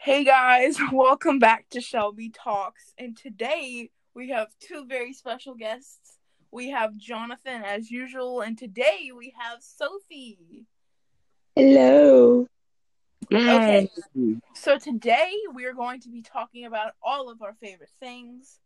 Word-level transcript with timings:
Hey 0.00 0.22
guys, 0.22 0.78
welcome 0.92 1.40
back 1.40 1.68
to 1.70 1.80
Shelby 1.80 2.30
Talks. 2.30 2.94
And 2.98 3.16
today 3.16 3.90
we 4.14 4.30
have 4.30 4.46
two 4.60 4.86
very 4.86 5.12
special 5.12 5.56
guests. 5.56 6.18
We 6.52 6.70
have 6.70 6.96
Jonathan 6.96 7.64
as 7.64 7.90
usual, 7.90 8.40
and 8.40 8.56
today 8.56 9.10
we 9.14 9.34
have 9.36 9.58
Sophie. 9.60 10.66
Hello. 11.56 12.46
Okay. 13.32 13.90
So 14.54 14.78
today 14.78 15.32
we 15.52 15.64
are 15.64 15.74
going 15.74 16.00
to 16.02 16.10
be 16.10 16.22
talking 16.22 16.64
about 16.64 16.92
all 17.02 17.28
of 17.28 17.42
our 17.42 17.54
favorite 17.60 17.90
things. 17.98 18.60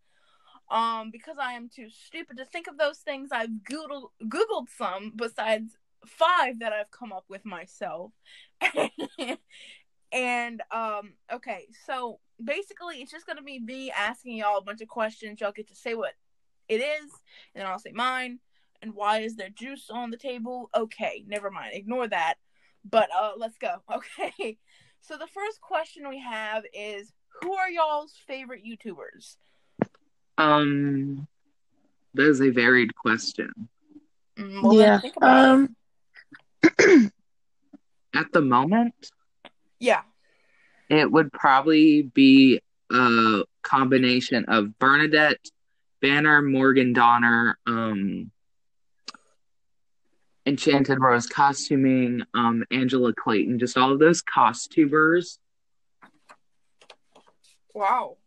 Um, 0.71 1.11
because 1.11 1.39
I 1.41 1.55
am 1.55 1.71
too 1.75 1.89
stupid 1.89 2.37
to 2.37 2.45
think 2.45 2.67
of 2.67 2.77
those 2.77 2.99
things, 2.99 3.31
I've 3.33 3.49
googled 3.71 4.11
googled 4.23 4.69
some 4.77 5.15
besides 5.17 5.79
five 6.07 6.59
that 6.59 6.75
I've 6.75 6.91
come 6.91 7.11
up 7.11 7.25
with 7.29 7.47
myself. 7.47 8.13
and 10.13 10.63
um, 10.71 11.15
okay, 11.33 11.67
so 11.87 12.21
basically 12.43 12.97
it's 12.97 13.11
just 13.11 13.27
gonna 13.27 13.43
be 13.43 13.59
me 13.59 13.91
asking 13.91 14.37
y'all 14.37 14.59
a 14.59 14.63
bunch 14.63 14.81
of 14.81 14.89
questions. 14.89 15.41
Y'all 15.41 15.53
get 15.53 15.69
to 15.69 15.75
say 15.75 15.95
what 15.95 16.13
it 16.69 16.81
is, 16.81 17.11
and 17.55 17.63
then 17.63 17.67
I'll 17.67 17.79
say 17.79 17.93
mine. 17.93 18.39
And 18.83 18.95
why 18.95 19.21
is 19.21 19.37
there 19.37 19.49
juice 19.49 19.91
on 19.91 20.11
the 20.11 20.17
table? 20.17 20.69
Okay, 20.77 21.25
never 21.29 21.51
mind. 21.51 21.71
Ignore 21.75 22.09
that. 22.09 22.35
But 22.89 23.09
uh, 23.17 23.33
let's 23.37 23.59
go. 23.59 23.77
Okay. 23.93 24.59
So 25.01 25.17
the 25.17 25.27
first 25.27 25.61
question 25.61 26.09
we 26.09 26.21
have 26.21 26.63
is, 26.73 27.13
who 27.41 27.55
are 27.55 27.69
y'all's 27.69 28.15
favorite 28.27 28.63
YouTubers? 28.65 29.37
Um, 30.39 31.27
that 32.15 32.29
is 32.29 32.41
a 32.41 32.51
varied 32.51 32.95
question. 32.95 33.51
Mm, 34.37 34.63
well, 34.63 34.75
yeah. 34.75 35.01
think 35.01 35.17
about 35.17 35.69
it. 36.63 36.71
Um. 36.89 37.13
At 38.15 38.31
the 38.33 38.43
moment, 38.43 38.95
Yeah. 39.83 40.03
it 40.89 41.11
would 41.11 41.33
probably 41.33 42.03
be 42.03 42.61
a 42.93 43.43
combination 43.63 44.45
of 44.47 44.79
Bernadette, 44.79 45.45
Banner, 46.01 46.41
Morgan 46.41 46.93
Donner, 46.93 47.59
um, 47.67 48.31
Enchanted 50.47 51.01
Rose 51.01 51.27
costuming, 51.27 52.23
um, 52.33 52.65
Angela 52.71 53.13
Clayton, 53.13 53.59
just 53.59 53.77
all 53.77 53.91
of 53.93 53.99
those 53.99 54.23
costumers. 54.23 55.41
Wow. 57.75 58.19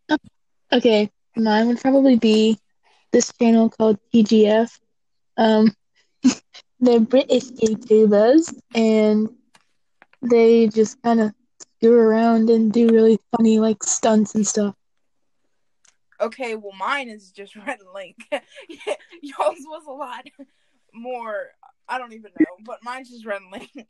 Okay. 0.73 1.09
Mine 1.37 1.67
would 1.67 1.79
probably 1.79 2.17
be 2.17 2.57
this 3.11 3.31
channel 3.39 3.69
called 3.69 3.97
TGF. 4.13 4.77
Um. 5.37 5.73
they're 6.79 6.99
British 6.99 7.45
YouTubers, 7.51 8.53
and 8.73 9.29
they 10.21 10.67
just 10.67 11.01
kind 11.01 11.21
of 11.21 11.33
screw 11.85 11.99
around 11.99 12.49
and 12.49 12.71
do 12.73 12.87
really 12.89 13.19
funny 13.35 13.59
like 13.59 13.83
stunts 13.83 14.35
and 14.35 14.45
stuff. 14.45 14.75
Okay, 16.19 16.55
well, 16.55 16.73
mine 16.77 17.09
is 17.09 17.31
just 17.31 17.55
Red 17.67 17.79
Link. 17.93 18.15
Y'all's 18.31 19.57
was 19.65 19.83
a 19.87 19.91
lot 19.91 20.25
more. 20.93 21.49
I 21.87 21.97
don't 21.99 22.13
even 22.13 22.31
know, 22.39 22.55
but 22.65 22.79
mine's 22.83 23.09
just 23.09 23.25
Red 23.25 23.41
Link. 23.51 23.71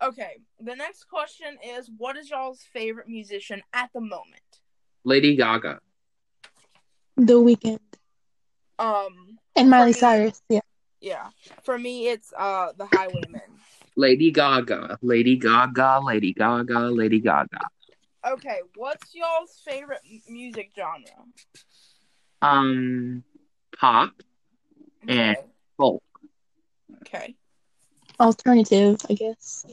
Okay, 0.00 0.36
the 0.60 0.76
next 0.76 1.08
question 1.08 1.58
is 1.76 1.90
what 1.98 2.16
is 2.16 2.30
y'all's 2.30 2.62
favorite 2.72 3.08
musician 3.08 3.62
at 3.72 3.90
the 3.92 4.00
moment? 4.00 4.60
Lady 5.02 5.34
Gaga. 5.34 5.80
The 7.16 7.32
Weeknd 7.32 7.80
Um, 8.78 9.38
and 9.56 9.68
Miley 9.68 9.86
me- 9.88 9.92
Cyrus. 9.94 10.40
Yeah. 10.48 10.60
yeah, 11.00 11.30
for 11.64 11.76
me 11.76 12.06
it's 12.10 12.32
uh 12.38 12.70
the 12.78 12.86
Highwaymen. 12.86 13.40
Lady 13.98 14.30
Gaga. 14.30 14.96
Lady 15.02 15.36
Gaga. 15.36 16.00
Lady 16.04 16.32
Gaga. 16.32 16.78
Lady 16.90 17.18
Gaga. 17.18 17.58
Okay, 18.24 18.60
what's 18.76 19.12
y'all's 19.12 19.60
favorite 19.66 20.00
m- 20.08 20.20
music 20.28 20.70
genre? 20.76 21.02
Um, 22.40 23.24
pop 23.76 24.12
and 25.08 25.36
Okay. 25.36 25.46
folk. 25.76 26.02
okay. 27.02 27.34
Alternative, 28.20 28.96
I 29.10 29.14
guess. 29.14 29.66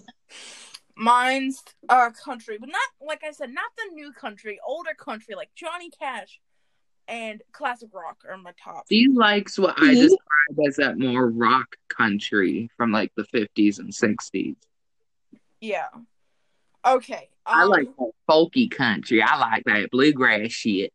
Mine's 0.97 1.61
uh 1.89 2.09
country, 2.11 2.57
but 2.59 2.69
not 2.69 3.07
like 3.07 3.23
I 3.23 3.31
said, 3.31 3.51
not 3.51 3.72
the 3.78 3.94
new 3.94 4.11
country, 4.11 4.59
older 4.66 4.94
country 4.97 5.35
like 5.35 5.49
Johnny 5.53 5.91
Cash 5.91 6.39
and 7.07 7.41
classic 7.51 7.89
rock 7.93 8.23
are 8.29 8.38
my 8.38 8.53
top. 8.61 8.85
She 8.89 9.07
likes 9.07 9.57
what 9.59 9.75
I 9.77 9.93
describe 9.93 10.67
as 10.67 10.75
that 10.77 10.97
more 10.97 11.29
rock 11.29 11.75
country 11.89 12.69
from 12.77 12.91
like 12.91 13.11
the 13.16 13.23
50s 13.23 13.79
and 13.79 13.91
60s. 13.91 14.55
Yeah. 15.61 15.88
Okay. 16.85 17.29
I 17.45 17.63
um, 17.63 17.69
like 17.69 17.88
that 17.97 18.11
folky 18.29 18.69
country. 18.69 19.21
I 19.21 19.38
like 19.38 19.63
that 19.66 19.89
bluegrass 19.91 20.51
shit. 20.51 20.91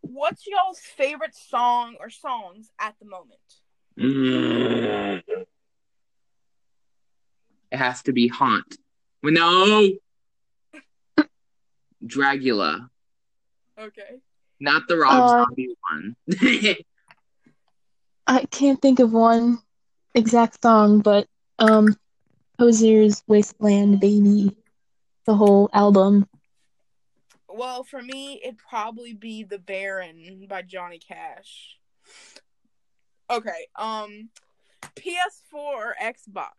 What's 0.00 0.46
y'all's 0.46 0.80
favorite 0.80 1.34
song 1.34 1.96
or 1.98 2.10
songs 2.10 2.70
at 2.78 2.94
the 3.00 3.06
moment? 3.06 3.40
Mm. 3.98 5.22
It 7.72 7.76
has 7.76 8.02
to 8.02 8.12
be 8.12 8.28
Haunt. 8.28 8.76
Well, 9.22 9.32
no! 9.32 9.90
Dragula. 12.06 12.88
Okay. 13.78 14.20
Not 14.60 14.88
the 14.88 14.96
Rob 14.96 15.12
Uh, 15.22 15.44
Zombie 15.44 15.76
one. 15.90 16.16
I 18.26 18.44
can't 18.46 18.80
think 18.80 19.00
of 19.00 19.12
one 19.12 19.58
exact 20.14 20.62
song, 20.62 21.00
but 21.00 21.26
um, 21.58 21.96
Hozier's 22.58 23.22
Wasteland 23.26 24.00
Baby, 24.00 24.56
the 25.26 25.34
whole 25.34 25.68
album. 25.72 26.28
Well, 27.48 27.84
for 27.84 28.02
me, 28.02 28.40
it'd 28.42 28.58
probably 28.58 29.12
be 29.12 29.44
The 29.44 29.58
Baron 29.58 30.46
by 30.48 30.62
Johnny 30.62 30.98
Cash. 30.98 31.78
Okay. 33.30 33.66
Um, 33.76 34.30
PS4 34.96 35.54
or 35.54 35.94
Xbox? 36.02 36.50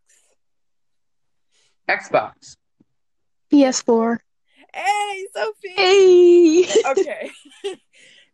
Xbox. 1.90 2.58
PS4. 3.52 4.18
Hey, 4.74 5.28
Sophie. 5.34 5.74
Hey. 5.76 6.66
okay. 6.92 7.32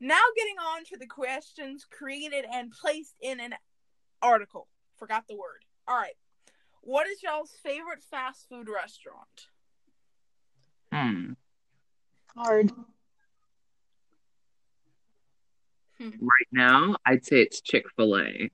now 0.01 0.21
getting 0.35 0.57
on 0.57 0.83
to 0.85 0.97
the 0.97 1.05
questions 1.05 1.85
created 1.89 2.45
and 2.51 2.71
placed 2.71 3.15
in 3.21 3.39
an 3.39 3.55
article. 4.21 4.67
Forgot 4.97 5.27
the 5.27 5.35
word. 5.35 5.63
All 5.87 5.95
right. 5.95 6.15
What 6.81 7.07
is 7.07 7.21
y'all's 7.21 7.51
favorite 7.63 8.03
fast 8.09 8.47
food 8.49 8.67
restaurant? 8.67 9.47
Hmm. 10.91 11.33
Hard. 12.35 12.71
Right 15.99 16.47
now, 16.51 16.95
I'd 17.05 17.23
say 17.25 17.41
it's 17.41 17.61
Chick 17.61 17.85
fil 17.95 18.17
A. 18.17 18.49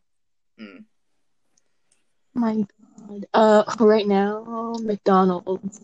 My 2.34 2.66
God. 3.08 3.26
Uh, 3.34 3.64
right 3.80 4.06
now, 4.06 4.76
McDonald's. 4.82 5.80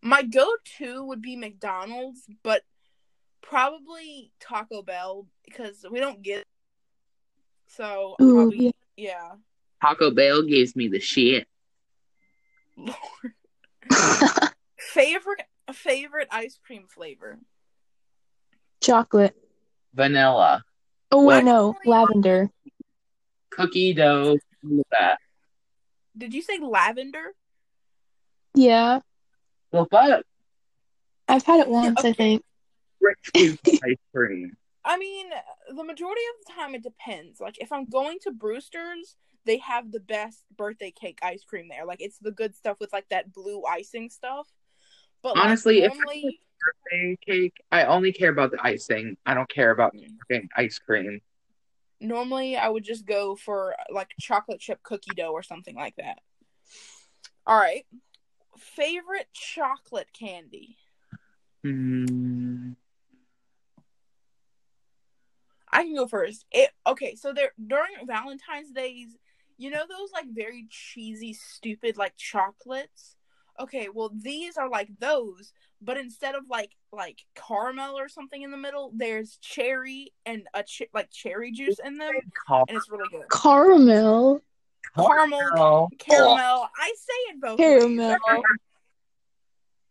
My 0.00 0.22
go-to 0.22 1.04
would 1.04 1.20
be 1.20 1.34
McDonald's, 1.34 2.22
but 2.44 2.62
probably 3.42 4.32
Taco 4.40 4.82
Bell 4.82 5.26
because 5.44 5.84
we 5.90 6.00
don't 6.00 6.22
get. 6.22 6.44
So 7.68 8.16
Ooh, 8.20 8.34
probably 8.34 8.74
yeah. 8.96 9.32
Taco 9.82 10.10
Bell 10.10 10.42
gives 10.42 10.74
me 10.74 10.88
the 10.88 11.00
shit. 11.00 11.46
Lord. 12.76 12.94
Favorite 14.78 15.42
favorite 15.72 16.28
ice 16.30 16.58
cream 16.64 16.86
flavor. 16.88 17.38
Chocolate. 18.80 19.36
Vanilla. 19.94 20.64
Oh, 21.10 21.22
What? 21.22 21.36
wait, 21.38 21.44
no. 21.44 21.74
Lavender. 21.84 22.50
Cookie 23.50 23.92
dough. 23.94 24.36
that. 24.92 25.18
Did 26.16 26.32
you 26.34 26.42
say 26.42 26.58
lavender? 26.58 27.34
Yeah. 28.54 29.00
Well, 29.72 29.86
fuck. 29.90 30.22
I've 31.28 31.44
had 31.44 31.60
it 31.60 31.68
once, 31.68 32.04
I 32.04 32.12
think. 32.12 32.42
Rich 33.00 33.32
people 33.34 33.72
ice 33.84 33.96
cream. 34.14 34.56
I 34.84 34.96
mean, 34.96 35.30
the 35.74 35.84
majority 35.84 36.22
of 36.30 36.46
the 36.46 36.52
time 36.54 36.74
it 36.74 36.82
depends. 36.82 37.40
Like 37.40 37.60
if 37.60 37.72
I'm 37.72 37.84
going 37.84 38.18
to 38.22 38.30
Bruster's, 38.30 39.16
they 39.44 39.58
have 39.58 39.92
the 39.92 40.00
best 40.00 40.44
birthday 40.56 40.90
cake 40.90 41.18
ice 41.22 41.44
cream 41.44 41.68
there. 41.68 41.84
Like 41.84 42.00
it's 42.00 42.18
the 42.18 42.30
good 42.30 42.56
stuff 42.56 42.78
with 42.80 42.92
like 42.92 43.08
that 43.10 43.32
blue 43.32 43.64
icing 43.64 44.10
stuff. 44.10 44.48
But 45.22 45.36
like, 45.36 45.44
Honestly, 45.44 45.82
if 45.82 45.92
I 45.92 45.96
normally, 45.96 46.40
Birthday 46.90 47.18
cake. 47.26 47.54
I 47.70 47.84
only 47.84 48.12
care 48.12 48.30
about 48.30 48.50
the 48.50 48.58
icing. 48.62 49.16
I 49.26 49.34
don't 49.34 49.48
care 49.48 49.70
about 49.70 49.92
the 49.92 50.06
fucking 50.30 50.48
ice 50.56 50.78
cream. 50.78 51.20
normally 52.00 52.56
I 52.56 52.68
would 52.68 52.84
just 52.84 53.06
go 53.06 53.36
for 53.36 53.74
like 53.90 54.10
chocolate 54.20 54.60
chip 54.60 54.82
cookie 54.82 55.14
dough 55.16 55.32
or 55.32 55.42
something 55.42 55.74
like 55.74 55.96
that. 55.96 56.20
All 57.46 57.58
right. 57.58 57.86
Favorite 58.56 59.28
chocolate 59.32 60.08
candy? 60.12 60.76
Hmm. 61.62 62.72
I 65.72 65.82
can 65.84 65.94
go 65.94 66.06
first. 66.06 66.44
It 66.50 66.70
okay, 66.86 67.14
so 67.14 67.32
there 67.32 67.52
during 67.66 67.92
Valentine's 68.06 68.70
days, 68.70 69.16
you 69.56 69.70
know 69.70 69.84
those 69.88 70.12
like 70.12 70.26
very 70.32 70.66
cheesy, 70.70 71.32
stupid 71.32 71.96
like 71.96 72.16
chocolates. 72.16 73.16
okay, 73.60 73.88
well 73.92 74.10
these 74.14 74.56
are 74.56 74.68
like 74.68 74.88
those, 75.00 75.52
but 75.82 75.96
instead 75.96 76.34
of 76.34 76.44
like 76.48 76.70
like 76.92 77.18
caramel 77.34 77.98
or 77.98 78.08
something 78.08 78.42
in 78.42 78.50
the 78.50 78.56
middle, 78.56 78.92
there's 78.94 79.36
cherry 79.38 80.12
and 80.24 80.42
a 80.54 80.62
ch- 80.62 80.82
like 80.94 81.10
cherry 81.10 81.50
juice 81.52 81.78
in 81.84 81.98
them, 81.98 82.12
and 82.68 82.76
it's 82.76 82.90
really 82.90 83.08
good. 83.10 83.28
Caramel. 83.30 84.40
Caramel, 84.96 85.50
Oh, 85.56 85.88
caramel. 85.98 86.68
I 86.80 86.94
say 86.96 87.32
it 87.32 87.40
both 87.40 87.58
ways. 87.58 87.66
Caramel. 87.96 88.42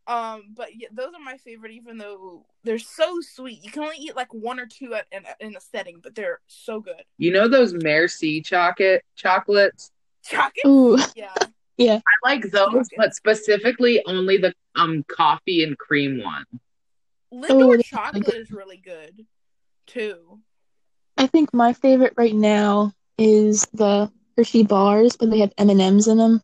Um, 0.07 0.53
but 0.55 0.69
yeah, 0.73 0.87
those 0.93 1.13
are 1.13 1.23
my 1.23 1.35
favorite, 1.37 1.73
even 1.73 1.97
though 1.97 2.45
they're 2.63 2.79
so 2.79 3.19
sweet. 3.19 3.63
You 3.63 3.71
can 3.71 3.83
only 3.83 3.97
eat 3.97 4.15
like 4.15 4.33
one 4.33 4.57
or 4.57 4.65
two 4.65 4.93
at, 4.93 5.05
in, 5.11 5.23
a, 5.25 5.45
in 5.45 5.55
a 5.55 5.59
setting, 5.59 5.99
but 6.01 6.15
they're 6.15 6.39
so 6.47 6.79
good. 6.79 7.03
You 7.17 7.31
know 7.31 7.49
those 7.49 7.73
Merci 7.73 8.41
chocolate 8.41 9.03
chocolates? 9.17 9.91
Chocolate, 10.23 10.65
Ooh. 10.65 10.97
yeah. 11.15 11.35
I 11.79 11.99
like 12.23 12.49
those, 12.51 12.87
but 12.95 13.13
specifically 13.13 14.01
only 14.07 14.37
the 14.37 14.53
um 14.75 15.03
coffee 15.07 15.63
and 15.63 15.77
cream 15.77 16.23
one. 16.23 16.45
Lindor 17.31 17.75
that's 17.75 17.89
chocolate 17.89 18.33
is 18.33 18.51
really 18.51 18.77
good 18.77 19.25
too. 19.85 20.39
I 21.17 21.27
think 21.27 21.53
my 21.53 21.73
favorite 21.73 22.13
right 22.15 22.33
now 22.33 22.93
is 23.17 23.67
the 23.73 24.11
Hershey 24.37 24.63
bars, 24.63 25.17
but 25.17 25.29
they 25.29 25.39
have 25.39 25.53
M 25.57 25.69
and 25.69 25.81
M's 25.81 26.07
in 26.07 26.17
them. 26.17 26.41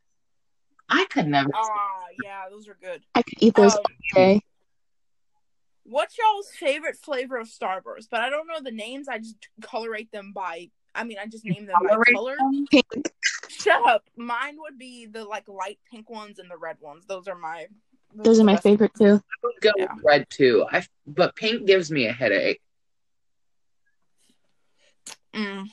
I 0.90 1.06
could 1.10 1.28
never. 1.28 1.50
Ah, 1.54 1.93
yeah, 2.24 2.44
those 2.50 2.68
are 2.68 2.78
good. 2.82 3.02
I 3.16 3.22
could 3.22 3.42
eat 3.42 3.56
those 3.56 3.74
Um, 3.76 3.80
all 3.80 4.16
day. 4.16 4.42
What's 5.86 6.18
y'all's 6.18 6.50
favorite 6.50 6.96
flavor 6.98 7.38
of 7.38 7.48
Starburst? 7.48 8.08
But 8.10 8.22
I 8.22 8.30
don't 8.30 8.48
know 8.48 8.62
the 8.62 8.72
names. 8.72 9.08
I 9.10 9.18
just 9.20 9.36
colorate 9.62 10.12
them 10.12 10.32
by. 10.34 10.70
I 10.96 11.04
mean, 11.04 11.18
I 11.22 11.26
just 11.26 11.44
name 11.44 11.66
them 11.66 11.76
by 11.82 11.96
color. 12.14 12.36
them? 12.38 12.66
Pink. 12.72 12.86
Shut 13.50 13.86
up. 13.88 14.04
Mine 14.16 14.56
would 14.60 14.78
be 14.78 15.08
the 15.08 15.26
like 15.26 15.48
light 15.50 15.80
pink 15.92 16.10
ones 16.10 16.40
and 16.40 16.50
the 16.50 16.58
red 16.58 16.78
ones. 16.80 17.06
Those 17.06 17.28
are 17.28 17.36
my. 17.36 17.68
Those 18.16 18.38
are 18.38 18.42
the 18.42 18.46
my 18.46 18.54
best. 18.54 18.64
favorite 18.64 18.92
too. 18.98 19.16
I 19.16 19.36
would 19.44 19.54
go 19.62 19.72
Yeah. 19.76 19.88
with 19.96 20.04
red 20.06 20.30
too. 20.30 20.66
I 20.72 20.86
but 21.08 21.36
pink 21.36 21.66
gives 21.68 21.92
me 21.92 22.06
a 22.06 22.14
headache. 22.14 22.62
Mm. 25.34 25.66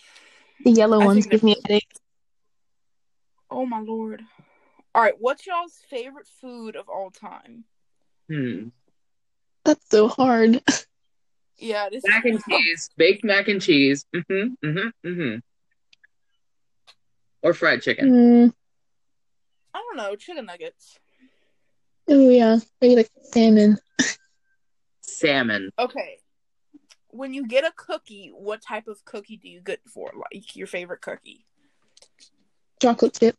The 0.64 0.70
yellow 0.70 1.00
I 1.00 1.04
ones 1.06 1.26
give 1.26 1.42
me 1.42 1.52
a 1.52 1.54
they're- 1.56 1.62
headache. 1.74 1.92
Oh 3.50 3.66
my 3.66 3.80
lord. 3.80 4.22
All 4.94 5.02
right, 5.02 5.14
what's 5.18 5.46
y'all's 5.46 5.78
favorite 5.88 6.26
food 6.40 6.74
of 6.74 6.88
all 6.88 7.10
time? 7.10 7.64
Hmm. 8.28 8.68
That's 9.64 9.84
so 9.90 10.08
hard. 10.08 10.62
Yeah, 11.58 11.90
this 11.90 12.02
Mac 12.06 12.24
and 12.24 12.42
cheese, 12.42 12.88
baked 12.96 13.22
mac 13.22 13.48
and 13.48 13.60
cheese. 13.60 14.06
Mm-hmm. 14.16 14.66
Mm-hmm. 14.66 15.08
Mm-hmm. 15.08 15.38
Or 17.42 17.52
fried 17.52 17.82
chicken. 17.82 18.10
Mm. 18.10 18.52
I 19.74 19.78
don't 19.78 19.96
know, 19.96 20.16
chicken 20.16 20.46
nuggets. 20.46 20.98
Oh 22.08 22.30
yeah, 22.30 22.58
maybe 22.80 22.96
like 22.96 23.10
salmon. 23.22 23.78
Salmon. 25.02 25.70
Okay. 25.78 26.16
When 27.08 27.34
you 27.34 27.46
get 27.46 27.64
a 27.64 27.72
cookie, 27.76 28.32
what 28.34 28.62
type 28.62 28.88
of 28.88 29.04
cookie 29.04 29.36
do 29.36 29.48
you 29.48 29.60
get 29.60 29.80
for? 29.86 30.10
Like 30.14 30.56
your 30.56 30.66
favorite 30.66 31.02
cookie? 31.02 31.44
chocolate 32.80 33.18
chip. 33.20 33.36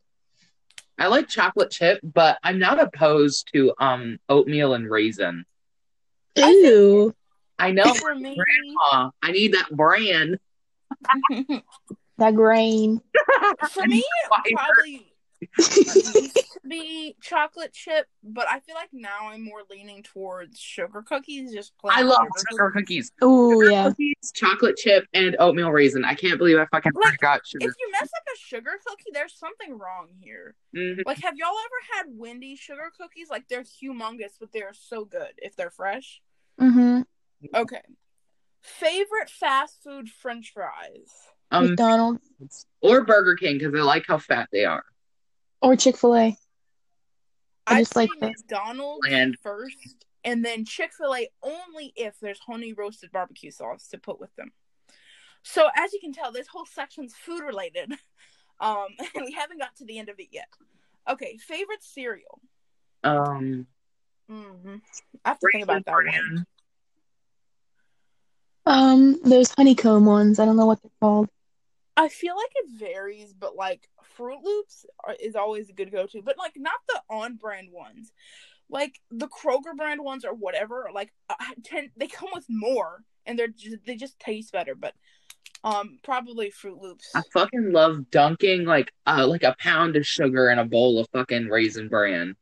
I 1.01 1.07
like 1.07 1.27
chocolate 1.27 1.71
chip, 1.71 2.00
but 2.03 2.38
I'm 2.44 2.59
not 2.59 2.80
opposed 2.80 3.50
to 3.53 3.74
um 3.80 4.19
oatmeal 4.30 4.75
and 4.75 4.88
raisin. 4.88 5.45
I 6.38 6.51
Ew, 6.51 7.15
I 7.57 7.71
know, 7.71 7.92
For 7.95 8.13
me, 8.13 8.38
Grandma. 8.38 9.09
I 9.24 9.31
need 9.31 9.56
that 9.56 9.71
brand. 9.71 10.38
that 12.19 12.36
grain. 12.36 13.01
for 13.71 13.88
me, 13.88 14.03
probably 14.27 15.11
used 15.57 16.35
to 16.35 16.59
be 16.67 17.15
chocolate 17.21 17.73
chip, 17.73 18.07
but 18.23 18.47
I 18.49 18.59
feel 18.59 18.75
like 18.75 18.89
now 18.93 19.29
I'm 19.29 19.43
more 19.43 19.61
leaning 19.69 20.03
towards 20.03 20.59
sugar 20.59 21.01
cookies. 21.01 21.53
Just 21.53 21.77
plain 21.77 21.93
I 21.97 22.01
love 22.01 22.27
sugar 22.38 22.47
sugar 22.51 22.71
cookies. 22.71 23.11
Oh 23.21 23.61
yeah. 23.61 23.89
cookies, 23.89 24.31
chocolate 24.33 24.77
chip, 24.77 25.05
and 25.13 25.35
oatmeal 25.39 25.71
raisin. 25.71 26.05
I 26.05 26.13
can't 26.13 26.38
believe 26.38 26.57
I 26.57 26.65
fucking 26.67 26.91
Like, 26.95 27.13
forgot 27.13 27.41
sugar. 27.45 27.67
If 27.67 27.75
you 27.79 27.91
mess 27.91 28.03
up 28.15 28.23
a 28.33 28.38
sugar 28.38 28.71
cookie, 28.85 29.11
there's 29.13 29.38
something 29.38 29.77
wrong 29.77 30.09
here. 30.19 30.55
Mhm. 30.75 31.01
Like, 31.05 31.21
have 31.21 31.35
y'all 31.38 31.49
ever 31.49 31.97
had 31.97 32.17
Wendy's 32.17 32.59
sugar 32.59 32.91
cookies? 32.99 33.29
Like, 33.29 33.47
they're 33.47 33.63
humongous, 33.63 34.33
but 34.39 34.51
they're 34.51 34.73
so 34.73 35.05
good 35.05 35.33
if 35.38 35.55
they're 35.55 35.71
fresh. 35.71 36.21
Mm-hmm. 36.59 37.01
Okay. 37.55 37.81
Favorite 38.61 39.29
fast 39.29 39.81
food 39.83 40.09
French 40.09 40.51
fries? 40.53 41.09
Um, 41.51 41.67
McDonald's 41.67 42.65
or 42.81 43.03
Burger 43.03 43.35
King 43.35 43.57
because 43.57 43.73
I 43.75 43.83
like 43.83 44.05
how 44.07 44.17
fat 44.17 44.47
they 44.51 44.63
are. 44.63 44.85
Or 45.62 45.75
Chick 45.75 45.98
Fil 45.98 46.16
A. 46.16 46.38
I 47.68 47.75
I'd 47.75 47.80
just 47.80 47.96
like 47.96 48.10
say 48.10 48.19
the- 48.19 48.28
McDonald's 48.28 49.08
Bland. 49.08 49.38
first, 49.42 50.06
and 50.24 50.44
then 50.44 50.66
Chick 50.66 50.92
Fil 50.98 51.16
A 51.16 51.30
only 51.44 51.94
if 51.96 52.19
there's 52.19 52.40
honey 52.40 52.74
roasted 52.74 53.12
barbecue 53.12 53.52
sauce 53.52 53.88
to 53.90 53.98
put 53.98 54.19
with 54.19 54.34
them. 54.36 54.52
So 55.44 55.68
as 55.75 55.94
you 55.94 56.00
can 56.00 56.13
tell, 56.13 56.31
this 56.31 56.48
whole 56.48 56.66
section's 56.66 57.13
food 57.13 57.42
related, 57.44 57.92
um, 58.60 58.88
and 59.16 59.25
we 59.25 59.31
haven't 59.31 59.60
got 59.60 59.75
to 59.78 59.86
the 59.86 60.00
end 60.00 60.10
of 60.10 60.19
it 60.19 60.28
yet. 60.31 60.48
Okay, 61.10 61.38
favorite 61.38 61.84
cereal. 61.84 62.40
Um, 63.04 63.66
hmm 64.30 64.75
I 65.25 65.30
have 65.30 65.40
to 65.40 65.48
think 65.52 65.63
about 65.63 65.86
that 65.86 65.94
Raisin 65.96 66.36
one. 66.36 66.46
Um, 68.68 69.19
those 69.24 69.52
honeycomb 69.58 70.06
ones. 70.06 70.40
I 70.40 70.46
don't 70.46 70.56
know 70.58 70.68
what 70.68 70.81
they're 70.81 70.92
called. 71.00 71.30
I 71.97 72.07
feel 72.07 72.35
like 72.35 72.51
it 72.55 72.79
varies, 72.79 73.33
but 73.33 73.55
like 73.55 73.89
Froot 74.17 74.43
Loops 74.43 74.85
are, 75.05 75.15
is 75.19 75.35
always 75.35 75.69
a 75.69 75.73
good 75.73 75.91
go-to, 75.91 76.21
but 76.21 76.38
like 76.38 76.53
not 76.55 76.79
the 76.88 77.01
on-brand 77.09 77.69
ones. 77.71 78.11
Like 78.69 79.01
the 79.11 79.27
Kroger 79.27 79.75
brand 79.75 80.01
ones 80.01 80.23
or 80.23 80.33
whatever, 80.33 80.89
like 80.93 81.11
uh, 81.29 81.35
tend, 81.63 81.89
they 81.97 82.07
come 82.07 82.29
with 82.33 82.45
more 82.47 83.03
and 83.25 83.38
they're 83.38 83.49
just, 83.49 83.85
they 83.85 83.97
just 83.97 84.17
taste 84.19 84.53
better. 84.53 84.75
But 84.75 84.93
um, 85.63 85.99
probably 86.03 86.51
Froot 86.51 86.81
Loops. 86.81 87.09
I 87.13 87.21
fucking 87.33 87.71
love 87.71 88.09
dunking 88.09 88.65
like 88.65 88.91
uh 89.05 89.27
like 89.27 89.43
a 89.43 89.55
pound 89.59 89.95
of 89.95 90.07
sugar 90.07 90.49
in 90.49 90.57
a 90.57 90.65
bowl 90.65 90.99
of 90.99 91.07
fucking 91.11 91.47
raisin 91.47 91.89
bran. 91.89 92.35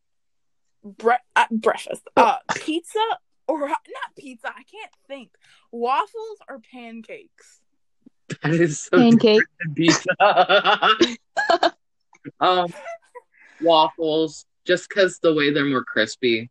Bre- 0.83 1.13
uh, 1.35 1.45
breakfast, 1.51 2.07
uh, 2.15 2.37
pizza 2.55 2.99
or 3.47 3.67
not 3.67 3.79
pizza. 4.17 4.49
I 4.49 4.63
can't 4.63 4.93
think. 5.07 5.31
Waffles 5.71 6.39
or 6.47 6.59
pancakes. 6.71 7.61
That 8.43 8.53
is 8.53 8.79
so 8.79 8.97
Pancake. 8.97 9.41
than 9.59 9.73
pizza. 9.73 10.09
um, 12.39 12.73
waffles, 13.61 14.45
just 14.65 14.87
because 14.89 15.19
the 15.19 15.33
way 15.33 15.51
they're 15.51 15.65
more 15.65 15.83
crispy. 15.83 16.49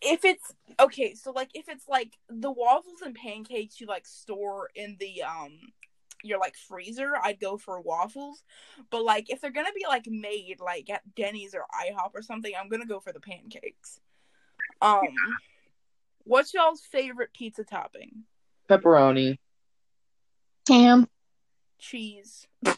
if 0.00 0.24
it's 0.24 0.54
okay, 0.80 1.14
so 1.14 1.32
like 1.32 1.50
if 1.54 1.68
it's 1.68 1.88
like 1.88 2.16
the 2.28 2.50
waffles 2.50 3.02
and 3.04 3.14
pancakes 3.14 3.80
you 3.80 3.86
like 3.86 4.06
store 4.06 4.68
in 4.74 4.96
the 5.00 5.22
um 5.22 5.58
your 6.22 6.38
like 6.38 6.56
freezer, 6.56 7.12
I'd 7.22 7.40
go 7.40 7.56
for 7.56 7.80
waffles. 7.80 8.42
But 8.90 9.04
like 9.04 9.30
if 9.30 9.40
they're 9.40 9.50
gonna 9.50 9.72
be 9.74 9.86
like 9.88 10.06
made 10.06 10.60
like 10.60 10.90
at 10.90 11.02
Denny's 11.14 11.54
or 11.54 11.66
IHOP 11.72 12.10
or 12.14 12.22
something, 12.22 12.52
I'm 12.58 12.68
gonna 12.68 12.86
go 12.86 13.00
for 13.00 13.12
the 13.12 13.20
pancakes. 13.20 14.00
Um 14.80 15.02
what's 16.24 16.54
y'all's 16.54 16.82
favorite 16.82 17.32
pizza 17.34 17.64
topping? 17.64 18.24
Pepperoni. 18.68 19.38
Ham. 20.68 21.08
Cheese. 21.78 22.46
I'm 22.66 22.76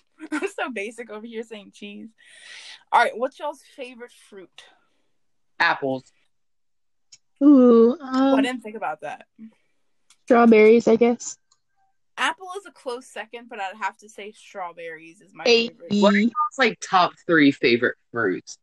so 0.54 0.70
basic 0.72 1.10
over 1.10 1.26
here 1.26 1.42
saying 1.42 1.72
cheese. 1.74 2.08
Alright, 2.94 3.16
what's 3.16 3.38
y'all's 3.38 3.62
favorite 3.76 4.12
fruit? 4.28 4.64
Apples. 5.58 6.04
Ooh, 7.42 7.96
Oh, 8.00 8.00
I 8.00 8.30
um, 8.36 8.42
didn't 8.42 8.62
think 8.62 8.76
about 8.76 9.00
that. 9.00 9.26
strawberries. 10.24 10.86
I 10.88 10.96
guess. 10.96 11.36
Apple 12.18 12.48
is 12.58 12.66
a 12.66 12.70
close 12.72 13.06
second, 13.06 13.48
but 13.48 13.58
I'd 13.60 13.76
have 13.80 13.96
to 13.98 14.08
say 14.08 14.32
strawberries 14.32 15.20
is 15.22 15.32
my 15.34 15.44
Hey. 15.44 15.68
favorite. 15.68 15.92
What 16.00 16.14
are 16.14 16.18
y'all's 16.18 16.58
like 16.58 16.78
top 16.80 17.12
three 17.26 17.50
favorite 17.50 17.96
fruits? 18.12 18.58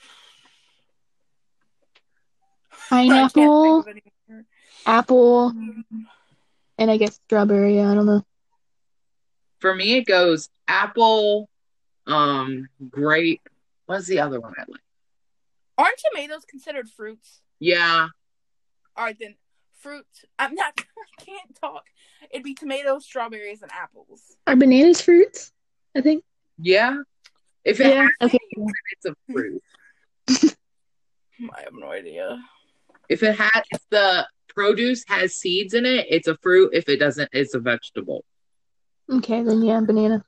Pineapple, 2.88 3.82
think 3.84 3.86
of 3.86 3.88
any 3.88 4.02
more. 4.28 4.44
apple, 4.86 5.52
and 6.78 6.90
I 6.90 6.96
guess 6.96 7.14
strawberry. 7.26 7.80
I 7.80 7.94
don't 7.94 8.06
know. 8.06 8.22
For 9.60 9.74
me, 9.74 9.96
it 9.98 10.06
goes 10.06 10.48
apple, 10.68 11.48
um, 12.06 12.68
grape. 12.90 13.48
What's 13.86 14.06
the 14.06 14.20
other 14.20 14.40
one 14.40 14.52
I 14.58 14.62
like? 14.68 14.80
Aren't 15.78 16.00
tomatoes 16.12 16.44
considered 16.46 16.88
fruits? 16.88 17.40
Yeah, 17.58 18.08
All 18.96 19.04
right, 19.04 19.16
then 19.18 19.34
fruit. 19.80 20.06
I'm 20.38 20.54
not. 20.54 20.72
I 20.78 21.22
can't 21.24 21.54
talk. 21.60 21.84
It'd 22.30 22.42
be 22.44 22.54
tomatoes, 22.54 23.04
strawberries, 23.04 23.62
and 23.62 23.70
apples. 23.72 24.36
Are 24.46 24.56
bananas 24.56 25.00
fruits? 25.00 25.52
I 25.94 26.00
think. 26.00 26.24
yeah. 26.58 26.98
If 27.64 27.80
it 27.80 27.86
Yeah. 27.88 28.02
has 28.02 28.10
Okay. 28.28 28.38
seeds, 28.54 28.72
it's 28.92 29.06
a 29.06 29.32
fruit. 29.32 29.62
I 31.54 31.62
have 31.62 31.72
no 31.74 31.90
idea. 31.90 32.38
If 33.08 33.22
it 33.22 33.34
has 33.36 33.62
if 33.70 33.80
the 33.90 34.26
produce 34.56 35.04
has 35.06 35.34
seeds 35.34 35.74
in 35.74 35.86
it, 35.86 36.06
it's 36.08 36.26
a 36.26 36.36
fruit. 36.38 36.70
If 36.72 36.88
it 36.88 36.98
doesn't, 36.98 37.28
it's 37.32 37.54
a 37.54 37.60
vegetable. 37.60 38.24
Okay, 39.12 39.42
then 39.42 39.62
yeah, 39.62 39.80
banana. 39.80 40.24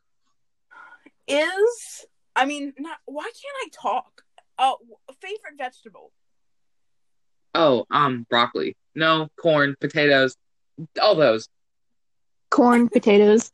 Is 1.27 2.07
I 2.37 2.45
mean, 2.45 2.73
not 2.79 2.99
why 3.07 3.25
can't 3.25 3.35
I 3.65 3.69
talk? 3.73 4.23
Uh, 4.59 4.75
favorite 5.21 5.57
vegetable. 5.57 6.13
Oh, 7.55 7.87
um, 7.91 8.27
broccoli. 8.29 8.77
No, 8.95 9.29
corn, 9.41 9.75
potatoes, 9.81 10.37
all 11.01 11.15
those. 11.15 11.49
Corn, 12.51 12.89
potatoes. 12.93 13.51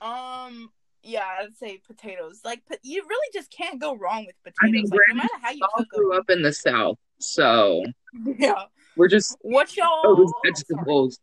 Um, 0.00 0.70
yeah, 1.02 1.24
I'd 1.40 1.56
say 1.56 1.80
potatoes. 1.86 2.40
Like, 2.44 2.62
po- 2.68 2.76
you 2.82 3.04
really 3.08 3.28
just 3.32 3.50
can't 3.50 3.80
go 3.80 3.94
wrong 3.96 4.26
with 4.26 4.36
potatoes. 4.42 4.56
I 4.62 4.70
mean, 4.70 4.86
like, 4.90 5.00
no 5.08 5.14
matter 5.14 5.34
how 5.40 5.50
you 5.50 5.62
all 5.62 5.84
cook 5.84 5.88
grew 5.90 6.10
them. 6.10 6.18
up 6.18 6.30
in 6.30 6.42
the 6.42 6.52
South, 6.52 6.98
so 7.18 7.84
Yeah. 8.38 8.64
We're 8.96 9.08
just 9.08 9.36
What's 9.42 9.76
y'all? 9.76 10.02
those 10.02 10.18
oh, 10.28 10.40
sorry. 10.42 10.52
vegetables. 10.52 11.18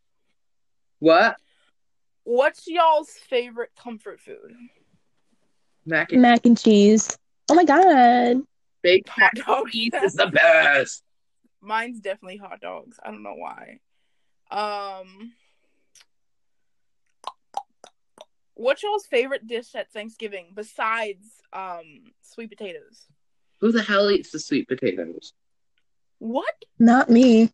What? 1.00 1.36
What's 2.24 2.66
y'all's 2.66 3.10
favorite 3.10 3.70
comfort 3.80 4.20
food? 4.20 4.54
Mac 5.84 6.12
and 6.12 6.22
Mac 6.22 6.46
and 6.46 6.58
cheese. 6.58 7.16
Oh 7.50 7.54
my 7.54 7.64
god. 7.64 8.42
baked 8.82 9.08
Hot 9.10 9.32
mac 9.34 9.46
dogs. 9.46 9.72
cheese 9.72 9.92
is 10.02 10.14
the 10.14 10.26
best. 10.28 11.02
Mine's 11.60 12.00
definitely 12.00 12.36
hot 12.38 12.60
dogs. 12.60 12.98
I 13.02 13.10
don't 13.10 13.22
know 13.22 13.34
why. 13.36 13.78
Um, 14.50 15.32
what's 18.54 18.82
y'all's 18.82 19.06
favorite 19.06 19.46
dish 19.46 19.74
at 19.74 19.90
Thanksgiving 19.90 20.52
besides 20.54 21.26
um 21.52 22.12
sweet 22.22 22.50
potatoes? 22.50 23.06
Who 23.60 23.72
the 23.72 23.82
hell 23.82 24.10
eats 24.10 24.30
the 24.30 24.38
sweet 24.38 24.68
potatoes? 24.68 25.32
What? 26.18 26.54
Not 26.78 27.10
me. 27.10 27.50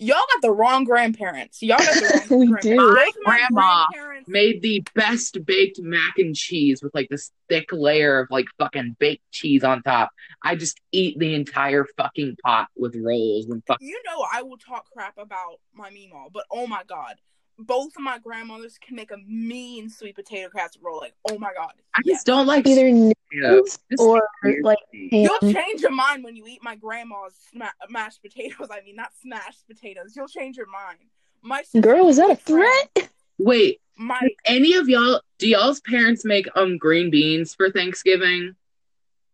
Y'all 0.00 0.16
got 0.16 0.42
the 0.42 0.50
wrong 0.52 0.84
grandparents. 0.84 1.62
Y'all 1.62 1.78
got 1.78 1.94
the 1.94 2.26
wrong 2.30 2.38
We 2.40 2.46
grandparents. 2.48 2.62
do. 2.64 2.76
My 2.76 3.10
my 3.24 3.38
grandma 3.50 3.86
grandparents- 3.92 4.28
Made 4.28 4.62
the 4.62 4.84
best 4.94 5.44
baked 5.46 5.80
mac 5.80 6.18
and 6.18 6.34
cheese 6.34 6.82
with 6.82 6.94
like 6.94 7.08
this 7.08 7.30
thick 7.48 7.68
layer 7.72 8.18
of 8.20 8.28
like 8.30 8.46
fucking 8.58 8.96
baked 8.98 9.22
cheese 9.32 9.64
on 9.64 9.82
top. 9.82 10.10
I 10.44 10.54
just 10.54 10.78
eat 10.92 11.18
the 11.18 11.34
entire 11.34 11.86
fucking 11.96 12.36
pot 12.44 12.68
with 12.76 12.94
rolls 12.96 13.46
and 13.48 13.62
fuck. 13.66 13.78
You 13.80 14.00
know 14.06 14.26
I 14.30 14.42
will 14.42 14.58
talk 14.58 14.86
crap 14.92 15.16
about 15.18 15.60
my 15.72 15.88
meemaw, 15.90 16.30
but 16.32 16.44
oh 16.50 16.66
my 16.66 16.82
god, 16.86 17.14
both 17.58 17.96
of 17.96 18.02
my 18.02 18.18
grandmothers 18.18 18.78
can 18.78 18.94
make 18.96 19.10
a 19.10 19.16
mean 19.26 19.90
sweet 19.90 20.14
potato 20.14 20.48
casserole. 20.48 20.98
Like, 20.98 21.14
oh 21.30 21.38
my 21.38 21.52
god, 21.54 21.72
I 21.94 22.00
yes. 22.04 22.18
just 22.18 22.26
don't 22.26 22.46
like 22.46 22.66
Either 22.66 22.90
noodles 22.90 23.78
Just 23.90 24.00
or 24.00 24.22
weird. 24.44 24.64
like 24.64 24.78
You'll 24.92 25.38
change 25.52 25.80
your 25.82 25.90
mind 25.90 26.22
when 26.24 26.36
you 26.36 26.44
eat 26.46 26.62
my 26.62 26.76
grandma's 26.76 27.34
sma- 27.50 27.72
mashed 27.90 28.22
potatoes. 28.22 28.68
I 28.70 28.80
mean, 28.82 28.96
not 28.96 29.10
smashed 29.20 29.66
potatoes. 29.66 30.14
You'll 30.16 30.28
change 30.28 30.56
your 30.56 30.68
mind. 30.68 30.98
My 31.42 31.62
Girl, 31.80 32.08
is 32.08 32.16
that 32.16 32.30
a 32.30 32.36
threat? 32.36 33.10
Wait, 33.38 33.80
My 33.96 34.20
any 34.44 34.74
of 34.74 34.88
y'all? 34.88 35.20
Do 35.38 35.48
y'all's 35.48 35.80
parents 35.80 36.24
make 36.24 36.46
um 36.56 36.78
green 36.78 37.10
beans 37.10 37.54
for 37.54 37.70
Thanksgiving? 37.70 38.54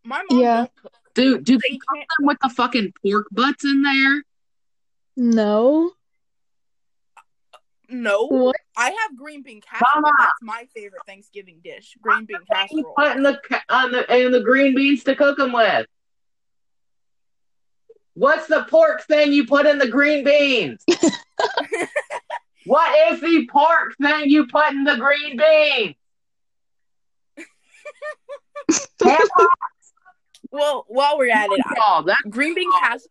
my 0.07 0.23
mom 0.31 0.41
Yeah. 0.41 0.57
don't. 0.57 0.71
Do 1.15 1.41
do 1.41 1.55
they 1.59 1.69
She 1.69 1.79
cook 1.79 1.99
them 2.19 2.27
with 2.27 2.39
the 2.43 2.49
fucking 2.51 2.93
pork 3.03 3.27
butts 3.31 3.65
in 3.65 3.83
there? 3.83 4.23
No. 5.17 5.93
No, 7.89 8.27
What? 8.27 8.57
I 8.77 8.91
have 8.91 9.17
green 9.17 9.43
bean 9.43 9.61
casserole. 9.61 10.03
Mama. 10.03 10.15
That's 10.19 10.33
my 10.43 10.67
favorite 10.75 11.03
Thanksgiving 11.07 11.61
dish. 11.63 11.97
Green 12.01 12.25
bean 12.25 12.39
casserole. 12.51 12.79
You 12.79 12.93
put 12.97 13.17
in 13.17 13.23
the 13.23 13.41
ca- 13.49 13.63
on 13.69 13.93
the 13.93 14.17
in 14.17 14.33
the 14.33 14.41
green 14.41 14.75
beans 14.75 15.05
to 15.05 15.15
cook 15.15 15.37
them 15.37 15.53
with. 15.53 15.87
What's 18.15 18.47
the 18.47 18.65
pork 18.71 19.03
thing 19.05 19.33
you 19.33 19.47
put 19.47 19.67
in 19.67 19.79
the 19.79 19.89
green 19.89 20.25
beans? 20.25 20.85
what 22.65 23.13
is 23.13 23.21
the 23.21 23.47
pork 23.51 23.97
thing 24.01 24.31
you 24.31 24.47
put 24.47 24.71
in 24.73 24.85
the 24.85 24.97
green 24.97 25.37
beans? 25.37 25.97
Well, 30.51 30.85
while 30.87 31.19
we're 31.19 31.33
at 31.33 31.51
it, 31.51 31.61
I, 31.67 31.75
y'all, 31.75 32.03
that 32.05 32.19
green 32.31 32.55
bean 32.55 32.71
cas 32.81 33.09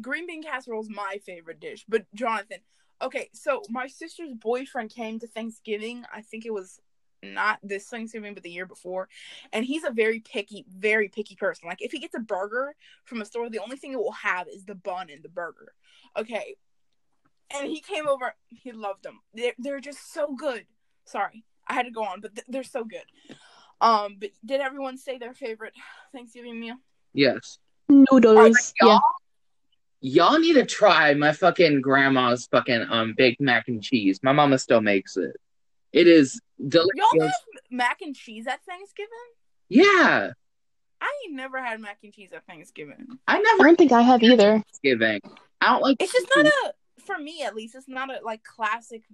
green 0.00 0.26
bean 0.26 0.42
casserole 0.42 0.82
is 0.82 0.90
my 0.90 1.18
favorite 1.24 1.60
dish. 1.60 1.84
But 1.88 2.06
Jonathan, 2.14 2.58
okay, 3.00 3.30
so 3.32 3.62
my 3.68 3.86
sister's 3.86 4.32
boyfriend 4.34 4.90
came 4.90 5.18
to 5.20 5.26
Thanksgiving. 5.26 6.04
I 6.12 6.22
think 6.22 6.46
it 6.46 6.52
was 6.52 6.80
not 7.22 7.58
this 7.62 7.88
Thanksgiving, 7.88 8.34
but 8.34 8.42
the 8.42 8.50
year 8.50 8.66
before, 8.66 9.08
and 9.52 9.64
he's 9.64 9.84
a 9.84 9.90
very 9.90 10.20
picky, 10.20 10.66
very 10.68 11.08
picky 11.08 11.36
person. 11.36 11.68
Like 11.68 11.80
if 11.80 11.92
he 11.92 11.98
gets 11.98 12.14
a 12.14 12.20
burger 12.20 12.74
from 13.04 13.22
a 13.22 13.24
store, 13.24 13.48
the 13.48 13.60
only 13.60 13.76
thing 13.76 13.92
it 13.92 13.98
will 13.98 14.12
have 14.12 14.46
is 14.48 14.64
the 14.64 14.74
bun 14.74 15.08
and 15.10 15.22
the 15.22 15.28
burger. 15.28 15.72
Okay, 16.16 16.56
and 17.54 17.70
he 17.70 17.80
came 17.80 18.06
over. 18.08 18.34
He 18.48 18.72
loved 18.72 19.04
them. 19.04 19.20
They're, 19.32 19.54
they're 19.58 19.80
just 19.80 20.12
so 20.12 20.34
good. 20.34 20.66
Sorry, 21.06 21.44
I 21.66 21.74
had 21.74 21.84
to 21.86 21.90
go 21.90 22.02
on, 22.04 22.20
but 22.20 22.34
th- 22.34 22.46
they're 22.48 22.62
so 22.62 22.84
good. 22.84 23.04
Um, 23.80 24.16
but 24.20 24.30
did 24.44 24.60
everyone 24.60 24.96
say 24.98 25.18
their 25.18 25.34
favorite 25.34 25.74
Thanksgiving 26.12 26.60
meal? 26.60 26.76
yes. 27.12 27.58
Noodles. 27.88 28.72
y'all, 28.80 28.88
Yeah. 28.88 28.98
Y'all 30.04 30.38
need 30.38 30.52
to 30.52 30.66
try 30.66 31.14
my 31.14 31.32
fucking 31.32 31.80
grandma's 31.80 32.46
fucking 32.46 32.86
um 32.90 33.14
baked 33.16 33.40
mac 33.40 33.68
and 33.68 33.82
cheese. 33.82 34.20
My 34.22 34.32
mama 34.32 34.58
still 34.58 34.82
makes 34.82 35.16
it. 35.16 35.34
It 35.92 36.06
is 36.06 36.40
delicious. 36.68 36.90
Y'all 37.12 37.22
have 37.22 37.32
mac 37.70 38.02
and 38.02 38.14
cheese 38.14 38.46
at 38.46 38.62
Thanksgiving? 38.64 39.08
Yeah, 39.70 40.32
I 41.00 41.22
ain't 41.24 41.34
never 41.34 41.58
had 41.62 41.80
mac 41.80 41.98
and 42.04 42.12
cheese 42.12 42.32
at 42.34 42.46
Thanksgiving. 42.46 43.18
I 43.26 43.38
I 43.38 43.40
never 43.40 43.64
don't 43.64 43.76
think 43.76 43.92
I 43.92 44.02
have 44.02 44.22
either. 44.22 44.52
Thanksgiving. 44.52 45.20
I 45.60 45.72
don't 45.72 45.82
like. 45.82 45.96
It's 46.00 46.12
just 46.12 46.28
not 46.36 46.46
a 46.46 46.74
for 47.02 47.18
me 47.18 47.42
at 47.42 47.54
least. 47.54 47.74
It's 47.74 47.88
not 47.88 48.10
a 48.10 48.22
like 48.22 48.44
classic 48.44 49.04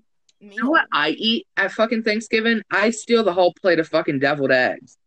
meal. 0.41 0.55
You 0.55 0.65
know 0.65 0.71
what 0.71 0.87
I 0.93 1.11
eat 1.11 1.47
at 1.57 1.71
fucking 1.71 2.03
Thanksgiving? 2.03 2.63
I 2.71 2.91
steal 2.91 3.23
the 3.23 3.33
whole 3.33 3.55
plate 3.63 3.79
of 3.79 3.87
fucking 3.87 4.19
deviled 4.19 4.51
eggs. 4.51 4.99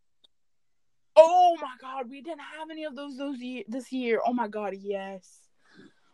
Oh 1.18 1.58
my 1.62 1.76
god, 1.82 2.10
we 2.10 2.22
didn't 2.22 2.40
have 2.58 2.70
any 2.72 2.86
of 2.86 2.96
those 2.96 3.18
those 3.18 3.38
year, 3.40 3.64
this 3.68 3.92
year. 3.92 4.22
Oh 4.26 4.34
my 4.34 4.48
god, 4.48 4.76
yes. 4.80 5.43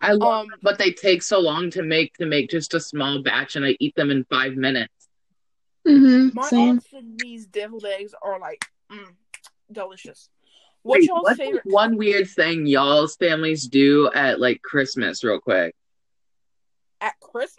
I 0.02 0.14
love 0.14 0.42
Um, 0.44 0.48
them, 0.50 0.60
but 0.62 0.78
they 0.78 0.92
take 0.92 1.22
so 1.24 1.40
long 1.40 1.70
to 1.72 1.84
make 1.84 2.14
to 2.18 2.26
make 2.26 2.50
just 2.50 2.74
a 2.74 2.80
small 2.80 3.22
batch, 3.22 3.56
and 3.56 3.66
I 3.66 3.76
eat 3.80 3.96
them 3.96 4.12
in 4.12 4.24
five 4.26 4.54
minutes. 4.56 4.94
Mm-hmm. 5.88 6.36
my 6.36 6.48
Same. 6.48 6.70
aunt 6.70 6.84
said 6.90 7.04
these 7.18 7.46
deviled 7.48 7.86
eggs 7.86 8.14
are 8.22 8.40
like 8.40 8.64
mm, 8.92 9.08
delicious. 9.72 10.30
What's 10.84 11.02
Wait, 11.02 11.08
y'all's 11.10 11.24
what's 11.24 11.38
favorite? 11.38 11.64
one 11.66 11.98
weird 11.98 12.30
thing 12.30 12.66
y'all's 12.66 13.16
families 13.18 13.68
do 13.68 14.10
at 14.14 14.40
like 14.40 14.62
Christmas, 14.62 15.24
real 15.24 15.40
quick? 15.40 15.76
At 17.02 17.20
Christmas? 17.20 17.58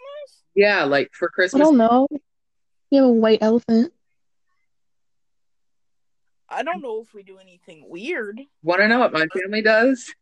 Yeah, 0.55 0.83
like 0.85 1.09
for 1.13 1.29
Christmas. 1.29 1.61
I 1.61 1.65
Christmas. 1.65 1.77
don't 1.79 1.89
know. 1.89 2.07
We 2.91 2.97
have 2.97 3.05
a 3.05 3.09
white 3.09 3.39
elephant. 3.41 3.93
I 6.49 6.63
don't 6.63 6.81
know 6.81 7.01
if 7.01 7.13
we 7.13 7.23
do 7.23 7.37
anything 7.37 7.85
weird. 7.87 8.41
Want 8.63 8.81
to 8.81 8.87
know 8.87 8.99
what 8.99 9.13
my 9.13 9.25
family 9.27 9.61
does? 9.61 10.13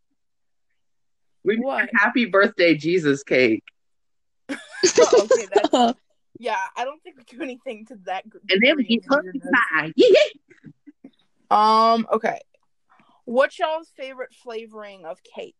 We 1.43 1.55
make 1.57 1.65
What? 1.65 1.83
a 1.85 1.97
happy 1.97 2.25
birthday 2.25 2.75
Jesus 2.75 3.23
cake, 3.23 3.63
okay, 4.49 5.47
that's 5.53 5.97
yeah. 6.39 6.57
I 6.75 6.83
don't 6.85 7.01
think 7.03 7.17
we 7.17 7.23
do 7.23 7.41
anything 7.43 7.85
to 7.87 7.95
that. 8.05 8.29
gr- 8.29 8.39
and 8.49 8.61
then 8.61 8.75
we 8.77 8.83
degree 8.83 8.95
eat 8.95 9.03
of 9.05 9.09
pumpkin 9.09 9.41
weirdness. 9.43 10.31
pie. 11.49 11.93
Um. 11.95 12.07
Okay. 12.11 12.39
What's 13.25 13.57
y'all's 13.59 13.89
favorite 13.95 14.33
flavoring 14.33 15.05
of 15.05 15.19
cake? 15.23 15.55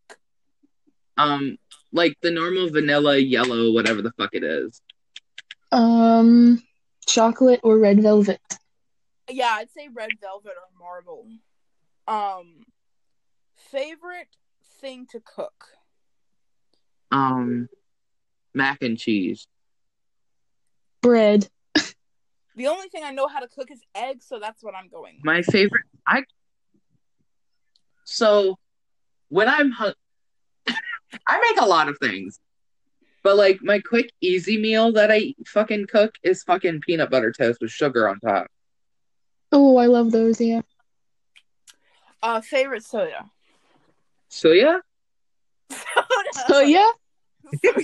Um, 1.17 1.57
like 1.91 2.17
the 2.21 2.31
normal 2.31 2.69
vanilla, 2.69 3.17
yellow, 3.17 3.71
whatever 3.71 4.01
the 4.01 4.12
fuck 4.12 4.29
it 4.33 4.43
is. 4.43 4.81
Um, 5.71 6.63
chocolate 7.05 7.59
or 7.63 7.77
red 7.77 8.01
velvet. 8.01 8.39
Yeah, 9.29 9.50
I'd 9.51 9.69
say 9.71 9.88
red 9.93 10.09
velvet 10.19 10.53
or 10.53 10.79
marble. 10.79 11.27
Um. 12.07 12.63
Favorite 13.71 14.27
thing 14.79 15.07
to 15.12 15.19
cook? 15.19 15.65
Um, 17.12 17.69
mac 18.53 18.81
and 18.81 18.98
cheese. 18.98 19.48
Bread. 21.01 21.48
The 22.55 22.67
only 22.67 22.89
thing 22.89 23.03
I 23.05 23.12
know 23.12 23.27
how 23.27 23.39
to 23.39 23.48
cook 23.48 23.71
is 23.71 23.79
eggs, 23.95 24.25
so 24.27 24.39
that's 24.39 24.62
what 24.63 24.75
I'm 24.75 24.89
going. 24.89 25.15
with. 25.15 25.25
My 25.25 25.41
favorite. 25.41 25.86
I. 26.05 26.24
So, 28.03 28.57
when 29.29 29.48
I'm 29.48 29.71
hung, 29.71 29.93
I 30.67 31.39
make 31.39 31.62
a 31.62 31.65
lot 31.65 31.88
of 31.88 31.98
things, 32.00 32.39
but 33.24 33.38
like 33.38 33.59
my 33.62 33.79
quick, 33.79 34.12
easy 34.19 34.57
meal 34.57 34.91
that 34.93 35.09
I 35.12 35.36
fucking 35.48 35.88
cook 35.88 36.15
is 36.24 36.43
fucking 36.43 36.81
peanut 36.81 37.09
butter 37.09 37.31
toast 37.31 37.59
with 37.62 37.71
sugar 37.71 38.09
on 38.09 38.19
top. 38.19 38.48
Oh, 39.51 39.77
I 39.77 39.86
love 39.86 40.12
those. 40.12 40.41
Yeah. 40.41 40.62
Uh, 42.21 42.41
favorite 42.41 42.83
soda. 42.83 43.31
So 44.29 44.51
yeah, 44.51 44.79
Soda. 45.71 46.45
Oh 46.50 46.62
yeah. 46.62 46.91
Soda. 47.63 47.83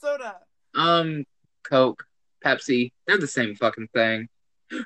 Soda. 0.00 0.36
um, 0.74 1.24
Coke, 1.62 2.04
Pepsi, 2.44 2.92
they're 3.06 3.18
the 3.18 3.26
same 3.26 3.54
fucking 3.54 3.88
thing. 3.94 4.28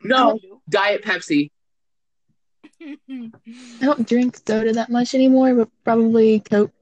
No, 0.05 0.39
Diet 0.69 1.03
Pepsi. 1.05 1.51
I 2.83 3.31
don't 3.81 4.07
drink 4.07 4.39
soda 4.47 4.73
that 4.75 4.91
much 4.91 5.15
anymore, 5.15 5.55
but 5.55 5.69
probably 5.85 6.41
Coke. 6.41 6.73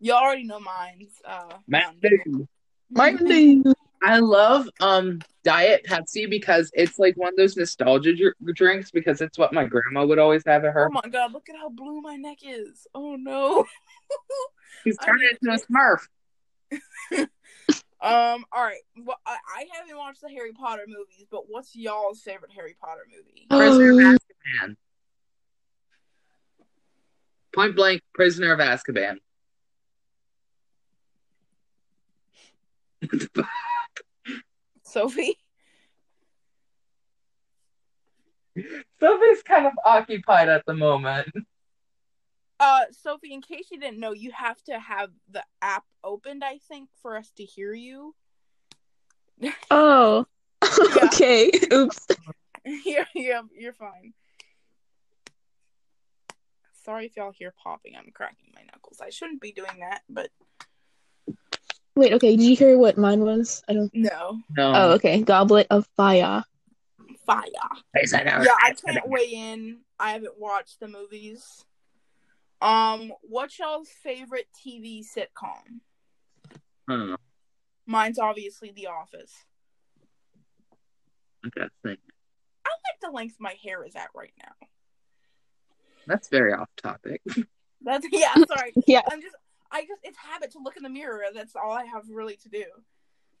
You 0.00 0.12
already 0.12 0.44
know 0.44 0.60
mine's. 0.60 1.12
Uh, 1.24 1.54
Mountain 1.68 2.00
Mountain 2.00 2.00
Dew. 2.02 2.18
Dew. 2.24 2.48
Mountain 2.90 3.26
Dew. 3.62 3.74
I 4.02 4.18
love 4.18 4.68
um 4.80 5.20
Diet 5.44 5.84
Pepsi 5.86 6.28
because 6.28 6.70
it's 6.74 6.98
like 6.98 7.16
one 7.16 7.28
of 7.30 7.36
those 7.36 7.56
nostalgia 7.56 8.14
dr- 8.14 8.34
drinks 8.54 8.90
because 8.90 9.20
it's 9.20 9.38
what 9.38 9.52
my 9.52 9.64
grandma 9.64 10.04
would 10.06 10.18
always 10.18 10.42
have 10.46 10.64
at 10.64 10.72
her. 10.72 10.88
Oh 10.88 11.00
my 11.02 11.08
god, 11.10 11.32
look 11.32 11.48
at 11.48 11.56
how 11.56 11.68
blue 11.68 12.00
my 12.00 12.16
neck 12.16 12.38
is. 12.42 12.86
Oh 12.94 13.16
no. 13.16 13.66
He's 14.84 14.96
I 15.00 15.06
turning 15.06 15.28
into 15.42 15.54
a 15.54 15.58
Smurf. 15.58 17.28
Um, 18.02 18.46
all 18.50 18.64
right. 18.64 18.80
Well, 18.96 19.18
I, 19.26 19.36
I 19.56 19.66
haven't 19.74 19.94
watched 19.94 20.22
the 20.22 20.30
Harry 20.30 20.52
Potter 20.52 20.84
movies, 20.86 21.26
but 21.30 21.42
what's 21.48 21.76
y'all's 21.76 22.22
favorite 22.22 22.50
Harry 22.56 22.74
Potter 22.80 23.02
movie? 23.14 23.46
Prisoner 23.50 23.90
of 23.90 23.98
Um, 23.98 24.16
Azkaban. 24.16 24.76
Point 27.54 27.76
blank, 27.76 28.00
Prisoner 28.14 28.52
of 28.54 28.58
Azkaban. 28.60 29.16
Sophie? 34.84 35.38
Sophie's 38.98 39.42
kind 39.42 39.66
of 39.66 39.72
occupied 39.84 40.48
at 40.48 40.64
the 40.66 40.74
moment. 40.74 41.28
Uh, 42.58 42.84
Sophie, 42.90 43.32
in 43.32 43.40
case 43.40 43.68
you 43.70 43.80
didn't 43.80 43.98
know, 43.98 44.12
you 44.12 44.32
have 44.32 44.62
to 44.64 44.78
have 44.78 45.10
the 45.30 45.42
app 45.62 45.84
opened, 46.04 46.44
I 46.44 46.58
think, 46.68 46.90
for 47.00 47.16
us 47.16 47.30
to 47.36 47.44
hear 47.44 47.72
you. 47.72 48.14
Oh. 49.70 50.26
okay. 51.04 51.50
Oops. 51.72 52.06
yeah, 52.84 53.04
yeah, 53.14 53.40
you're 53.56 53.72
fine. 53.72 54.12
Sorry 56.84 57.06
if 57.06 57.16
y'all 57.16 57.32
hear 57.32 57.54
popping. 57.62 57.94
I'm 57.96 58.10
cracking 58.12 58.52
my 58.54 58.62
knuckles. 58.62 59.00
I 59.00 59.08
shouldn't 59.08 59.40
be 59.40 59.52
doing 59.52 59.80
that, 59.80 60.02
but 60.10 60.30
Wait, 61.96 62.12
okay. 62.14 62.36
Did 62.36 62.44
you 62.44 62.56
hear 62.56 62.78
what 62.78 62.96
mine 62.96 63.20
was? 63.20 63.62
I 63.68 63.74
don't. 63.74 63.90
no. 63.94 64.40
No. 64.56 64.72
Oh, 64.74 64.90
okay. 64.92 65.22
Goblet 65.22 65.66
of 65.70 65.86
Fire. 65.96 66.44
Fire. 67.26 67.44
Prisoner 67.92 68.36
of 68.36 68.44
Yeah, 68.44 68.54
I 68.62 68.74
can't 68.74 69.08
weigh 69.08 69.32
in. 69.32 69.78
I 69.98 70.12
haven't 70.12 70.38
watched 70.38 70.80
the 70.80 70.88
movies. 70.88 71.64
Um, 72.62 73.12
what's 73.22 73.58
y'all's 73.58 73.88
favorite 73.88 74.48
TV 74.54 75.02
sitcom? 75.02 75.80
Huh, 76.88 77.16
Mine's 77.86 78.18
obviously 78.18 78.72
The 78.74 78.88
Office. 78.88 79.32
I 81.44 81.48
gotta 81.54 81.70
think. 81.82 82.00
I 82.64 82.68
like 82.68 83.00
the 83.00 83.10
length 83.10 83.36
my 83.40 83.54
hair 83.62 83.84
is 83.84 83.96
at 83.96 84.10
right 84.14 84.32
now. 84.38 84.68
That's 86.06 86.28
very 86.28 86.52
off 86.52 86.68
topic. 86.82 87.22
That's 87.82 88.06
yeah, 88.12 88.34
sorry. 88.34 88.72
Yeah. 88.86 89.02
I'm 89.10 89.22
just 89.22 89.36
I 89.72 89.82
just 89.82 90.00
it's 90.02 90.18
habit 90.18 90.50
to 90.52 90.58
look 90.58 90.76
in 90.76 90.82
the 90.82 90.88
mirror. 90.88 91.24
That's 91.34 91.54
all 91.56 91.72
I 91.72 91.84
have 91.84 92.02
really 92.10 92.36
to 92.36 92.48
do. 92.48 92.64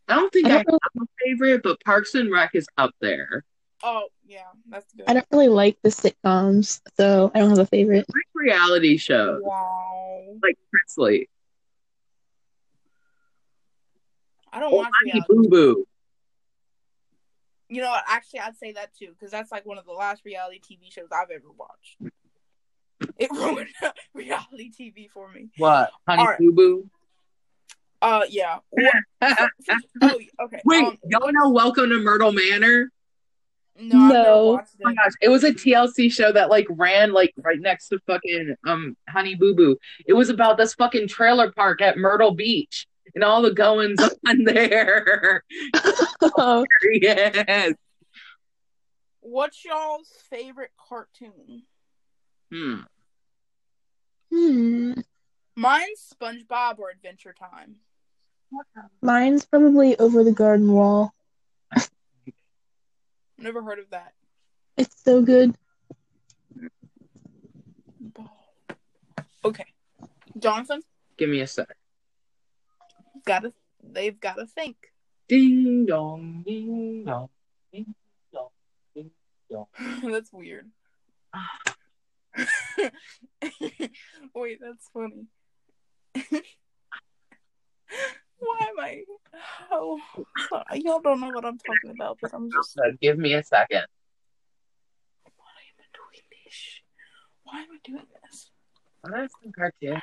I 0.08 0.16
don't 0.16 0.32
think 0.32 0.46
I 0.46 0.50
I, 0.50 0.62
don't 0.62 0.80
have 0.82 0.92
really, 0.94 1.06
a 1.06 1.24
favorite, 1.24 1.62
but 1.62 1.80
Parks 1.84 2.14
and 2.14 2.30
Rec 2.30 2.54
is 2.54 2.66
up 2.78 2.94
there. 3.00 3.44
Oh 3.82 4.08
yeah, 4.26 4.42
that's 4.68 4.92
good. 4.92 5.04
I 5.08 5.14
don't 5.14 5.26
really 5.30 5.48
like 5.48 5.78
the 5.82 5.88
sitcoms, 5.88 6.80
so 6.96 7.30
I 7.34 7.38
don't 7.40 7.50
have 7.50 7.58
a 7.58 7.66
favorite. 7.66 8.06
Like 8.08 8.24
reality 8.34 8.96
shows, 8.96 9.40
Wow. 9.44 10.36
like 10.42 10.56
Presley. 10.70 11.28
I 14.52 14.60
don't 14.60 14.72
Oh, 14.72 14.76
watch 14.78 14.90
Honey 15.00 15.12
reality. 15.12 15.48
Boo 15.48 15.48
Boo. 15.48 15.86
You 17.68 17.82
know 17.82 17.90
what? 17.90 18.02
Actually, 18.08 18.40
I'd 18.40 18.56
say 18.56 18.72
that 18.72 18.94
too 18.96 19.12
because 19.12 19.30
that's 19.30 19.52
like 19.52 19.64
one 19.64 19.78
of 19.78 19.86
the 19.86 19.92
last 19.92 20.24
reality 20.24 20.60
TV 20.60 20.92
shows 20.92 21.08
I've 21.12 21.30
ever 21.30 21.50
watched. 21.56 21.98
It 23.24 23.30
ruined 23.32 23.68
reality 24.14 24.70
TV 24.70 25.10
for 25.10 25.30
me. 25.30 25.50
What? 25.58 25.90
Honey 26.08 26.22
All 26.22 26.28
right. 26.28 26.38
Boo 26.38 26.52
Boo. 26.52 26.90
Uh, 28.00 28.22
yeah. 28.30 28.60
Oh, 30.02 30.18
okay. 30.40 30.62
Wait, 30.64 30.84
um, 30.86 30.96
y'all 31.04 31.30
know 31.30 31.50
Welcome 31.50 31.90
to 31.90 31.98
Myrtle 31.98 32.32
Manor? 32.32 32.90
No, 33.78 34.08
No. 34.08 34.22
Oh 34.22 34.60
my 34.80 34.92
it. 34.92 34.96
gosh, 34.96 35.12
it 35.20 35.28
was 35.28 35.44
a 35.44 35.52
TLC 35.52 36.10
show 36.10 36.32
that 36.32 36.48
like 36.48 36.66
ran 36.70 37.12
like 37.12 37.34
right 37.36 37.60
next 37.60 37.88
to 37.88 37.98
fucking 38.06 38.56
um 38.66 38.96
Honey 39.06 39.34
Boo 39.34 39.54
Boo. 39.54 39.76
It 40.06 40.14
was 40.14 40.30
about 40.30 40.56
this 40.56 40.72
fucking 40.72 41.08
trailer 41.08 41.52
park 41.52 41.82
at 41.82 41.98
Myrtle 41.98 42.30
Beach 42.34 42.86
and 43.14 43.22
all 43.22 43.42
the 43.42 43.52
goings 43.52 44.00
on 44.26 44.44
there. 44.44 45.44
Oh, 46.22 46.64
yes. 46.90 47.74
What's 49.20 49.62
y'all's 49.64 50.08
favorite 50.30 50.72
cartoon? 50.88 51.64
Hmm. 52.50 52.80
Hmm. 54.30 54.92
Mine's 55.56 56.14
SpongeBob 56.14 56.78
or 56.78 56.90
Adventure 56.90 57.34
Time. 57.38 57.76
Mine's 59.00 59.44
probably 59.44 59.98
Over 59.98 60.24
the 60.24 60.32
Garden 60.32 60.72
Wall. 60.72 61.12
Never 63.38 63.62
heard 63.62 63.78
of 63.78 63.90
that. 63.90 64.12
It's 64.76 65.02
so 65.02 65.22
good. 65.22 65.54
Okay, 69.44 69.64
Jonathan, 70.38 70.82
Give 71.16 71.28
me 71.28 71.40
a 71.40 71.46
sec. 71.46 71.76
gotta 73.24 73.52
they've 73.82 74.18
gotta 74.18 74.46
think. 74.46 74.76
Ding 75.28 75.86
dong, 75.86 76.42
ding 76.46 77.04
dong, 77.04 77.28
ding 77.72 77.94
dong, 78.32 78.48
ding 78.94 79.10
dong. 79.50 79.66
that's 80.10 80.32
weird. 80.32 80.70
Wait, 84.34 84.58
that's 84.60 84.88
funny. 84.92 85.26
Why 88.38 88.58
am 88.68 88.80
I? 88.80 89.02
Oh, 89.70 90.00
y'all 90.74 91.00
don't 91.00 91.20
know 91.20 91.30
what 91.30 91.44
I'm 91.44 91.58
talking 91.58 91.90
about, 91.90 92.18
but 92.20 92.32
I'm 92.34 92.50
just. 92.50 92.78
Uh, 92.78 92.92
give 93.00 93.18
me 93.18 93.34
a 93.34 93.42
second. 93.42 93.84
Why 95.36 95.50
am 95.60 95.76
I 95.78 95.84
doing 95.92 96.22
this? 96.44 96.80
Why 97.44 97.60
am 97.60 97.68
I 97.72 97.78
doing 97.84 98.06
this? 98.22 98.50
What 99.02 99.14
are 99.14 99.28
some 99.42 99.52
cartoons? 99.52 100.02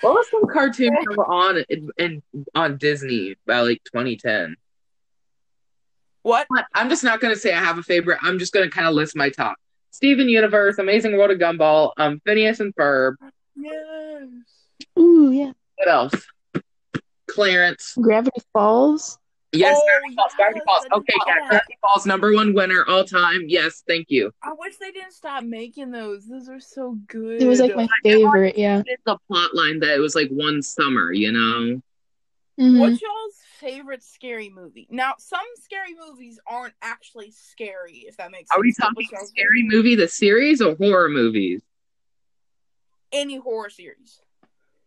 What 0.00 0.14
was 0.14 0.30
some 0.30 0.46
cartoon 0.46 0.94
that 0.94 1.16
were 1.16 1.30
on 1.30 1.62
in, 1.68 1.90
in 1.98 2.22
on 2.54 2.78
Disney 2.78 3.36
by 3.46 3.60
like 3.60 3.82
2010? 3.84 4.56
What? 6.22 6.46
I'm 6.74 6.88
just 6.88 7.04
not 7.04 7.20
gonna 7.20 7.36
say 7.36 7.52
I 7.52 7.62
have 7.62 7.78
a 7.78 7.82
favorite. 7.82 8.18
I'm 8.22 8.38
just 8.38 8.52
gonna 8.52 8.70
kind 8.70 8.86
of 8.86 8.94
list 8.94 9.16
my 9.16 9.30
top. 9.30 9.56
Steven 9.90 10.28
Universe, 10.28 10.78
Amazing 10.78 11.16
World 11.16 11.30
of 11.30 11.38
Gumball, 11.38 11.92
um, 11.96 12.20
Phineas 12.24 12.60
and 12.60 12.74
Ferb. 12.74 13.14
Yes. 13.56 14.28
Ooh, 14.98 15.30
yeah. 15.32 15.52
What 15.76 15.88
else? 15.88 16.14
Clarence. 17.28 17.94
Gravity 18.00 18.40
Falls. 18.52 19.18
Yes, 19.52 19.76
Oh, 19.76 19.82
Gravity 19.86 20.14
Falls. 20.14 20.32
Gravity 20.36 20.60
Falls. 20.64 20.86
Okay, 20.92 21.12
know 21.18 21.24
yeah, 21.26 21.34
that. 21.40 21.48
Gravity 21.48 21.78
Falls, 21.80 22.06
number 22.06 22.32
one 22.32 22.54
winner 22.54 22.84
all 22.88 23.04
time. 23.04 23.42
Yes, 23.48 23.82
thank 23.86 24.06
you. 24.08 24.30
I 24.42 24.52
wish 24.56 24.76
they 24.76 24.92
didn't 24.92 25.12
stop 25.12 25.42
making 25.42 25.90
those. 25.90 26.26
Those 26.28 26.48
are 26.48 26.60
so 26.60 26.96
good. 27.08 27.42
It 27.42 27.46
was 27.46 27.60
like 27.60 27.74
my 27.74 27.88
favorite, 28.04 28.56
yeah. 28.56 28.82
It's 28.86 29.02
a 29.06 29.18
plot 29.26 29.54
line 29.54 29.80
that 29.80 29.94
it 29.96 30.00
was 30.00 30.14
like 30.14 30.28
one 30.30 30.62
summer, 30.62 31.12
you 31.12 31.32
know? 31.32 31.82
Mhm. 32.60 32.78
What's 32.78 33.02
y'all's 33.02 33.39
favorite 33.60 34.02
scary 34.02 34.48
movie? 34.48 34.86
Now, 34.90 35.14
some 35.18 35.40
scary 35.62 35.94
movies 35.94 36.40
aren't 36.46 36.74
actually 36.82 37.30
scary, 37.30 38.04
if 38.08 38.16
that 38.16 38.30
makes 38.30 38.48
sense. 38.48 38.58
Are 38.58 38.60
we 38.60 38.72
talking 38.72 38.94
what's 38.96 39.12
y'all's 39.12 39.28
scary 39.28 39.62
movie, 39.62 39.94
the 39.94 40.08
series, 40.08 40.60
or 40.60 40.74
horror 40.76 41.08
movies? 41.08 41.62
Any 43.12 43.36
horror 43.36 43.70
series. 43.70 44.20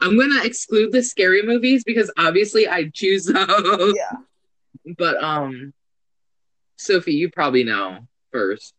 I'm 0.01 0.17
gonna 0.17 0.43
exclude 0.43 0.91
the 0.91 1.01
scary 1.01 1.43
movies 1.43 1.83
because 1.83 2.11
obviously 2.17 2.67
I 2.67 2.89
choose 2.93 3.25
those. 3.25 3.95
Yeah. 3.95 4.93
But 4.97 5.21
um, 5.23 5.73
Sophie, 6.77 7.13
you 7.13 7.29
probably 7.29 7.63
know 7.63 7.99
first. 8.31 8.73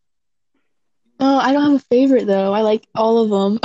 Oh, 1.21 1.39
I 1.39 1.53
don't 1.53 1.63
have 1.63 1.81
a 1.81 1.85
favorite 1.91 2.27
though. 2.27 2.53
I 2.53 2.61
like 2.61 2.87
all 2.95 3.19
of 3.19 3.31
them. 3.31 3.61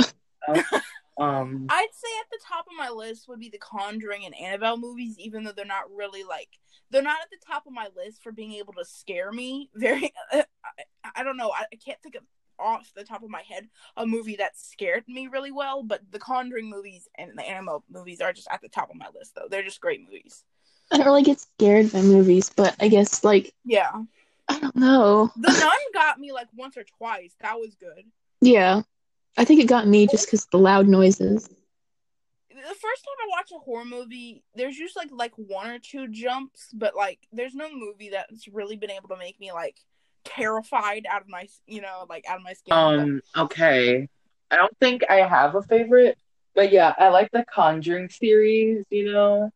Um, 1.20 1.66
I'd 1.68 1.88
say 1.92 2.08
at 2.20 2.30
the 2.30 2.38
top 2.46 2.66
of 2.66 2.76
my 2.76 2.88
list 2.88 3.28
would 3.28 3.40
be 3.40 3.50
the 3.50 3.58
Conjuring 3.58 4.24
and 4.24 4.34
Annabelle 4.34 4.78
movies, 4.78 5.18
even 5.18 5.44
though 5.44 5.52
they're 5.52 5.66
not 5.66 5.94
really 5.94 6.24
like 6.24 6.48
they're 6.90 7.02
not 7.02 7.20
at 7.22 7.30
the 7.30 7.46
top 7.46 7.66
of 7.66 7.72
my 7.72 7.88
list 7.94 8.22
for 8.22 8.32
being 8.32 8.54
able 8.54 8.72
to 8.74 8.84
scare 8.84 9.30
me. 9.30 9.70
Very, 9.74 10.12
I, 10.32 10.44
I 11.14 11.22
don't 11.22 11.36
know. 11.36 11.50
I, 11.50 11.64
I 11.72 11.76
can't 11.76 12.00
think 12.02 12.14
of 12.14 12.22
off 12.58 12.92
the 12.94 13.04
top 13.04 13.22
of 13.22 13.30
my 13.30 13.42
head 13.48 13.68
a 13.96 14.06
movie 14.06 14.36
that 14.36 14.58
scared 14.58 15.04
me 15.08 15.28
really 15.28 15.50
well, 15.52 15.82
but 15.82 16.00
the 16.10 16.18
Conjuring 16.18 16.68
movies 16.68 17.08
and 17.16 17.36
the 17.36 17.42
Annabelle 17.42 17.84
movies 17.90 18.20
are 18.20 18.32
just 18.32 18.48
at 18.50 18.60
the 18.60 18.68
top 18.68 18.90
of 18.90 18.96
my 18.96 19.08
list, 19.14 19.34
though. 19.34 19.46
They're 19.50 19.62
just 19.62 19.80
great 19.80 20.02
movies. 20.02 20.44
I 20.90 20.96
don't 20.96 21.06
really 21.06 21.22
get 21.22 21.40
scared 21.40 21.92
by 21.92 22.02
movies, 22.02 22.50
but 22.54 22.74
I 22.80 22.88
guess 22.88 23.22
like 23.22 23.54
Yeah, 23.64 23.90
I 24.48 24.58
don't 24.58 24.76
know. 24.76 25.30
The 25.36 25.52
Nun 25.52 25.92
got 25.94 26.18
me 26.18 26.32
like 26.32 26.48
once 26.54 26.76
or 26.76 26.84
twice. 26.84 27.34
That 27.40 27.58
was 27.58 27.76
good. 27.76 28.04
Yeah. 28.40 28.82
I 29.40 29.44
think 29.46 29.58
it 29.58 29.68
got 29.68 29.88
me 29.88 30.06
just 30.06 30.26
because 30.26 30.44
the 30.52 30.58
loud 30.58 30.86
noises. 30.86 31.48
the 32.50 32.60
first 32.60 32.76
time 32.82 33.16
I 33.24 33.28
watch 33.30 33.50
a 33.56 33.58
horror 33.58 33.86
movie, 33.86 34.44
there's 34.54 34.76
usually 34.76 35.06
like 35.06 35.12
like 35.12 35.32
one 35.48 35.70
or 35.70 35.78
two 35.78 36.08
jumps, 36.08 36.68
but 36.74 36.94
like 36.94 37.20
there's 37.32 37.54
no 37.54 37.70
movie 37.72 38.10
that's 38.10 38.48
really 38.48 38.76
been 38.76 38.90
able 38.90 39.08
to 39.08 39.16
make 39.16 39.40
me 39.40 39.50
like 39.50 39.78
terrified 40.26 41.06
out 41.10 41.22
of 41.22 41.28
my 41.30 41.48
you 41.66 41.80
know 41.80 42.04
like 42.10 42.26
out 42.28 42.36
of 42.36 42.42
my 42.42 42.52
skin. 42.52 42.74
um, 42.74 43.22
okay. 43.34 44.06
I 44.50 44.56
don't 44.56 44.76
think 44.78 45.04
I 45.08 45.26
have 45.26 45.54
a 45.54 45.62
favorite, 45.62 46.18
but 46.54 46.70
yeah, 46.70 46.92
I 46.98 47.08
like 47.08 47.30
the 47.32 47.46
Conjuring 47.50 48.10
series. 48.10 48.84
You 48.90 49.10
know, 49.10 49.50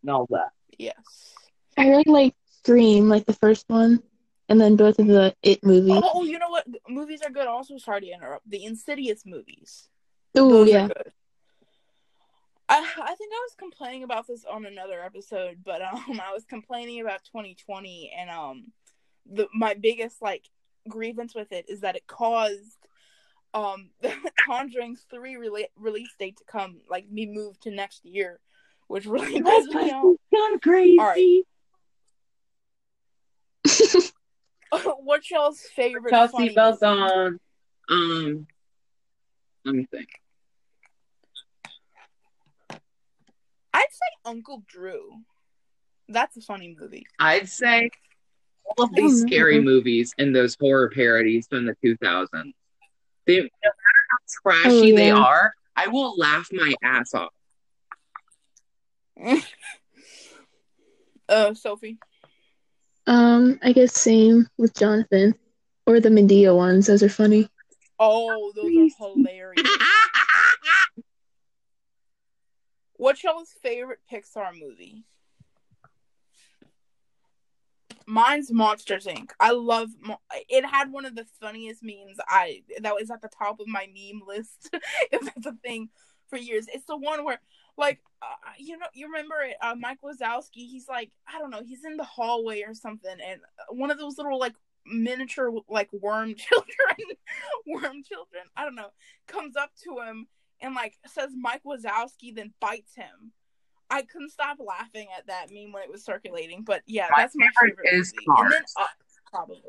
and 0.00 0.10
all 0.10 0.26
that. 0.30 0.52
yes. 0.78 1.34
I 1.76 1.90
really 1.90 2.04
like 2.06 2.34
Scream, 2.62 3.10
like 3.10 3.26
the 3.26 3.34
first 3.34 3.66
one, 3.68 4.02
and 4.50 4.60
then 4.60 4.76
both 4.76 4.98
of 4.98 5.06
the 5.06 5.34
It 5.42 5.64
movies. 5.64 6.02
Oh, 6.04 6.24
you 6.24 6.38
know 6.38 6.50
what? 6.50 6.66
Movies 6.88 7.22
are 7.22 7.30
good. 7.30 7.46
Also, 7.46 7.78
sorry 7.78 8.02
to 8.02 8.12
interrupt. 8.12 8.50
The 8.50 8.64
Insidious 8.64 9.24
movies. 9.24 9.88
Oh 10.36 10.64
yeah. 10.64 10.88
I 12.68 12.78
I 12.78 13.14
think 13.14 13.32
I 13.32 13.40
was 13.42 13.54
complaining 13.58 14.02
about 14.02 14.26
this 14.26 14.44
on 14.44 14.66
another 14.66 15.02
episode, 15.02 15.58
but 15.64 15.80
um, 15.80 16.20
I 16.22 16.32
was 16.32 16.44
complaining 16.44 17.00
about 17.00 17.24
2020, 17.24 18.12
and 18.18 18.28
um, 18.28 18.72
the 19.30 19.48
my 19.54 19.74
biggest 19.74 20.20
like 20.20 20.44
grievance 20.88 21.34
with 21.34 21.52
it 21.52 21.66
is 21.68 21.80
that 21.80 21.94
it 21.94 22.06
caused 22.06 22.78
um 23.54 23.90
the 24.02 24.12
Conjuring's 24.44 25.06
three 25.10 25.36
rela- 25.36 25.70
release 25.76 26.14
date 26.18 26.38
to 26.38 26.44
come 26.44 26.80
like 26.90 27.06
be 27.12 27.26
moved 27.26 27.62
to 27.62 27.70
next 27.70 28.04
year, 28.04 28.40
which 28.88 29.06
really 29.06 29.40
pisses 29.40 29.74
me 29.74 29.92
off. 29.92 30.16
gone 30.34 30.58
crazy. 30.58 30.98
All 30.98 31.06
right. 31.06 31.42
What's 35.02 35.30
y'all's 35.30 35.60
favorite? 35.74 36.10
Chelsea 36.10 36.32
funny 36.32 36.54
bells 36.54 36.80
movie? 36.80 37.00
on. 37.00 37.40
Um, 37.88 38.46
let 39.64 39.74
me 39.74 39.86
think. 39.90 40.08
I'd 43.72 43.86
say 43.90 44.06
Uncle 44.24 44.62
Drew. 44.68 45.10
That's 46.08 46.36
a 46.36 46.40
funny 46.40 46.76
movie. 46.78 47.06
I'd 47.18 47.48
say 47.48 47.90
all 48.64 48.84
of 48.84 48.94
these 48.94 49.20
scary 49.22 49.60
movies 49.60 50.12
and 50.18 50.34
those 50.34 50.56
horror 50.60 50.90
parodies 50.90 51.46
from 51.48 51.66
the 51.66 51.76
2000s. 51.84 52.52
They, 53.26 53.36
no 53.36 53.42
matter 53.42 53.52
how 54.10 54.18
trashy 54.42 54.92
Oh, 54.92 54.96
they 54.96 55.10
are, 55.10 55.52
I 55.76 55.86
will 55.88 56.16
laugh 56.16 56.48
my 56.52 56.74
ass 56.82 57.14
off. 57.14 57.32
Uh, 61.28 61.54
Sophie. 61.54 61.96
Um, 63.06 63.58
I 63.62 63.72
guess 63.72 63.98
same 63.98 64.46
with 64.58 64.74
Jonathan, 64.74 65.34
or 65.86 66.00
the 66.00 66.08
Madea 66.08 66.54
ones. 66.54 66.86
Those 66.86 67.02
are 67.02 67.08
funny. 67.08 67.48
Oh, 67.98 68.52
those 68.54 68.92
are 68.98 69.12
hilarious. 69.14 69.68
What's 72.94 73.24
y'all's 73.24 73.54
favorite 73.62 74.00
Pixar 74.10 74.52
movie? 74.58 75.04
Mine's 78.06 78.52
Monsters 78.52 79.06
Inc. 79.06 79.30
I 79.38 79.52
love 79.52 79.88
Mo- 80.00 80.20
it. 80.48 80.64
Had 80.64 80.90
one 80.90 81.04
of 81.04 81.14
the 81.14 81.26
funniest 81.40 81.82
memes. 81.82 82.18
I 82.28 82.62
that 82.80 82.94
was 82.94 83.10
at 83.10 83.22
the 83.22 83.28
top 83.28 83.60
of 83.60 83.68
my 83.68 83.86
meme 83.86 84.22
list. 84.26 84.70
if 85.12 85.20
that's 85.22 85.46
a 85.46 85.52
thing 85.64 85.90
for 86.30 86.38
years, 86.38 86.66
it's 86.72 86.86
the 86.86 86.96
one 86.96 87.24
where 87.24 87.40
like 87.76 88.00
uh, 88.22 88.52
you 88.58 88.78
know 88.78 88.86
you 88.94 89.06
remember 89.06 89.36
it. 89.42 89.56
Uh, 89.60 89.74
Mike 89.74 89.98
Wazowski. 90.02 90.68
He's 90.68 90.88
like 90.88 91.10
I 91.26 91.38
don't 91.38 91.50
know. 91.50 91.62
He's 91.62 91.84
in 91.84 91.96
the 91.96 92.04
hallway 92.04 92.62
or 92.62 92.74
something, 92.74 93.16
and 93.24 93.40
one 93.70 93.90
of 93.90 93.98
those 93.98 94.16
little 94.16 94.38
like 94.38 94.54
miniature 94.86 95.52
like 95.68 95.90
worm 95.92 96.34
children, 96.36 97.16
worm 97.66 98.02
children. 98.02 98.44
I 98.56 98.64
don't 98.64 98.74
know. 98.74 98.90
Comes 99.26 99.56
up 99.56 99.72
to 99.84 100.00
him 100.00 100.26
and 100.60 100.74
like 100.74 100.94
says 101.06 101.30
Mike 101.36 101.62
Wazowski, 101.64 102.34
then 102.34 102.52
bites 102.60 102.94
him. 102.94 103.32
I 103.90 104.02
couldn't 104.02 104.30
stop 104.30 104.58
laughing 104.64 105.08
at 105.16 105.26
that 105.26 105.46
meme 105.50 105.72
when 105.72 105.82
it 105.82 105.90
was 105.90 106.04
circulating. 106.04 106.62
But 106.62 106.82
yeah, 106.86 107.08
My 107.10 107.22
that's 107.22 107.34
my 107.36 107.48
favorite 107.60 107.78
favorite 107.84 108.00
is 108.00 108.12
movie. 108.14 108.40
And 108.40 108.52
then 108.52 108.60
Cars. 108.60 108.74
Up, 108.78 108.88
probably. 109.32 109.60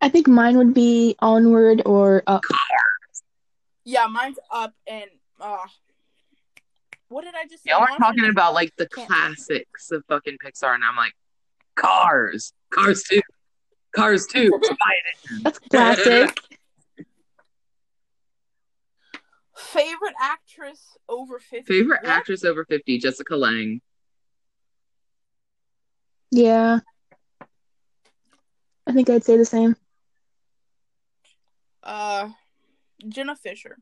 I 0.00 0.08
think 0.08 0.28
mine 0.28 0.56
would 0.58 0.74
be 0.74 1.16
Onward 1.20 1.82
or 1.86 2.22
Up. 2.26 2.42
Yeah, 3.84 4.06
mine's 4.06 4.38
Up 4.50 4.74
and 4.86 5.10
uh 5.40 5.58
what 7.08 7.24
did 7.24 7.34
I 7.34 7.44
just 7.46 7.62
say? 7.62 7.70
Y'all 7.70 7.80
are 7.80 7.88
Monsters 7.90 8.06
talking 8.06 8.30
about 8.30 8.54
like 8.54 8.74
the 8.76 8.88
classics 8.88 9.90
of 9.92 10.04
fucking 10.08 10.38
Pixar, 10.44 10.74
and 10.74 10.82
I'm 10.82 10.96
like, 10.96 11.12
Cars, 11.76 12.52
Cars 12.70 13.02
2, 13.04 13.20
Cars 13.94 14.26
2, 14.26 14.50
That's 15.42 15.58
classic. 15.58 16.36
favorite 19.56 20.14
actress 20.20 20.96
over 21.08 21.38
fifty. 21.38 21.72
Favorite 21.72 22.00
What? 22.02 22.10
actress 22.10 22.44
over 22.44 22.64
50, 22.64 22.98
Jessica 22.98 23.36
Lange. 23.36 23.80
yeah. 26.30 26.80
I 28.86 28.92
think 28.92 29.08
I'd 29.08 29.24
say 29.24 29.36
the 29.36 29.44
same. 29.44 29.76
Uh, 31.82 32.30
Jenna 33.08 33.36
Fischer. 33.36 33.78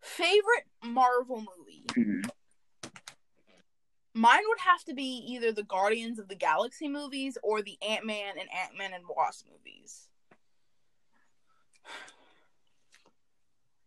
Favorite 0.00 0.66
Marvel 0.82 1.38
movie. 1.38 1.84
Mhm. 1.88 2.28
Mine 4.14 4.42
would 4.46 4.60
have 4.60 4.84
to 4.84 4.94
be 4.94 5.24
either 5.26 5.52
the 5.52 5.62
Guardians 5.62 6.18
of 6.18 6.28
the 6.28 6.34
Galaxy 6.34 6.86
movies 6.86 7.38
or 7.42 7.62
the 7.62 7.78
Ant 7.80 8.04
Man 8.04 8.34
and 8.38 8.48
Ant 8.52 8.76
Man 8.76 8.92
and 8.92 9.04
Wasp 9.08 9.46
movies. 9.50 10.08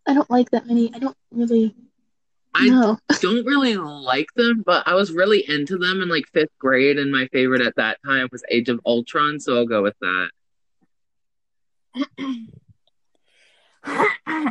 I 0.07 0.13
don't 0.13 0.29
like 0.29 0.49
that 0.51 0.65
many. 0.65 0.91
I 0.93 0.99
don't 0.99 1.17
really 1.31 1.75
I 2.55 2.69
know. 2.69 2.97
don't 3.21 3.45
really 3.45 3.75
like 3.75 4.33
them, 4.35 4.63
but 4.65 4.87
I 4.87 4.95
was 4.95 5.11
really 5.11 5.47
into 5.49 5.77
them 5.77 6.01
in 6.01 6.09
like 6.09 6.25
fifth 6.33 6.57
grade, 6.57 6.97
and 6.97 7.11
my 7.11 7.27
favorite 7.27 7.61
at 7.61 7.75
that 7.75 7.99
time 8.03 8.29
was 8.31 8.43
Age 8.49 8.69
of 8.69 8.79
Ultron, 8.85 9.39
so 9.39 9.57
I'll 9.57 9.65
go 9.65 9.83
with 9.83 9.95
that. 10.01 10.29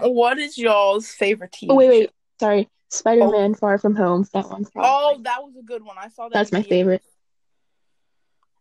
what 0.02 0.38
is 0.38 0.56
y'all's 0.58 1.08
favorite 1.08 1.52
TV? 1.52 1.66
Oh 1.70 1.74
wait, 1.74 1.88
wait. 1.88 2.06
show? 2.06 2.12
Sorry. 2.40 2.68
Spider-Man: 2.90 3.54
Far 3.54 3.78
From 3.78 3.96
Home. 3.96 4.26
That 4.32 4.48
one's 4.48 4.70
Oh, 4.76 5.18
that 5.22 5.42
was 5.42 5.54
a 5.58 5.62
good 5.62 5.82
one. 5.84 5.96
I 5.98 6.08
saw 6.08 6.24
that. 6.28 6.34
That's 6.34 6.50
in 6.50 6.58
my 6.58 6.62
theaters. 6.62 6.70
favorite. 6.78 7.02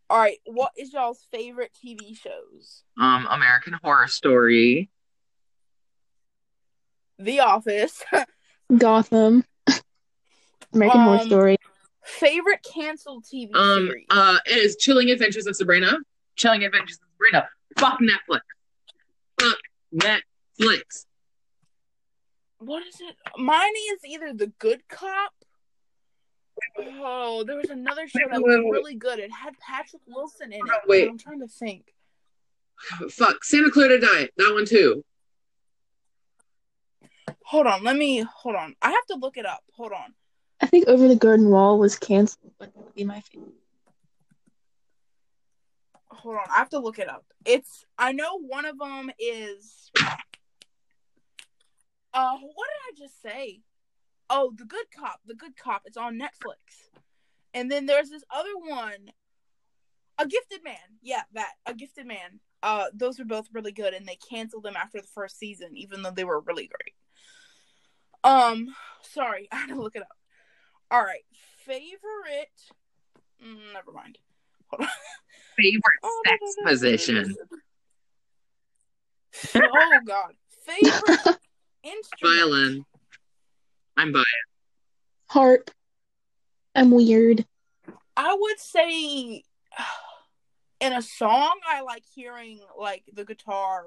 All 0.10 0.20
right, 0.20 0.38
what 0.46 0.72
is 0.78 0.94
y'all's 0.94 1.26
favorite 1.32 1.72
TV 1.84 2.16
shows? 2.18 2.84
Um, 3.00 3.28
American 3.30 3.74
Horror 3.84 4.08
Story. 4.08 4.90
The 7.20 7.40
Office. 7.42 8.04
Gotham. 8.78 9.44
American 10.74 11.02
Horror 11.02 11.20
Um, 11.20 11.28
Story. 11.28 11.58
favorite 12.04 12.64
canceled 12.64 13.24
TV 13.24 13.56
Um, 13.56 13.88
series. 13.88 14.06
uh, 14.10 14.38
it 14.46 14.58
is 14.58 14.76
Chilling 14.78 15.10
Adventures 15.12 15.48
of 15.48 15.56
Sabrina. 15.56 15.98
Chilling 16.36 16.64
Adventures 16.64 16.98
of 16.98 17.08
Sabrina. 17.14 17.48
Fuck 17.78 18.00
Netflix. 18.02 18.42
Fuck 19.40 19.58
Netflix. 19.96 20.22
What 22.60 22.86
is 22.88 22.96
it? 23.02 23.16
Mine 23.38 23.74
is 23.94 24.00
either 24.06 24.34
The 24.34 24.48
Good 24.60 24.88
Cop. 24.88 25.34
Oh, 26.78 27.44
there 27.46 27.58
was 27.58 27.70
another 27.70 28.08
show 28.08 28.20
that 28.30 28.42
was 28.42 28.56
wait, 28.56 28.64
wait. 28.64 28.72
really 28.72 28.96
good. 28.96 29.20
It 29.20 29.32
had 29.32 29.54
Patrick 29.60 30.02
Wilson 30.08 30.54
in 30.54 30.60
it. 30.60 30.74
Wait. 30.88 31.10
I'm 31.10 31.18
trying 31.18 31.40
to 31.40 31.48
think. 31.48 31.94
Fuck 33.10 33.44
Santa 33.44 33.72
Clarita 33.72 34.00
Diet. 34.00 34.32
That 34.38 34.54
one 34.54 34.66
too. 34.66 35.04
Hold 37.46 37.68
on, 37.68 37.84
let 37.84 37.96
me 37.96 38.26
hold 38.36 38.56
on. 38.56 38.76
I 38.82 38.92
have 38.92 39.06
to 39.08 39.16
look 39.16 39.38
it 39.38 39.46
up. 39.46 39.64
Hold 39.76 39.92
on. 39.92 40.14
I 40.62 40.66
think 40.66 40.88
Over 40.88 41.08
the 41.08 41.16
Garden 41.16 41.50
Wall 41.50 41.78
was 41.78 41.98
canceled, 41.98 42.54
but 42.58 42.74
that 42.74 42.84
would 42.84 42.96
be 42.96 43.04
my 43.04 43.20
favorite. 43.22 43.54
Hold 46.08 46.36
on, 46.36 46.46
I 46.50 46.60
have 46.60 46.70
to 46.70 46.80
look 46.80 47.00
it 47.00 47.10
up. 47.10 47.26
It's 47.46 47.86
I 47.98 48.14
know 48.14 48.40
one 48.40 48.66
of 48.66 48.78
them 48.78 49.12
is 49.20 49.92
uh 52.14 52.38
what 52.38 52.68
did 52.68 53.04
I 53.04 53.06
just 53.08 53.22
say? 53.22 53.62
Oh, 54.30 54.54
The 54.56 54.66
Good 54.66 54.86
Cop. 54.98 55.20
The 55.26 55.36
Good 55.36 55.56
Cop. 55.58 55.84
It's 55.86 55.98
on 55.98 56.18
Netflix. 56.20 56.90
And 57.54 57.70
then 57.72 57.86
there's 57.86 58.10
this 58.10 58.24
other 58.32 58.56
one, 58.58 59.12
A 60.18 60.26
Gifted 60.28 60.64
Man. 60.64 60.76
Yeah, 61.02 61.22
that. 61.34 61.52
A 61.66 61.74
Gifted 61.74 62.06
Man. 62.08 62.40
Uh 62.62 62.86
those 62.94 63.20
are 63.20 63.26
both 63.26 63.48
really 63.54 63.72
good 63.74 63.94
and 63.94 64.08
they 64.08 64.18
canceled 64.30 64.64
them 64.64 64.76
after 64.78 65.02
the 65.02 65.08
first 65.14 65.38
season 65.38 65.70
even 65.76 66.02
though 66.02 66.12
they 66.12 66.24
were 66.24 66.40
really 66.40 66.68
great. 66.68 66.96
Um 68.24 68.74
sorry, 69.02 69.48
I 69.52 69.58
had 69.58 69.70
to 69.70 69.82
look 69.82 69.96
it 69.96 70.02
up. 70.02 70.18
All 70.90 71.04
right. 71.04 71.26
Favorite 71.66 72.60
mm, 73.44 73.74
never 73.74 73.92
mind. 73.92 74.18
Hold 74.68 74.84
on. 74.84 74.88
Favorite 75.58 75.82
Oh, 76.04 76.22
sex 76.26 76.40
no, 76.42 76.48
no, 76.48 76.64
no, 76.64 76.72
position. 76.72 77.36
Oh 79.56 80.00
God. 80.06 80.34
Favorite 80.66 81.38
instrument. 81.84 82.38
Violin. 82.38 82.86
I'm 83.98 84.12
bi. 84.12 84.24
Harp. 85.28 85.72
I'm 86.76 86.92
weird. 86.92 87.46
I 88.18 88.36
would 88.40 88.60
say 88.60 89.44
in 90.80 90.94
a 90.94 91.02
song 91.02 91.60
I 91.70 91.82
like 91.82 92.04
hearing 92.14 92.60
like 92.80 93.04
the 93.14 93.26
guitar. 93.26 93.86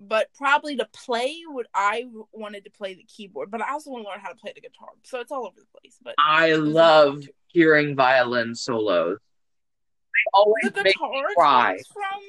But 0.00 0.28
probably 0.36 0.76
to 0.76 0.86
play 0.92 1.38
would 1.46 1.66
I 1.74 2.04
wanted 2.32 2.64
to 2.64 2.70
play 2.70 2.94
the 2.94 3.02
keyboard, 3.02 3.50
but 3.50 3.60
I 3.60 3.72
also 3.72 3.90
want 3.90 4.04
to 4.04 4.10
learn 4.10 4.20
how 4.20 4.28
to 4.28 4.36
play 4.36 4.52
the 4.54 4.60
guitar. 4.60 4.90
So 5.02 5.18
it's 5.18 5.32
all 5.32 5.44
over 5.44 5.56
the 5.58 5.66
place. 5.80 5.98
But 6.00 6.14
I 6.24 6.50
those 6.50 6.58
are 6.58 6.62
my 6.62 6.70
love 6.70 7.24
hearing 7.48 7.96
violin 7.96 8.54
solos. 8.54 9.18
They 9.18 10.30
always 10.32 10.70
the 10.72 10.84
make 10.84 10.94
guitar 10.94 11.10
me 11.10 11.34
cry. 11.36 11.72
comes 11.72 11.86
from 11.88 12.22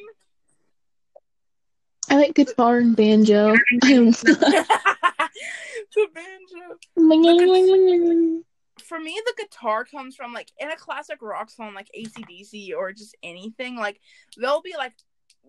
I 2.09 2.15
like 2.15 2.33
guitar 2.33 2.77
and 2.77 2.95
banjo. 2.95 3.55
the 3.81 4.65
banjo. 6.13 6.77
for 8.83 8.99
me, 8.99 9.19
the 9.25 9.33
guitar 9.37 9.85
comes 9.85 10.15
from 10.15 10.33
like 10.33 10.51
in 10.59 10.71
a 10.71 10.75
classic 10.75 11.21
rock 11.21 11.49
song 11.49 11.73
like 11.73 11.89
ACDC 11.97 12.75
or 12.75 12.93
just 12.93 13.15
anything. 13.21 13.75
Like 13.75 13.99
there'll 14.37 14.61
be 14.61 14.75
like 14.77 14.93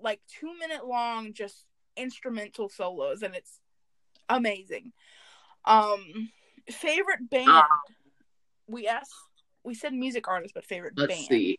like 0.02 0.20
two 0.28 0.52
minute 0.58 0.86
long 0.86 1.32
just 1.32 1.64
instrumental 1.96 2.68
solos, 2.68 3.22
and 3.22 3.34
it's 3.34 3.60
amazing. 4.28 4.92
Um, 5.64 6.30
favorite 6.70 7.30
band. 7.30 7.48
Uh, 7.48 7.62
we 8.66 8.86
asked. 8.86 9.12
We 9.62 9.74
said 9.74 9.92
music 9.92 10.26
artist, 10.26 10.54
but 10.54 10.64
favorite 10.64 10.94
let's 10.96 11.14
band. 11.14 11.26
see. 11.26 11.58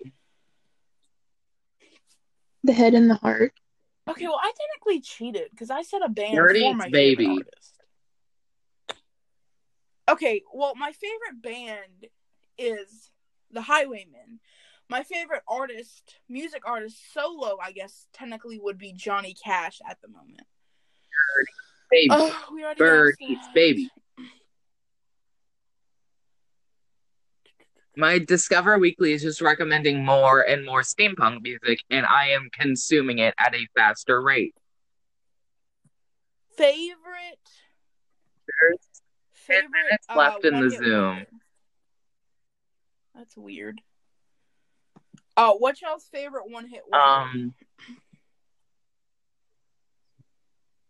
The 2.63 2.73
head 2.73 2.93
and 2.93 3.09
the 3.09 3.15
heart. 3.15 3.53
Okay, 4.09 4.25
well, 4.25 4.39
I 4.41 4.51
technically 4.57 5.01
cheated 5.01 5.49
because 5.51 5.69
I 5.69 5.83
said 5.83 6.01
a 6.01 6.09
band 6.09 6.35
Dirty 6.35 6.61
for 6.61 6.75
my 6.75 6.89
Baby. 6.89 7.27
artist. 7.27 7.81
Okay, 10.09 10.41
well, 10.53 10.73
my 10.75 10.91
favorite 10.91 11.41
band 11.41 12.07
is 12.57 13.11
the 13.51 13.61
Highwaymen. 13.61 14.39
My 14.89 15.03
favorite 15.03 15.43
artist, 15.47 16.15
music 16.27 16.63
artist, 16.65 17.13
solo, 17.13 17.57
I 17.63 17.71
guess 17.71 18.07
technically 18.11 18.59
would 18.59 18.77
be 18.77 18.91
Johnny 18.91 19.33
Cash 19.33 19.79
at 19.89 20.01
the 20.01 20.09
moment. 20.09 20.41
Baby. 21.89 22.07
Oh, 22.09 22.35
we 22.53 22.63
already 22.63 22.79
Bird 22.79 23.11
asked 23.11 23.21
eats 23.21 23.47
baby. 23.53 23.89
My 27.97 28.19
Discover 28.19 28.77
Weekly 28.79 29.11
is 29.13 29.21
just 29.21 29.41
recommending 29.41 30.05
more 30.05 30.41
and 30.41 30.65
more 30.65 30.81
steampunk 30.81 31.41
music, 31.41 31.79
and 31.89 32.05
I 32.05 32.29
am 32.29 32.49
consuming 32.51 33.19
it 33.19 33.33
at 33.37 33.53
a 33.53 33.67
faster 33.75 34.21
rate. 34.21 34.55
Favorite. 36.57 37.39
There's 38.47 38.79
Favorite. 39.33 39.69
minutes 39.71 40.05
uh, 40.09 40.15
left 40.15 40.45
in 40.45 40.59
the 40.59 40.69
Zoom. 40.69 41.07
wonder. 41.09 41.25
That's 43.15 43.35
weird. 43.35 43.81
Oh, 45.35 45.57
what's 45.59 45.81
y'all's 45.81 46.07
favorite 46.11 46.49
one 46.49 46.67
hit 46.67 46.83
wonder? 46.87 47.05
Um, 47.05 47.53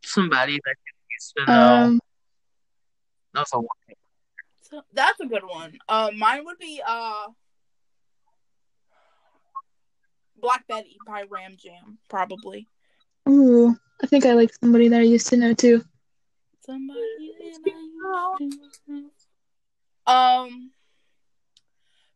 somebody 0.04 0.60
that 0.66 0.76
you 0.86 0.94
used 1.16 1.34
to 1.38 1.46
know. 1.46 1.74
Um, 1.74 2.00
That's 3.34 3.54
a 3.54 3.58
one. 3.58 3.68
So 3.88 3.94
that's 4.94 5.20
a 5.20 5.26
good 5.26 5.44
one. 5.46 5.78
Uh, 5.88 6.12
mine 6.16 6.46
would 6.46 6.58
be 6.58 6.82
uh, 6.86 7.28
Black 10.40 10.68
Betty 10.68 10.98
by 11.06 11.24
Ram 11.30 11.56
Jam, 11.58 11.98
probably. 12.10 12.68
ooh, 13.30 13.76
I 14.04 14.08
think 14.08 14.26
I 14.26 14.34
like 14.34 14.52
somebody 14.62 14.88
that 14.90 15.00
I 15.00 15.04
used 15.04 15.28
to 15.28 15.38
know 15.38 15.54
too. 15.54 15.84
Somebody 16.66 17.00
that 17.00 17.36
I 17.42 17.46
used 17.46 17.64
to 17.64 18.50
know. 20.08 20.14
Um, 20.14 20.72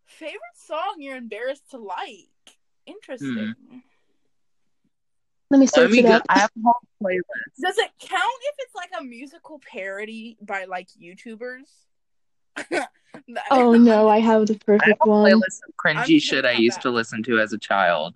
favorite 0.06 0.40
song 0.56 0.96
you're 0.98 1.18
embarrassed 1.18 1.72
to 1.72 1.78
like? 1.78 2.30
Interesting. 2.86 3.56
Let 5.52 5.60
me 5.60 5.66
Let 5.66 5.76
search 5.76 5.92
me 5.92 6.00
it 6.00 6.04
go. 6.04 6.10
up. 6.14 6.24
I 6.30 6.40
have 6.40 6.52
a 6.58 6.62
whole 6.64 6.74
playlist. 7.02 7.62
Does 7.62 7.78
it 7.78 7.92
count 8.00 8.24
if 8.42 8.56
it's 8.60 8.76
like 8.76 8.90
a 9.00 9.04
musical 9.04 9.62
parody 9.72 10.38
by 10.42 10.66
like 10.66 10.88
YouTubers? 11.00 11.70
Oh 13.52 13.74
no, 13.78 14.08
I 14.10 14.20
have 14.20 14.48
the 14.48 14.54
I 14.54 14.74
have 14.74 14.82
perfect 14.82 14.98
a 15.06 15.10
one. 15.10 15.32
playlist 15.32 15.62
of 15.68 15.74
I'm 15.86 15.98
cringy 15.98 16.22
shit 16.22 16.46
I 16.46 16.52
used 16.52 16.78
that. 16.78 16.82
to 16.84 16.92
listen 16.92 17.24
to 17.24 17.40
as 17.40 17.54
a 17.54 17.58
child. 17.58 18.14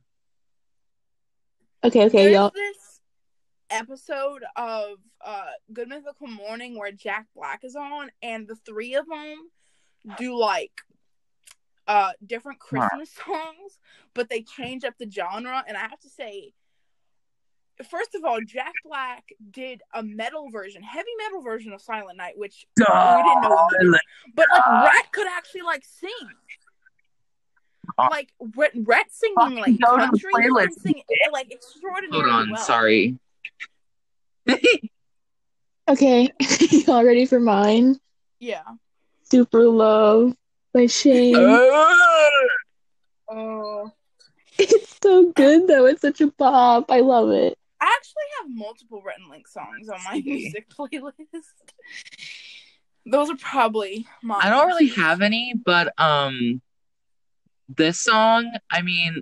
Okay, 1.83 2.05
okay, 2.05 2.23
There's 2.25 2.33
y'all. 2.33 2.51
this 2.53 2.99
episode 3.69 4.43
of 4.55 4.97
uh 5.23 5.45
Good 5.71 5.87
Mythical 5.89 6.27
Morning 6.27 6.77
where 6.77 6.91
Jack 6.91 7.27
Black 7.35 7.63
is 7.63 7.75
on, 7.75 8.09
and 8.21 8.47
the 8.47 8.55
three 8.55 8.95
of 8.95 9.07
them 9.07 9.49
do 10.17 10.37
like 10.37 10.71
uh 11.87 12.11
different 12.25 12.59
Wow. 12.71 12.87
Christmas 12.89 13.11
songs, 13.25 13.79
but 14.13 14.29
they 14.29 14.41
change 14.41 14.83
up 14.83 14.95
the 14.99 15.09
genre. 15.09 15.63
And 15.67 15.77
I 15.77 15.81
have 15.81 15.99
to 16.01 16.09
say, 16.09 16.53
first 17.89 18.15
of 18.15 18.23
all, 18.25 18.39
Jack 18.45 18.73
Black 18.85 19.23
did 19.51 19.81
a 19.93 20.01
metal 20.03 20.49
version, 20.49 20.81
heavy 20.81 21.09
metal 21.17 21.41
version 21.41 21.71
of 21.73 21.81
Silent 21.81 22.17
Night, 22.17 22.33
which 22.37 22.65
we 22.77 22.83
didn't 22.85 23.41
know. 23.43 23.67
we. 23.81 23.99
But 24.35 24.47
like 24.51 24.67
Rhett 24.85 25.11
could 25.11 25.27
actually 25.27 25.61
like 25.61 25.83
sing. 25.85 26.09
Uh, 27.97 28.07
Like 28.11 28.29
Rhett, 28.55 28.71
Rhett 28.83 29.11
singing 29.11 29.57
like 29.57 29.79
go 29.79 29.97
to 29.97 30.01
the 30.11 30.19
country, 30.19 30.31
he 30.85 30.93
can 30.93 31.31
like 31.31 31.51
extraordinarily 31.51 32.29
Hold 32.31 32.41
on, 32.43 32.51
well. 32.51 32.61
sorry. 32.61 33.17
Okay, 35.89 36.29
y'all 36.85 37.03
ready 37.03 37.25
for 37.25 37.39
mine? 37.39 37.99
Yeah. 38.39 38.61
Super 39.23 39.63
Love 39.67 40.35
by 40.71 40.85
Shane. 40.85 41.35
Oh. 43.31 43.91
It's 44.59 44.97
so 45.01 45.31
good 45.31 45.67
though. 45.67 45.85
It's 45.87 46.01
such 46.01 46.21
a 46.21 46.29
pop. 46.31 46.91
I 46.91 46.99
love 46.99 47.31
it. 47.31 47.57
I 47.99 48.01
actually 48.01 48.23
have 48.39 48.49
multiple 48.55 49.01
Rhett 49.05 49.17
and 49.19 49.29
Link 49.29 49.47
songs 49.47 49.89
on 49.89 49.99
my 50.05 50.21
music 50.25 50.67
playlist. 50.77 51.13
Those 53.05 53.29
are 53.29 53.37
probably 53.37 54.07
mine. 54.23 54.39
I 54.41 54.49
don't 54.49 54.67
really 54.67 54.87
have 54.89 55.21
any, 55.21 55.53
but 55.53 55.93
um, 55.99 56.61
this 57.67 57.99
song, 57.99 58.51
I 58.71 58.81
mean, 58.83 59.21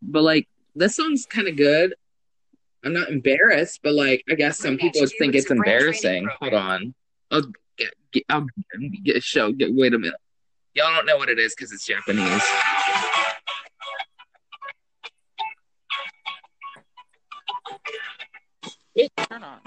but 0.00 0.22
like 0.22 0.48
this 0.74 0.96
song's 0.96 1.26
kind 1.26 1.48
of 1.48 1.56
good. 1.56 1.94
I'm 2.84 2.92
not 2.92 3.08
embarrassed, 3.08 3.80
but 3.82 3.94
like 3.94 4.24
I 4.30 4.34
guess 4.34 4.58
some 4.58 4.78
people 4.78 5.00
would 5.02 5.12
think 5.18 5.34
it's 5.34 5.50
embarrassing. 5.50 6.28
Hold 6.40 6.54
on, 6.54 6.94
I'll 7.30 7.42
get, 7.76 7.92
get 8.12 8.24
I'll 8.30 8.46
get 9.02 9.22
show. 9.22 9.52
Get, 9.52 9.74
wait 9.74 9.92
a 9.92 9.98
minute, 9.98 10.20
y'all 10.74 10.94
don't 10.94 11.06
know 11.06 11.16
what 11.16 11.28
it 11.28 11.38
is 11.38 11.54
because 11.54 11.72
it's 11.72 11.84
Japanese. 11.84 12.42
It, 18.96 19.12
turn 19.28 19.42
on. 19.44 19.60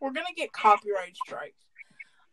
We're 0.00 0.10
gonna 0.10 0.26
get 0.36 0.52
copyright 0.52 1.16
strikes. 1.16 1.54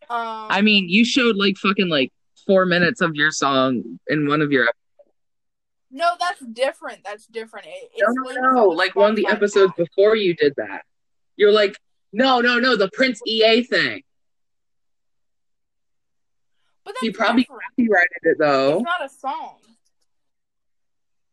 Um, 0.09 0.47
I 0.49 0.61
mean, 0.61 0.89
you 0.89 1.05
showed 1.05 1.35
like 1.35 1.55
fucking 1.57 1.87
like 1.87 2.11
four 2.47 2.65
minutes 2.65 2.99
of 3.01 3.15
your 3.15 3.29
song 3.31 3.99
in 4.07 4.27
one 4.27 4.41
of 4.41 4.51
your 4.51 4.63
episodes. 4.63 5.15
no, 5.91 6.13
that's 6.19 6.39
different. 6.41 7.01
That's 7.05 7.27
different. 7.27 7.67
It, 7.67 7.91
No, 7.99 8.07
it's 8.07 8.15
no, 8.15 8.23
linked 8.23 8.41
no. 8.55 8.67
Like 8.69 8.95
one 8.95 9.11
of 9.11 9.15
the 9.15 9.27
episodes 9.27 9.71
app. 9.71 9.77
before 9.77 10.15
you 10.15 10.33
did 10.33 10.53
that. 10.57 10.81
You're 11.35 11.51
like, 11.51 11.77
no, 12.11 12.41
no, 12.41 12.57
no, 12.57 12.75
the 12.75 12.89
Prince 12.91 13.21
EA 13.27 13.61
thing. 13.63 14.01
But 16.83 16.95
that's 16.95 17.01
He 17.01 17.11
probably 17.11 17.43
different. 17.43 17.61
copyrighted 17.77 18.17
it 18.23 18.37
though, 18.39 18.77
It's 18.77 18.83
not 18.83 19.05
a 19.05 19.09
song. 19.09 19.57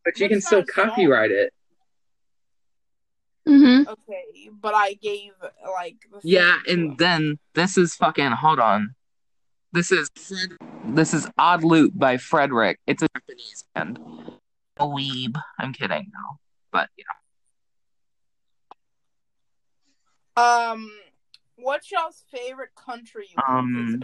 but 0.05 0.19
you 0.21 0.27
but 0.27 0.33
can 0.33 0.41
still 0.43 0.59
not 0.61 0.69
a 0.69 0.73
song. 0.73 0.89
copyright 0.91 1.31
it. 1.31 1.53
Mm-hmm. 3.49 3.89
Okay, 3.89 4.51
but 4.61 4.75
I 4.75 4.95
gave 4.95 5.33
like 5.73 5.97
the 6.11 6.21
Yeah, 6.23 6.55
thing 6.55 6.63
to 6.65 6.73
and 6.73 6.99
then 6.99 7.39
this 7.55 7.79
is 7.79 7.95
fucking. 7.95 8.33
Hold 8.33 8.59
on. 8.59 8.95
This 9.73 9.93
is 9.93 10.11
this 10.85 11.15
is 11.15 11.29
Odd 11.39 11.63
Loop 11.63 11.93
by 11.97 12.17
Frederic. 12.17 12.81
It's 12.87 13.03
a 13.03 13.09
Japanese 13.15 13.65
band. 13.75 13.99
A 14.79 14.87
weeb. 14.87 15.37
I'm 15.59 15.73
kidding. 15.73 16.11
No, 16.13 16.39
but 16.73 16.89
yeah. 16.97 17.05
Um, 20.37 20.91
what's 21.57 21.91
y'all's 21.91 22.25
favorite 22.31 22.75
country 22.75 23.27
you 23.31 23.43
Um. 23.47 24.03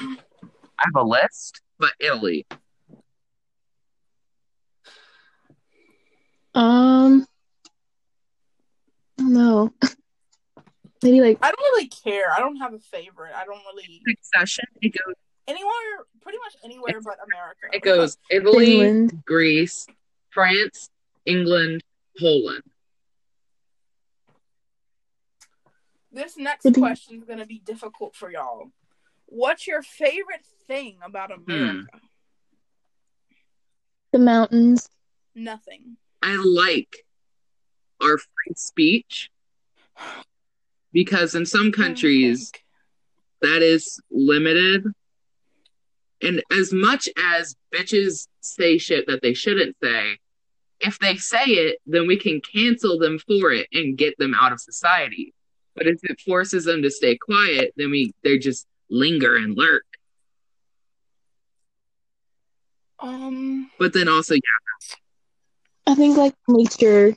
I 0.00 0.86
have 0.86 0.96
a 0.96 1.02
list, 1.02 1.60
but 1.78 1.92
Italy. 2.00 2.46
Um, 6.54 7.24
I 7.24 7.31
don't 9.32 9.42
know. 9.44 9.72
Maybe 11.02 11.20
like 11.20 11.38
I 11.42 11.48
don't 11.50 11.58
really 11.60 11.88
care. 11.88 12.32
I 12.32 12.38
don't 12.38 12.56
have 12.56 12.74
a 12.74 12.78
favorite. 12.78 13.32
I 13.34 13.44
don't 13.44 13.60
really 13.74 14.00
Succession. 14.08 14.64
It 14.80 14.90
goes. 14.92 15.14
anywhere, 15.48 15.72
pretty 16.20 16.38
much 16.38 16.54
anywhere 16.64 17.00
but 17.02 17.16
America. 17.26 17.66
It 17.72 17.82
goes 17.82 18.16
Italy, 18.30 18.66
Finland. 18.66 19.22
Greece, 19.26 19.86
France, 20.30 20.90
England, 21.26 21.82
Poland. 22.20 22.62
This 26.12 26.36
next 26.36 26.64
Would 26.64 26.76
you- 26.76 26.82
question 26.82 27.18
is 27.18 27.24
gonna 27.24 27.46
be 27.46 27.58
difficult 27.58 28.14
for 28.14 28.30
y'all. 28.30 28.70
What's 29.26 29.66
your 29.66 29.82
favorite 29.82 30.44
thing 30.66 30.98
about 31.02 31.32
Hmm. 31.32 31.42
America? 31.50 32.00
the 34.12 34.18
mountains. 34.18 34.90
Nothing. 35.34 35.96
I 36.20 36.36
like 36.36 37.06
our 38.02 38.18
free 38.18 38.54
speech 38.56 39.30
because 40.92 41.34
in 41.34 41.46
some 41.46 41.72
countries 41.72 42.52
that 43.40 43.62
is 43.62 44.00
limited. 44.10 44.84
And 46.20 46.42
as 46.52 46.72
much 46.72 47.08
as 47.16 47.56
bitches 47.74 48.28
say 48.40 48.78
shit 48.78 49.06
that 49.08 49.22
they 49.22 49.34
shouldn't 49.34 49.76
say, 49.82 50.18
if 50.80 50.98
they 50.98 51.16
say 51.16 51.44
it, 51.44 51.78
then 51.86 52.06
we 52.06 52.16
can 52.16 52.40
cancel 52.40 52.98
them 52.98 53.18
for 53.18 53.50
it 53.52 53.68
and 53.72 53.96
get 53.96 54.16
them 54.18 54.34
out 54.34 54.52
of 54.52 54.60
society. 54.60 55.34
But 55.74 55.86
if 55.86 55.98
it 56.02 56.20
forces 56.20 56.64
them 56.64 56.82
to 56.82 56.90
stay 56.90 57.16
quiet, 57.16 57.72
then 57.76 57.90
we 57.90 58.12
they 58.22 58.38
just 58.38 58.66
linger 58.90 59.36
and 59.36 59.56
lurk. 59.56 59.84
Um, 62.98 63.70
But 63.78 63.92
then 63.92 64.08
also, 64.08 64.34
yeah, 64.34 64.96
I 65.86 65.94
think 65.94 66.16
like 66.16 66.34
nature. 66.46 67.16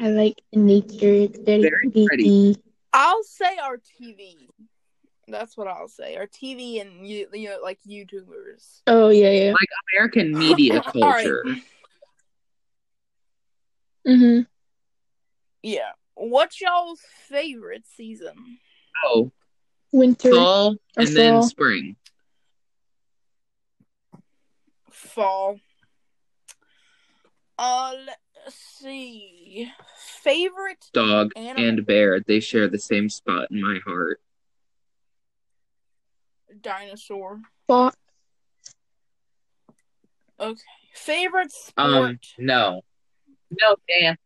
I 0.00 0.10
like 0.10 0.40
nature. 0.52 1.12
It's 1.12 1.38
very, 1.38 1.62
Very 1.62 1.78
creepy. 1.90 2.06
pretty. 2.06 2.56
I'll 2.92 3.22
say 3.24 3.56
our 3.62 3.76
TV. 3.76 4.48
That's 5.28 5.56
what 5.56 5.68
I'll 5.68 5.88
say. 5.88 6.16
Our 6.16 6.26
TV 6.26 6.80
and 6.80 7.06
you, 7.06 7.26
you 7.32 7.48
know, 7.50 7.58
like 7.62 7.78
YouTubers. 7.88 8.82
Oh 8.86 9.08
yeah, 9.08 9.30
yeah. 9.30 9.52
Like 9.52 9.68
American 9.94 10.36
media 10.36 10.82
culture. 10.92 11.44
Mm-hmm. 14.06 14.40
Yeah. 15.62 15.90
What's 16.14 16.60
y'all's 16.60 17.00
favorite 17.28 17.84
season? 17.96 18.58
Oh, 19.04 19.32
Winter. 19.92 20.30
fall 20.30 20.76
and 20.96 21.16
then 21.16 21.42
spring. 21.42 21.96
Fall. 24.90 25.58
Uh, 27.58 27.94
let's 28.06 28.18
see. 28.50 29.70
Favorite 30.22 30.86
Dog 30.92 31.32
Animal. 31.36 31.68
and 31.68 31.86
bear, 31.86 32.20
they 32.20 32.40
share 32.40 32.68
the 32.68 32.78
same 32.78 33.08
spot 33.08 33.50
in 33.50 33.60
my 33.62 33.78
heart. 33.84 34.20
dinosaur. 36.60 37.40
Fox. 37.66 37.96
Okay. 40.38 40.60
Favorite 40.94 41.52
sport. 41.52 41.76
Um, 41.78 42.18
no, 42.38 42.82
no, 43.50 43.76
Dan, 43.88 44.16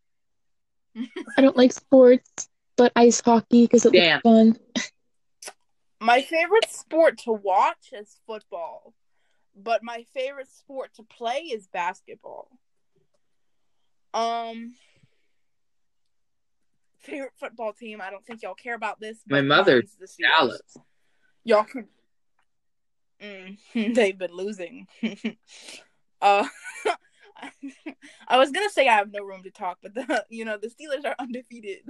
I 1.36 1.40
don't 1.40 1.56
like 1.56 1.72
sports, 1.72 2.48
but 2.76 2.92
ice 2.94 3.20
hockey 3.20 3.62
because 3.64 3.86
it 3.86 3.92
Damn. 3.92 4.20
looks 4.24 4.58
fun. 4.74 4.84
My 6.00 6.22
favorite 6.22 6.70
sport 6.70 7.18
to 7.24 7.32
watch 7.32 7.92
is 7.92 8.18
football, 8.26 8.94
but 9.56 9.82
my 9.82 10.04
favorite 10.14 10.48
sport 10.50 10.94
to 10.94 11.02
play 11.02 11.38
is 11.38 11.66
basketball. 11.66 12.50
Um, 14.18 14.74
favorite 16.98 17.32
football 17.38 17.72
team. 17.72 18.00
I 18.00 18.10
don't 18.10 18.26
think 18.26 18.42
y'all 18.42 18.54
care 18.54 18.74
about 18.74 18.98
this. 18.98 19.18
My 19.28 19.38
but 19.38 19.46
mother, 19.46 19.82
the 20.00 20.06
Steelers. 20.06 20.16
Dallas. 20.18 20.76
Y'all 21.44 21.64
can. 21.64 21.86
Mm, 23.22 23.58
they've 23.94 24.18
been 24.18 24.32
losing. 24.32 24.88
uh, 26.20 26.46
I 28.28 28.38
was 28.38 28.50
gonna 28.50 28.70
say 28.70 28.88
I 28.88 28.96
have 28.96 29.12
no 29.12 29.22
room 29.22 29.44
to 29.44 29.52
talk, 29.52 29.78
but 29.80 29.94
the 29.94 30.24
you 30.28 30.44
know 30.44 30.58
the 30.58 30.66
Steelers 30.66 31.04
are 31.04 31.14
undefeated. 31.20 31.82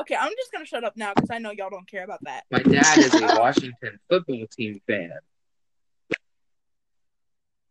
okay, 0.00 0.16
I'm 0.18 0.32
just 0.38 0.52
gonna 0.52 0.64
shut 0.64 0.84
up 0.84 0.96
now 0.96 1.12
because 1.14 1.30
I 1.30 1.38
know 1.38 1.50
y'all 1.50 1.68
don't 1.68 1.88
care 1.90 2.04
about 2.04 2.20
that. 2.24 2.44
My 2.50 2.60
dad 2.60 2.98
is 2.98 3.14
a 3.14 3.38
Washington 3.38 4.00
football 4.08 4.46
team 4.50 4.80
fan. 4.86 5.12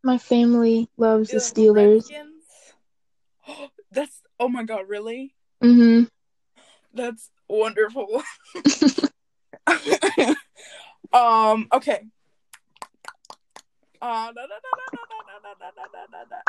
My 0.04 0.18
family 0.18 0.88
loves 0.96 1.30
the 1.30 1.38
Steelers. 1.38 2.08
Redskins? 2.08 2.44
That's 3.96 4.20
oh 4.38 4.48
my 4.50 4.62
god, 4.62 4.82
really? 4.88 5.34
Mhm. 5.64 6.10
That's 6.92 7.30
wonderful. 7.48 8.22
um, 11.14 11.66
okay. 11.72 12.04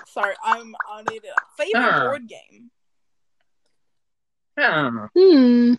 Sorry, 0.08 0.36
I'm 0.44 0.76
I 0.90 1.04
need 1.10 1.24
a 1.24 1.34
favorite 1.58 1.82
uh. 1.82 2.04
board 2.04 2.28
game. 2.28 2.70
Yeah. 4.58 5.08
Hmm. 5.16 5.76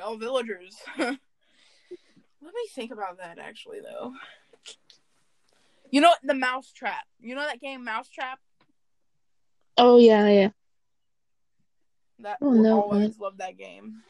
All 0.00 0.16
villagers. 0.16 0.76
Let 0.98 1.18
me 2.54 2.68
think 2.76 2.92
about 2.92 3.18
that 3.18 3.38
actually 3.40 3.80
though. 3.80 4.12
You 5.90 6.00
know 6.00 6.14
the 6.22 6.34
mouse 6.34 6.70
trap. 6.70 7.06
You 7.18 7.34
know 7.34 7.44
that 7.44 7.60
game 7.60 7.82
mouse 7.82 8.08
trap? 8.08 8.38
Oh 9.78 9.98
yeah, 9.98 10.28
yeah. 10.28 10.48
That 12.20 12.38
Oh, 12.40 12.50
no, 12.52 12.82
always 12.82 13.18
love 13.18 13.38
that 13.38 13.58
game. 13.58 14.02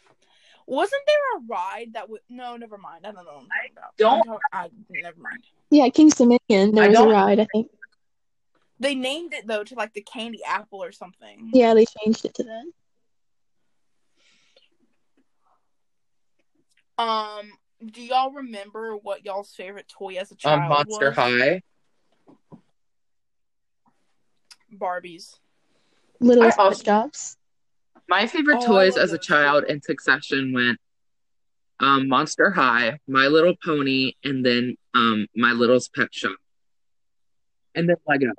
Wasn't 0.67 1.03
there 1.07 1.39
a 1.39 1.41
ride 1.49 1.93
that 1.95 2.09
would 2.09 2.21
no, 2.29 2.57
never 2.57 2.79
mind. 2.79 3.07
I 3.07 3.13
don't 3.13 3.25
know 3.25 3.33
what 3.33 3.43
I'm 3.43 3.73
about. 3.73 3.97
don't- 3.97 4.19
I'm 4.21 4.25
talk- 4.25 4.41
I 4.53 4.71
never 4.91 5.21
mind. 5.21 5.45
Yeah, 5.71 5.89
Kings 5.89 6.15
Dominion. 6.15 6.75
There 6.75 6.85
I 6.85 6.89
was 6.89 6.99
a 6.99 7.07
ride, 7.09 7.41
I 7.41 7.47
think. 7.53 7.71
They 8.79 8.95
named 8.95 9.33
it 9.33 9.47
though 9.47 9.65
to 9.65 9.75
like 9.75 9.95
the 9.95 10.03
candy 10.03 10.43
apple 10.45 10.83
or 10.83 10.93
something. 10.93 11.51
Yeah, 11.53 11.75
they 11.75 11.87
changed 11.87 12.25
it 12.25 12.35
to 12.35 12.45
that. 12.45 12.65
Um, 16.99 17.53
do 17.85 18.03
y'all 18.03 18.33
remember 18.33 18.97
what 18.97 19.25
y'all's 19.25 19.53
favorite 19.55 19.89
toy 19.89 20.15
as 20.17 20.31
a 20.31 20.37
child 20.37 20.63
Um, 20.63 20.69
Monster 20.69 21.09
was? 21.09 21.17
High. 21.17 21.63
Barbies. 24.73 25.39
Little 26.21 26.45
I 26.45 26.51
also- 26.59 26.83
Jobs. 26.83 27.37
My 28.09 28.27
favorite 28.29 28.59
Oh, 28.63 28.67
toys 28.67 28.97
as 28.97 29.13
a 29.13 29.19
child 29.19 29.65
in 29.65 29.83
succession 29.83 30.53
went 30.53 30.79
um 31.81 32.09
Monster 32.09 32.51
High, 32.51 33.01
My 33.09 33.27
Little 33.27 33.55
Pony, 33.65 34.13
and 34.25 34.45
then 34.47 34.77
um 34.95 35.27
My 35.35 35.53
Littlest 35.53 35.93
Pet 35.95 36.15
Shop. 36.15 36.37
And 37.75 37.89
then 37.89 37.97
Lego. 38.07 38.31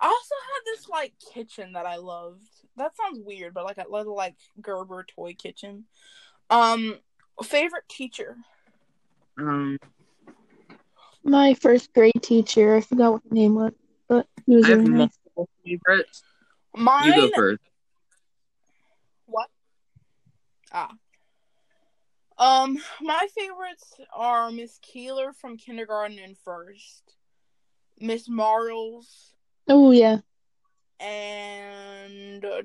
I 0.00 0.06
also 0.06 0.34
had 0.34 0.60
this 0.66 0.88
like 0.88 1.12
kitchen 1.32 1.72
that 1.74 1.86
I 1.86 1.96
loved. 1.96 2.42
That 2.76 2.96
sounds 2.96 3.20
weird, 3.24 3.54
but 3.54 3.64
like 3.64 3.78
a 3.78 3.86
little 3.88 4.16
like 4.16 4.34
Gerber 4.60 5.04
toy 5.04 5.34
kitchen. 5.34 5.84
Um, 6.50 6.98
favorite 7.44 7.88
teacher. 7.88 8.36
Um 9.38 9.78
My 11.22 11.54
first 11.54 11.92
grade 11.94 12.20
teacher. 12.20 12.74
I 12.76 12.80
forgot 12.80 13.12
what 13.12 13.22
the 13.28 13.34
name 13.34 13.54
was, 13.54 13.72
but 14.08 14.26
he 14.46 14.56
was 14.56 14.64
I 14.66 14.70
have 14.70 14.80
nice. 14.80 14.90
multiple 15.36 15.48
favorites. 15.64 16.24
Mine. 16.74 17.06
You 17.06 17.14
go 17.14 17.30
first. 17.34 17.60
What? 19.26 19.48
Ah. 20.72 20.92
Um, 22.38 22.78
my 23.00 23.26
favorites 23.36 23.94
are 24.14 24.50
Miss 24.50 24.78
Keeler 24.82 25.32
from 25.32 25.56
kindergarten 25.56 26.18
and 26.18 26.36
first, 26.38 27.14
Miss 28.00 28.28
Marles, 28.28 29.32
Oh 29.68 29.90
yeah. 29.92 30.18
and 30.98 32.44
uh, 32.44 32.62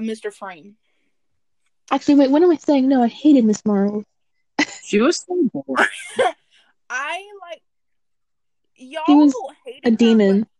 Mr. 0.00 0.32
Frame. 0.32 0.76
Actually, 1.90 2.16
wait. 2.16 2.30
What 2.30 2.42
am 2.42 2.50
I 2.50 2.56
saying? 2.56 2.88
No, 2.88 3.02
I 3.02 3.08
hated 3.08 3.44
Miss 3.44 3.64
Marvel. 3.64 4.02
She 4.82 5.00
was 5.00 5.18
so 5.18 5.48
boring. 5.52 5.86
I 6.90 7.24
like 7.50 7.62
y'all 8.76 9.02
She 9.06 9.14
was 9.14 9.34
hated 9.64 9.80
A 9.84 9.90
her, 9.90 9.96
demon. 9.96 10.40
but 10.40 10.48
She, 10.48 10.55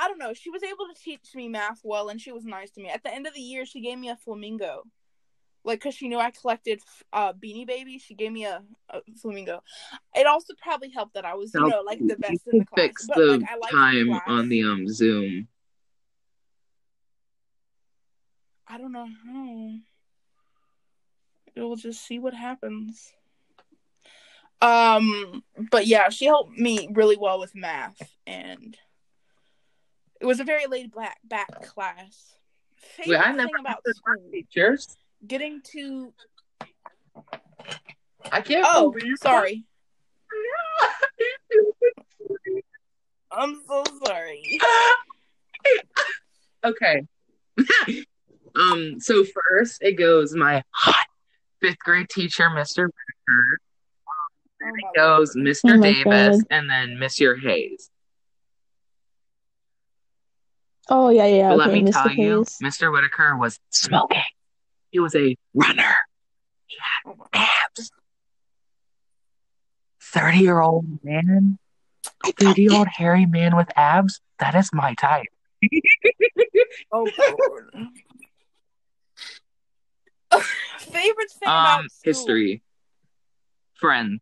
I 0.00 0.08
don't 0.08 0.18
know. 0.18 0.32
She 0.32 0.48
was 0.48 0.62
able 0.62 0.86
to 0.86 0.98
teach 0.98 1.34
me 1.34 1.46
math 1.48 1.80
well, 1.84 2.08
and 2.08 2.18
she 2.18 2.32
was 2.32 2.46
nice 2.46 2.70
to 2.72 2.80
me. 2.80 2.88
At 2.88 3.02
the 3.02 3.14
end 3.14 3.26
of 3.26 3.34
the 3.34 3.40
year, 3.40 3.66
she 3.66 3.82
gave 3.82 3.98
me 3.98 4.08
a 4.08 4.16
flamingo, 4.16 4.84
like 5.62 5.80
because 5.80 5.94
she 5.94 6.08
knew 6.08 6.18
I 6.18 6.30
collected 6.30 6.80
uh, 7.12 7.34
Beanie 7.34 7.66
Babies. 7.66 8.00
She 8.00 8.14
gave 8.14 8.32
me 8.32 8.46
a, 8.46 8.62
a 8.88 9.00
flamingo. 9.20 9.62
It 10.14 10.26
also 10.26 10.54
probably 10.60 10.88
helped 10.88 11.14
that 11.14 11.26
I 11.26 11.34
was, 11.34 11.52
you 11.52 11.60
No, 11.60 11.68
know, 11.68 11.82
like 11.84 11.98
the 11.98 12.16
best 12.16 12.48
in 12.50 12.60
the 12.60 12.64
class. 12.64 12.86
fix 12.86 13.06
But 13.08 13.18
the 13.18 13.46
like, 13.60 13.70
time 13.70 14.08
class. 14.08 14.22
on 14.26 14.48
the 14.48 14.62
um 14.64 14.88
Zoom. 14.88 15.48
I 18.66 18.78
don't 18.78 18.92
know 18.92 19.08
how. 19.26 19.70
We'll 21.56 21.76
just 21.76 22.06
see 22.06 22.18
what 22.18 22.32
happens. 22.32 23.12
Um, 24.62 25.42
but 25.70 25.86
yeah, 25.86 26.08
she 26.08 26.24
helped 26.24 26.56
me 26.56 26.88
really 26.92 27.16
well 27.16 27.38
with 27.38 27.54
math, 27.54 28.14
and 28.26 28.78
it 30.20 30.26
was 30.26 30.40
a 30.40 30.44
very 30.44 30.66
laid 30.66 30.94
back 30.94 31.18
back 31.24 31.66
class. 31.66 32.36
Favorite 32.76 33.18
Wait, 33.18 33.26
I 33.26 33.36
thing 33.36 33.48
about 33.58 33.82
school, 33.94 34.14
teachers. 34.30 34.96
getting 35.26 35.60
to 35.72 36.12
I 38.30 38.40
can't 38.40 38.66
oh, 38.68 38.92
believe 38.92 39.16
sorry, 39.18 39.64
I'm 43.32 43.60
so 43.66 43.82
sorry. 44.06 44.58
okay. 46.64 47.02
um, 48.58 48.96
so 48.98 49.24
first 49.24 49.82
it 49.82 49.98
goes 49.98 50.34
my 50.34 50.62
hot 50.70 51.06
fifth 51.60 51.78
grade 51.78 52.08
teacher, 52.08 52.44
Mr. 52.44 52.88
Whitaker. 52.88 53.58
Oh 54.62 54.62
It 54.62 54.96
goes 54.96 55.36
Mr. 55.36 55.78
Oh 55.78 55.82
Davis 55.82 56.36
God. 56.36 56.46
and 56.50 56.68
then 56.68 56.98
Monsieur 56.98 57.36
Hayes. 57.36 57.89
Oh 60.90 61.08
yeah, 61.10 61.26
yeah. 61.26 61.48
But 61.50 61.58
let 61.58 61.72
me 61.72 61.82
Mr. 61.82 61.92
tell 61.92 62.10
you, 62.12 62.44
Mr. 62.62 62.92
Whitaker 62.92 63.36
was 63.36 63.58
smoking. 63.70 64.22
He 64.90 64.98
was 64.98 65.14
a 65.14 65.36
runner. 65.54 65.94
Oh 67.06 67.14
my 67.16 67.26
Abs. 67.32 67.90
30 70.02 70.38
year 70.38 70.60
old 70.60 70.86
man. 71.04 71.58
30 72.38 72.62
year 72.62 72.72
old 72.72 72.88
hairy 72.92 73.24
man 73.26 73.54
with 73.56 73.68
abs. 73.76 74.20
That 74.40 74.54
is 74.56 74.70
my 74.72 74.94
type. 74.94 75.26
Oh 76.92 77.08
Lord. 77.18 77.70
favorite 80.78 81.30
thing 81.30 81.48
about 81.48 81.80
Um, 81.80 81.88
school? 81.88 82.02
history. 82.04 82.62
Friends. 83.74 84.20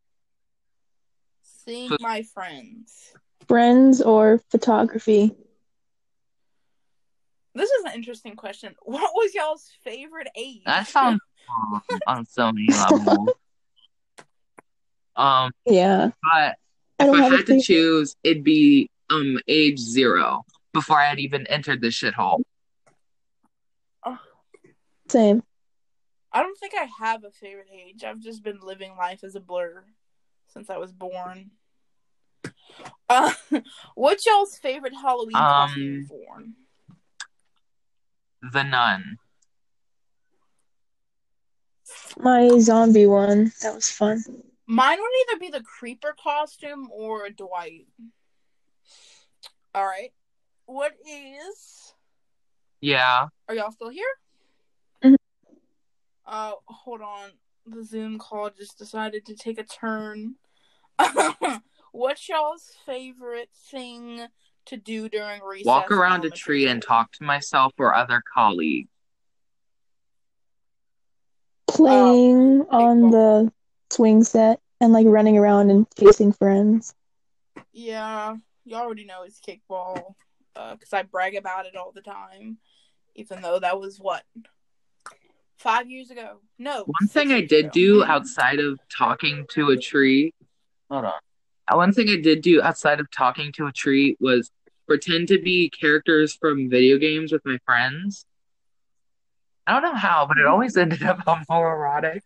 Seeing 1.42 1.88
Foot- 1.90 2.00
my 2.02 2.22
friends. 2.22 3.12
Friends 3.46 4.00
or 4.02 4.40
photography? 4.50 5.34
This 7.58 7.70
is 7.70 7.84
an 7.86 7.92
interesting 7.94 8.36
question. 8.36 8.74
What 8.82 9.10
was 9.14 9.34
y'all's 9.34 9.68
favorite 9.82 10.28
age? 10.36 10.62
That 10.64 10.86
sounds 10.86 11.20
um, 11.72 11.82
on 12.06 12.24
so 12.26 12.52
many 12.52 12.68
levels. 12.68 13.30
Um, 15.16 15.50
Yeah. 15.66 16.10
but 16.22 16.56
I 17.00 17.04
if 17.04 17.06
don't 17.06 17.14
I 17.20 17.22
have 17.24 17.32
had 17.32 17.38
to 17.40 17.44
favorite. 17.46 17.62
choose, 17.64 18.14
it'd 18.22 18.44
be 18.44 18.88
um 19.10 19.38
age 19.48 19.78
zero 19.78 20.44
before 20.72 21.00
I 21.00 21.06
had 21.08 21.18
even 21.18 21.46
entered 21.48 21.80
the 21.80 21.88
shithole. 21.88 22.42
Same. 25.08 25.42
I 26.32 26.42
don't 26.42 26.58
think 26.58 26.74
I 26.78 26.86
have 27.00 27.24
a 27.24 27.30
favorite 27.30 27.68
age. 27.72 28.04
I've 28.04 28.20
just 28.20 28.42
been 28.42 28.60
living 28.62 28.94
life 28.96 29.24
as 29.24 29.34
a 29.34 29.40
blur 29.40 29.84
since 30.48 30.68
I 30.68 30.76
was 30.76 30.92
born. 30.92 31.50
Uh, 33.08 33.32
what's 33.94 34.26
y'all's 34.26 34.58
favorite 34.58 34.92
Halloween 34.94 35.36
Um, 35.36 35.46
costume 35.46 36.04
for? 36.06 36.44
The 38.42 38.62
nun. 38.62 39.18
My 42.18 42.58
zombie 42.58 43.06
one. 43.06 43.52
That 43.62 43.74
was 43.74 43.90
fun. 43.90 44.22
Mine 44.66 44.98
would 45.00 45.32
either 45.32 45.40
be 45.40 45.50
the 45.50 45.62
creeper 45.62 46.14
costume 46.22 46.88
or 46.92 47.24
a 47.24 47.30
Dwight. 47.30 47.86
All 49.74 49.84
right. 49.84 50.12
What 50.66 50.92
is? 51.08 51.94
Yeah. 52.80 53.28
Are 53.48 53.54
y'all 53.54 53.72
still 53.72 53.88
here? 53.88 54.04
Mhm. 55.02 55.16
Uh, 56.26 56.52
hold 56.66 57.00
on. 57.00 57.30
The 57.66 57.84
Zoom 57.84 58.18
call 58.18 58.50
just 58.50 58.78
decided 58.78 59.26
to 59.26 59.34
take 59.34 59.58
a 59.58 59.64
turn. 59.64 60.36
What's 61.92 62.28
y'all's 62.28 62.70
favorite 62.84 63.50
thing 63.70 64.26
to 64.68 64.76
do 64.76 65.08
during 65.08 65.42
recess? 65.42 65.66
Walk 65.66 65.90
around 65.90 66.24
a 66.24 66.30
tree 66.30 66.66
and 66.68 66.82
talk 66.82 67.12
to 67.12 67.24
myself 67.24 67.72
or 67.78 67.94
other 67.94 68.22
colleagues. 68.34 68.88
Playing 71.66 72.62
on 72.70 73.10
the 73.10 73.52
swing 73.90 74.24
set 74.24 74.60
and 74.80 74.92
like 74.92 75.06
running 75.06 75.36
around 75.36 75.70
and 75.70 75.86
chasing 75.98 76.32
friends. 76.32 76.94
Yeah, 77.72 78.36
you 78.64 78.76
already 78.76 79.04
know 79.04 79.22
it's 79.24 79.40
kickball 79.40 80.14
because 80.54 80.92
I 80.92 81.02
brag 81.02 81.34
about 81.36 81.66
it 81.66 81.76
all 81.76 81.92
the 81.92 82.00
time, 82.00 82.58
even 83.14 83.42
though 83.42 83.58
that 83.58 83.78
was 83.78 83.98
what 83.98 84.24
five 85.58 85.88
years 85.90 86.10
ago. 86.10 86.38
No, 86.58 86.84
One 86.86 87.08
thing 87.08 87.32
I 87.32 87.42
did 87.42 87.66
ago. 87.66 87.70
do 87.72 88.04
outside 88.04 88.58
of 88.60 88.78
talking 88.96 89.46
to 89.50 89.70
a 89.70 89.76
tree. 89.76 90.32
Hold 90.90 91.04
on. 91.04 91.12
Uh, 91.70 91.76
One 91.76 91.92
thing 91.92 92.08
I 92.08 92.16
did 92.16 92.40
do 92.42 92.62
outside 92.62 92.98
of 92.98 93.10
talking 93.10 93.52
to 93.52 93.66
a 93.66 93.72
tree 93.72 94.16
was 94.20 94.50
pretend 94.88 95.28
to 95.28 95.40
be 95.40 95.68
characters 95.70 96.34
from 96.34 96.68
video 96.70 96.98
games 96.98 97.30
with 97.30 97.44
my 97.44 97.58
friends. 97.64 98.24
I 99.66 99.72
don't 99.72 99.82
know 99.82 99.94
how, 99.94 100.26
but 100.26 100.38
it 100.38 100.46
always 100.46 100.76
ended 100.76 101.02
up 101.02 101.20
more 101.48 101.72
erotic. 101.74 102.22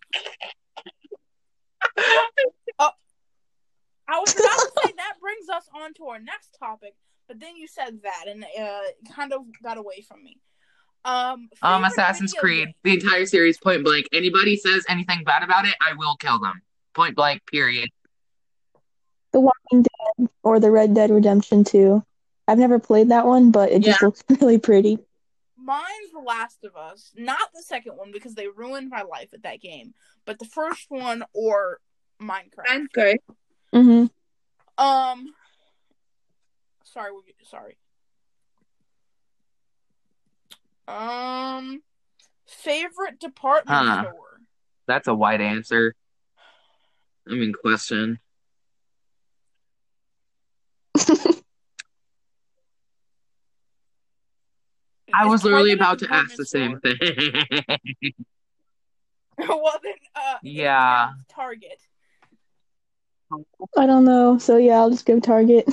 I 2.78 4.18
was 4.18 4.34
about 4.34 4.58
to 4.58 4.72
say 4.84 4.92
that 4.96 5.14
brings 5.20 5.48
us 5.48 5.68
on 5.74 5.94
to 5.94 6.06
our 6.06 6.18
next 6.20 6.56
topic, 6.58 6.94
but 7.28 7.40
then 7.40 7.56
you 7.56 7.66
said 7.66 8.00
that 8.02 8.24
and 8.28 8.44
uh, 8.44 8.46
it 8.56 8.96
kind 9.14 9.32
of 9.32 9.40
got 9.62 9.78
away 9.78 10.02
from 10.06 10.22
me. 10.22 10.38
Um, 11.04 11.48
Um, 11.62 11.84
Assassin's 11.84 12.32
Creed, 12.32 12.66
game? 12.66 12.74
the 12.84 12.94
entire 12.94 13.26
series, 13.26 13.58
point 13.58 13.84
blank. 13.84 14.06
Anybody 14.12 14.56
says 14.56 14.84
anything 14.88 15.24
bad 15.24 15.42
about 15.42 15.64
it, 15.66 15.74
I 15.80 15.94
will 15.94 16.14
kill 16.16 16.38
them. 16.38 16.62
Point 16.94 17.16
blank, 17.16 17.44
period. 17.46 17.88
The 19.32 19.40
Walking 19.40 19.82
Dead 19.82 20.28
or 20.42 20.60
the 20.60 20.70
Red 20.70 20.94
Dead 20.94 21.10
Redemption 21.10 21.64
2. 21.64 22.04
I've 22.52 22.58
never 22.58 22.78
played 22.78 23.08
that 23.08 23.24
one, 23.26 23.50
but 23.50 23.72
it 23.72 23.80
just 23.80 24.02
looks 24.02 24.22
really 24.42 24.58
pretty. 24.58 24.98
Mine's 25.56 26.10
The 26.12 26.20
Last 26.20 26.62
of 26.64 26.76
Us, 26.76 27.10
not 27.16 27.38
the 27.54 27.62
second 27.62 27.96
one 27.96 28.12
because 28.12 28.34
they 28.34 28.46
ruined 28.46 28.90
my 28.90 29.00
life 29.00 29.30
at 29.32 29.42
that 29.44 29.62
game, 29.62 29.94
but 30.26 30.38
the 30.38 30.44
first 30.44 30.84
one 30.90 31.24
or 31.32 31.80
Minecraft. 32.20 32.88
Okay. 32.94 33.16
hmm 33.72 34.04
Um, 34.76 35.32
sorry, 36.84 37.12
we 37.12 37.22
sorry. 37.42 37.78
Um, 40.86 41.80
favorite 42.46 43.18
department 43.18 43.78
Huh. 43.78 44.02
store. 44.02 44.40
That's 44.86 45.08
a 45.08 45.14
wide 45.14 45.40
answer. 45.40 45.94
I 47.26 47.32
mean, 47.32 47.54
question. 47.54 48.18
I 55.14 55.26
was 55.26 55.44
literally 55.44 55.72
about 55.72 55.98
to 56.00 56.12
ask 56.12 56.36
the 56.36 56.46
same 56.46 56.80
thing. 56.80 56.96
well 59.38 59.78
then, 59.82 59.94
uh, 60.14 60.38
Yeah. 60.42 61.10
Target. 61.28 61.80
I 63.76 63.86
don't 63.86 64.04
know. 64.04 64.38
So 64.38 64.56
yeah, 64.56 64.74
I'll 64.74 64.90
just 64.90 65.06
go 65.06 65.20
Target. 65.20 65.66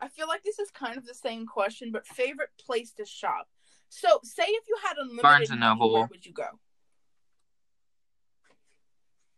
I 0.00 0.08
feel 0.08 0.28
like 0.28 0.42
this 0.44 0.58
is 0.58 0.70
kind 0.70 0.96
of 0.96 1.06
the 1.06 1.14
same 1.14 1.46
question, 1.46 1.90
but 1.92 2.06
favorite 2.06 2.50
place 2.64 2.92
to 2.92 3.04
shop. 3.04 3.48
So, 3.88 4.20
say 4.22 4.44
if 4.44 4.64
you 4.68 4.76
had 4.84 4.96
unlimited 4.96 5.22
Barnes 5.22 5.50
and 5.50 5.60
Noble. 5.60 5.92
where 5.92 6.06
would 6.06 6.24
you 6.24 6.32
go? 6.32 6.46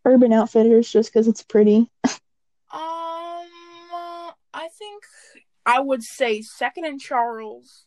Urban 0.05 0.33
Outfitters 0.33 0.91
just 0.91 1.13
because 1.13 1.29
it's 1.29 1.43
pretty. 1.43 1.89
Um, 2.05 2.21
uh, 2.73 4.33
I 4.53 4.69
think 4.77 5.05
I 5.65 5.81
would 5.81 6.03
say 6.03 6.43
Second 6.43 6.85
and 6.85 7.01
Charles, 7.01 7.85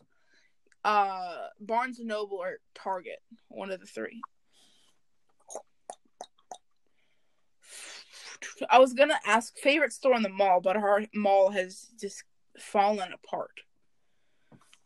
uh, 0.84 1.46
Barnes 1.60 1.98
and 1.98 2.08
Noble, 2.08 2.36
or 2.38 2.58
Target. 2.74 3.20
One 3.48 3.70
of 3.70 3.80
the 3.80 3.86
three. 3.86 4.20
I 8.70 8.78
was 8.78 8.92
gonna 8.92 9.18
ask 9.26 9.56
favorite 9.58 9.92
store 9.92 10.14
in 10.16 10.22
the 10.22 10.28
mall, 10.28 10.60
but 10.60 10.76
our 10.76 11.02
mall 11.14 11.50
has 11.50 11.86
just 12.00 12.24
fallen 12.58 13.12
apart. 13.12 13.60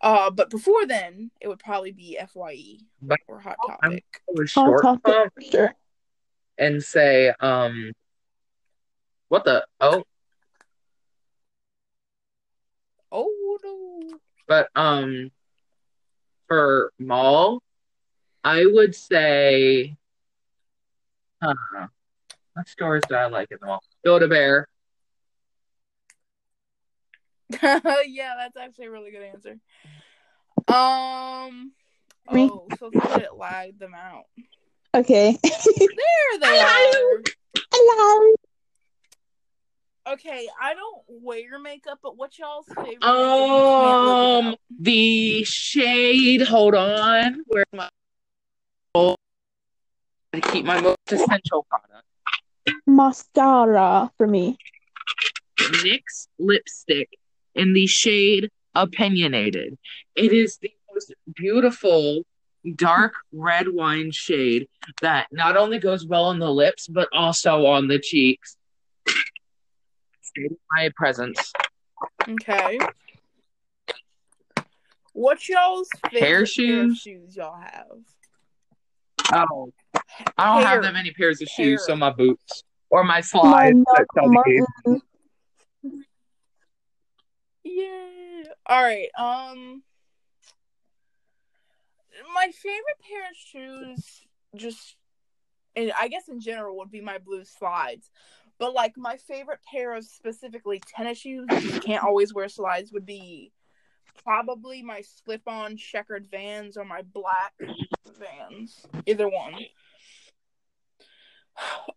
Uh, 0.00 0.30
but 0.30 0.48
before 0.48 0.86
then, 0.86 1.30
it 1.40 1.48
would 1.48 1.58
probably 1.58 1.90
be 1.90 2.16
FYE 2.32 2.78
But- 3.02 3.18
or 3.26 3.40
Hot 3.40 3.56
Topic. 3.66 4.04
was 4.28 4.52
Hot 4.54 4.80
Topic, 4.80 5.32
for 5.34 5.40
sure. 5.42 5.74
and 6.56 6.82
say, 6.82 7.32
um, 7.40 7.92
what 9.28 9.44
the? 9.44 9.66
Oh, 9.80 10.04
Oh 13.10 13.58
no! 13.64 14.18
but 14.46 14.68
um, 14.76 15.30
for 16.48 16.92
mall, 16.98 17.62
I 18.42 18.64
would 18.66 18.94
say, 18.94 19.96
huh, 21.40 21.54
what 22.54 22.68
stores 22.68 23.04
do 23.08 23.14
I 23.14 23.26
like 23.26 23.50
in 23.52 23.58
the 23.60 23.66
mall? 23.66 23.82
Build 24.02 24.22
a 24.22 24.28
Bear. 24.28 24.66
yeah, 27.62 28.34
that's 28.36 28.56
actually 28.56 28.86
a 28.86 28.90
really 28.90 29.10
good 29.10 29.22
answer. 29.22 29.58
Um. 30.66 31.72
Me? 32.30 32.50
Oh, 32.50 32.66
so 32.78 32.90
good 32.90 33.22
it 33.22 33.34
lagged 33.36 33.78
them 33.78 33.94
out. 33.94 34.24
Okay. 34.94 35.38
There 35.42 36.40
they 36.40 36.46
are. 36.60 37.22
Hello. 37.72 38.34
Okay, 40.12 40.48
I 40.60 40.74
don't 40.74 41.02
wear 41.22 41.58
makeup, 41.58 41.98
but 42.02 42.16
what 42.16 42.38
y'all's 42.38 42.66
favorite? 42.66 43.00
makeup 43.00 43.02
you 43.02 43.64
can't 43.80 44.04
live 44.04 44.44
Um, 44.46 44.56
the 44.80 45.44
shade. 45.44 46.42
Hold 46.42 46.74
on. 46.74 47.42
Where's 47.46 47.66
my? 47.74 47.90
Oh, 48.94 49.16
I 50.32 50.40
keep 50.40 50.64
my 50.64 50.80
most 50.80 50.96
essential 51.10 51.66
product. 51.68 52.06
Mascara 52.86 54.10
for 54.16 54.26
me. 54.26 54.56
NYX 55.58 56.28
lipstick 56.38 57.10
in 57.54 57.74
the 57.74 57.86
shade 57.86 58.50
Opinionated. 58.74 59.76
It 60.14 60.32
is 60.32 60.58
the 60.58 60.70
most 60.92 61.12
beautiful 61.34 62.22
dark 62.76 63.14
red 63.32 63.68
wine 63.68 64.10
shade 64.12 64.68
that 65.02 65.26
not 65.32 65.56
only 65.56 65.78
goes 65.78 66.06
well 66.06 66.26
on 66.26 66.38
the 66.38 66.50
lips 66.50 66.86
but 66.86 67.08
also 67.12 67.66
on 67.66 67.88
the 67.88 67.98
cheeks. 67.98 68.57
Stayed 70.38 70.56
my 70.72 70.90
presence. 70.96 71.52
Okay. 72.28 72.78
What 75.12 75.48
y'all's 75.48 75.88
favorite 76.10 76.20
Hair 76.20 76.28
pair 76.28 76.42
of 76.42 76.48
shoes? 76.48 76.98
shoes 76.98 77.36
y'all 77.36 77.58
have? 77.60 77.86
Oh, 79.32 79.72
I 80.36 80.46
don't 80.54 80.62
Hair. 80.62 80.68
have 80.68 80.82
that 80.82 80.92
many 80.94 81.10
pairs 81.12 81.42
of 81.42 81.48
shoes, 81.48 81.84
so 81.86 81.96
my 81.96 82.10
boots 82.10 82.62
or 82.90 83.02
my 83.04 83.16
My 83.16 83.20
slides. 83.20 83.78
that 83.96 84.06
tell 84.14 84.28
Malcolm. 84.28 85.02
Yeah. 87.64 88.44
All 88.66 88.82
right. 88.82 89.08
Um, 89.18 89.82
my 92.34 92.50
favorite 92.54 93.00
pair 93.08 93.22
of 93.28 93.36
shoes, 93.36 94.22
just 94.56 94.96
and 95.76 95.92
I 96.00 96.08
guess 96.08 96.28
in 96.28 96.40
general 96.40 96.78
would 96.78 96.90
be 96.90 97.00
my 97.00 97.18
blue 97.18 97.44
slides. 97.44 98.08
But 98.58 98.74
like 98.74 98.94
my 98.96 99.16
favorite 99.16 99.60
pair 99.70 99.94
of 99.94 100.04
specifically 100.04 100.82
tennis 100.94 101.18
shoes, 101.18 101.46
you 101.62 101.80
can't 101.80 102.02
always 102.02 102.34
wear 102.34 102.48
slides, 102.48 102.92
would 102.92 103.06
be 103.06 103.52
probably 104.24 104.82
my 104.82 105.02
slip-on 105.02 105.76
checkered 105.76 106.28
Vans 106.30 106.76
or 106.76 106.84
my 106.84 107.02
black 107.02 107.54
Vans. 108.18 108.86
Either 109.06 109.28
one. 109.28 109.54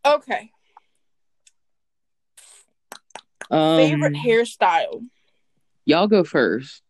Okay. 0.03 0.49
Um, 3.51 3.78
Favorite 3.78 4.14
hairstyle. 4.14 5.05
Y'all 5.86 6.07
go 6.07 6.24
first. 6.24 6.82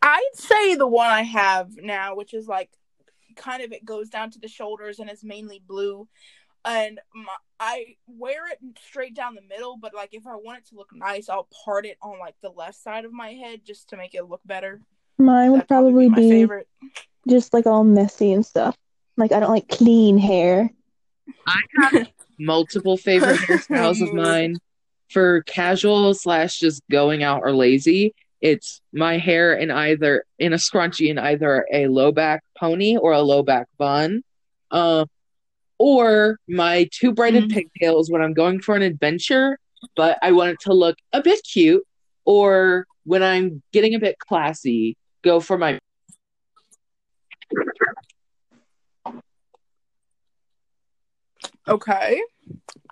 I'd 0.00 0.30
say 0.34 0.76
the 0.76 0.86
one 0.86 1.08
I 1.08 1.22
have 1.22 1.70
now, 1.76 2.14
which 2.14 2.32
is 2.34 2.46
like 2.46 2.70
kind 3.36 3.62
of 3.62 3.72
it 3.72 3.84
goes 3.84 4.08
down 4.08 4.30
to 4.32 4.38
the 4.38 4.48
shoulders 4.48 4.98
and 4.98 5.08
it's 5.10 5.24
mainly 5.24 5.62
blue. 5.66 6.08
And 6.64 6.98
my, 7.14 7.32
I 7.60 7.96
wear 8.06 8.48
it 8.50 8.58
straight 8.88 9.14
down 9.14 9.34
the 9.34 9.42
middle, 9.42 9.76
but 9.76 9.94
like 9.94 10.14
if 10.14 10.26
I 10.26 10.34
want 10.36 10.60
it 10.60 10.68
to 10.68 10.76
look 10.76 10.90
nice, 10.94 11.28
I'll 11.28 11.48
part 11.64 11.84
it 11.86 11.98
on 12.02 12.18
like 12.18 12.36
the 12.42 12.48
left 12.50 12.82
side 12.82 13.04
of 13.04 13.12
my 13.12 13.30
head 13.30 13.60
just 13.64 13.90
to 13.90 13.96
make 13.96 14.14
it 14.14 14.28
look 14.28 14.40
better. 14.46 14.80
Mine 15.18 15.50
would 15.52 15.58
That'd 15.58 15.68
probably 15.68 15.92
probably 15.92 16.08
my 16.08 16.16
be 16.16 16.30
favorite. 16.30 16.68
just 17.28 17.52
like 17.52 17.66
all 17.66 17.84
messy 17.84 18.32
and 18.32 18.44
stuff. 18.44 18.76
Like 19.16 19.32
I 19.32 19.40
don't 19.40 19.50
like 19.50 19.68
clean 19.68 20.18
hair. 20.18 20.70
I 21.46 21.60
have 21.92 22.08
multiple 22.38 22.96
favorite 22.96 23.36
hairstyles 23.40 24.00
of 24.02 24.12
mine. 24.14 24.56
For 25.10 25.42
casual 25.42 26.12
slash 26.14 26.58
just 26.58 26.82
going 26.90 27.22
out 27.22 27.42
or 27.44 27.52
lazy, 27.52 28.14
it's 28.44 28.82
my 28.92 29.16
hair 29.16 29.54
in 29.54 29.70
either 29.70 30.22
in 30.38 30.52
a 30.52 30.56
scrunchie 30.56 31.08
in 31.08 31.18
either 31.18 31.66
a 31.72 31.86
low 31.86 32.12
back 32.12 32.42
pony 32.58 32.94
or 32.98 33.12
a 33.12 33.22
low 33.22 33.42
back 33.42 33.66
bun. 33.78 34.22
Um, 34.70 35.06
or 35.78 36.38
my 36.46 36.86
two 36.92 37.12
braided 37.12 37.44
Mhm. 37.44 37.52
pigtails 37.54 38.10
when 38.10 38.20
I'm 38.20 38.34
going 38.34 38.60
for 38.60 38.76
an 38.76 38.82
adventure, 38.82 39.58
but 39.96 40.18
I 40.20 40.32
want 40.32 40.50
it 40.50 40.60
to 40.60 40.74
look 40.74 40.96
a 41.14 41.22
bit 41.22 41.40
cute. 41.50 41.82
Or 42.26 42.86
when 43.04 43.22
I'm 43.22 43.62
getting 43.72 43.94
a 43.94 43.98
bit 43.98 44.18
classy, 44.18 44.98
go 45.22 45.40
for 45.40 45.56
my 45.56 45.78
Okay. 51.66 52.22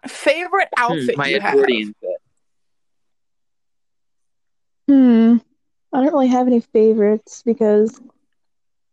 Favorite 0.08 0.68
outfit 0.78 1.16
my 1.18 1.28
you 1.28 1.40
have? 1.40 1.54
accordion. 1.54 1.94
Hmm. 4.92 5.38
I 5.90 6.02
don't 6.02 6.12
really 6.12 6.28
have 6.28 6.46
any 6.46 6.60
favorites 6.60 7.42
because 7.46 7.98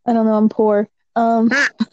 I 0.06 0.14
don't 0.14 0.26
know, 0.26 0.36
I'm 0.36 0.48
poor. 0.48 0.88
Um 1.18 1.50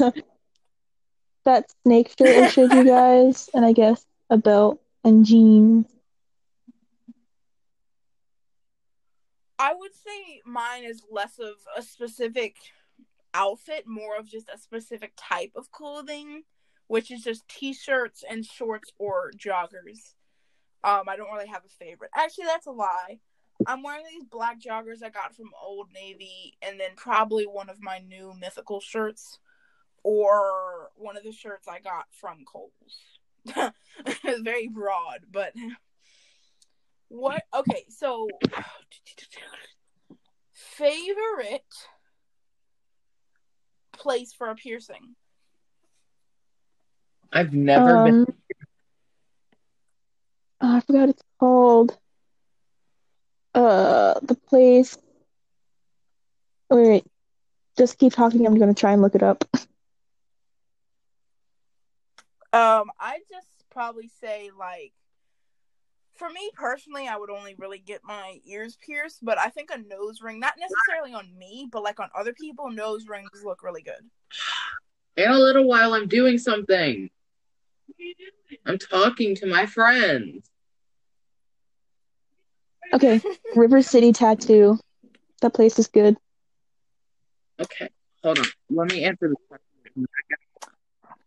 that 1.45 1.65
snake 1.83 2.15
shirt 2.17 2.37
I 2.37 2.47
showed 2.47 2.73
you 2.73 2.85
guys, 2.85 3.51
and 3.53 3.67
I 3.67 3.73
guess 3.73 4.07
a 4.31 4.37
belt 4.37 4.81
and 5.03 5.25
jeans. 5.25 5.87
I 9.59 9.75
would 9.75 9.93
say 9.93 10.41
mine 10.47 10.85
is 10.85 11.03
less 11.11 11.41
of 11.41 11.55
a 11.77 11.83
specific 11.83 12.55
outfit, 13.35 13.89
more 13.89 14.17
of 14.17 14.29
just 14.29 14.49
a 14.55 14.59
specific 14.59 15.15
type 15.17 15.51
of 15.57 15.73
clothing, 15.73 16.45
which 16.87 17.11
is 17.11 17.25
just 17.25 17.49
t-shirts 17.49 18.23
and 18.31 18.47
shorts 18.47 18.93
or 19.01 19.33
joggers. 19.37 20.15
Um, 20.85 21.09
I 21.09 21.17
don't 21.17 21.33
really 21.33 21.49
have 21.49 21.65
a 21.65 21.69
favorite. 21.69 22.13
Actually, 22.15 22.45
that's 22.45 22.69
a 22.69 22.71
lie. 22.71 23.19
I'm 23.67 23.83
wearing 23.83 24.05
these 24.11 24.25
black 24.25 24.61
joggers 24.61 25.03
I 25.03 25.11
got 25.11 25.35
from 25.35 25.51
Old 25.63 25.89
Navy, 25.93 26.57
and 26.63 26.79
then 26.79 26.91
probably 26.97 27.47
one 27.47 27.71
of 27.71 27.83
my 27.83 27.99
new 27.99 28.33
mythical 28.39 28.81
shirts, 28.81 29.39
or 30.03 30.91
one 30.97 31.17
of 31.17 31.23
the 31.25 31.33
shirts 31.33 31.67
I 31.69 31.81
got 31.81 32.07
from 32.13 32.45
Kohl's. 32.45 32.73
it's 34.07 34.41
very 34.43 34.69
broad, 34.69 35.21
but 35.31 35.53
what? 37.09 37.43
Okay, 37.55 37.85
so 37.89 38.29
favorite 40.53 41.63
place 43.93 44.33
for 44.33 44.49
a 44.49 44.55
piercing. 44.55 45.15
I've 47.33 47.53
never 47.53 48.05
been. 48.05 48.21
Um, 48.21 48.27
oh, 50.61 50.77
I 50.77 50.81
forgot 50.81 51.09
it's 51.09 51.23
called. 51.39 51.99
Uh, 53.57 54.21
the 54.23 54.35
place. 54.35 54.99
Wait, 56.69 56.89
wait. 56.89 57.05
Just 57.79 57.97
keep 57.97 58.13
talking. 58.13 58.47
I'm 58.47 58.59
gonna 58.59 58.75
try 58.75 58.93
and 58.93 59.01
look 59.01 59.15
it 59.15 59.23
up. 59.23 59.45
Um, 62.53 62.91
I 62.99 63.19
just 63.29 63.67
probably 63.71 64.09
say 64.09 64.51
like, 64.59 64.95
for 66.15 66.31
me 66.31 66.51
personally, 66.55 67.07
I 67.07 67.19
would 67.19 67.29
only 67.29 67.55
really 67.59 67.79
get 67.79 68.01
my 68.03 68.41
ears 68.47 68.79
pierced, 68.81 69.23
but 69.23 69.37
I 69.37 69.51
think 69.51 69.69
a 69.71 69.77
nose 69.77 70.23
ring, 70.23 70.41
not 70.41 70.55
necessarily 70.59 71.13
on 71.13 71.37
me, 71.37 71.69
but 71.71 71.83
like 71.83 72.01
on 72.01 72.09
other 72.19 72.33
people, 72.33 72.71
nose 72.71 73.09
rings 73.09 73.29
look 73.45 73.63
really 73.63 73.83
good. 73.83 74.09
In 75.19 75.31
a 75.31 75.39
little 75.39 75.65
while, 75.65 75.93
I'm 75.93 76.09
doing 76.09 76.39
something. 76.39 77.11
I'm 78.65 78.79
talking 78.79 79.35
to 79.35 79.47
my 79.47 79.67
friends. 79.67 80.49
Okay, 82.93 83.21
River 83.57 83.83
City 83.83 84.13
Tattoo. 84.13 84.79
That 85.43 85.55
place 85.55 85.79
is 85.79 85.89
good. 85.89 86.17
Okay, 87.61 87.89
hold 88.23 88.39
on. 88.39 88.47
Let 88.71 88.93
me 88.93 89.05
answer 89.05 89.29
this 89.29 89.37
question. 89.49 90.07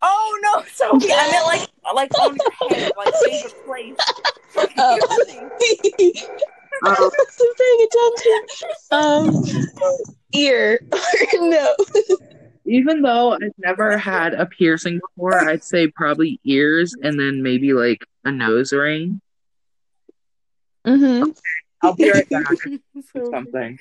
Oh 0.02 0.40
no, 0.42 0.64
Sophie, 0.72 1.12
I 1.12 1.32
meant 1.32 1.46
like 1.46 1.70
like 1.94 2.20
on 2.20 2.38
your 2.38 2.80
head, 2.80 2.92
like 2.98 3.14
favorite 3.16 3.66
place. 3.66 3.98
Oh. 6.82 6.92
I 6.92 7.10
wasn't 7.12 7.58
paying 7.58 7.88
attention. 7.88 8.70
Um, 8.92 9.44
ear. 10.34 10.80
no. 11.34 11.76
Even 12.66 13.02
though 13.02 13.34
I've 13.34 13.52
never 13.58 13.98
had 13.98 14.34
a 14.34 14.46
piercing 14.46 15.00
before, 15.00 15.38
I'd 15.50 15.64
say 15.64 15.88
probably 15.88 16.40
ears 16.46 16.96
and 17.04 17.20
then 17.20 17.44
maybe 17.44 17.74
like 17.74 18.06
a 18.24 18.32
nose 18.32 18.72
ring. 18.72 19.20
Mm-hmm. 20.90 21.30
I'll 21.84 21.96
be 21.96 22.12
right 22.12 22.28
back. 22.30 22.46
Sophie. 23.14 23.30
Something. 23.32 23.80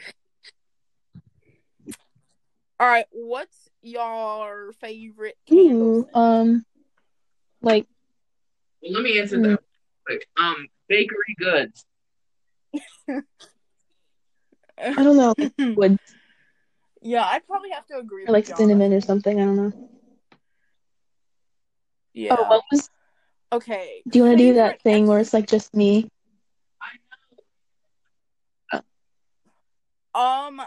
All 2.81 2.87
right, 2.87 3.07
what's 3.11 3.69
your 3.83 4.73
favorite 4.81 5.37
candle? 5.49 6.01
Ooh, 6.01 6.09
um, 6.15 6.65
like 7.63 7.87
Well, 8.83 8.93
let 8.93 9.03
me 9.03 9.19
answer 9.19 9.41
that. 9.41 9.61
Quick. 10.07 10.29
Um, 10.37 10.69
bakery 10.89 11.35
goods. 11.39 11.85
I 13.09 15.03
don't 15.03 15.17
know, 15.17 15.35
like 15.39 15.53
wood 15.77 15.99
yeah, 17.01 17.25
I'd 17.25 17.47
probably 17.47 17.71
have 17.71 17.87
to 17.87 17.99
agree 17.99 18.25
or 18.25 18.27
with 18.27 18.33
like 18.35 18.47
John. 18.47 18.57
cinnamon 18.57 18.93
or 18.93 19.01
something. 19.01 19.41
I 19.41 19.45
don't 19.45 19.57
know. 19.57 19.91
Yeah. 22.13 22.37
Oh, 22.39 22.45
what 22.49 22.65
was? 22.71 22.91
okay. 23.53 24.03
Do 24.09 24.19
you 24.19 24.25
want 24.25 24.39
to 24.39 24.45
do 24.45 24.55
that 24.55 24.83
favorite 24.83 24.83
thing 24.83 25.07
where 25.07 25.19
it's 25.21 25.33
like 25.33 25.47
just 25.47 25.75
me? 25.75 26.09
Um, 30.19 30.61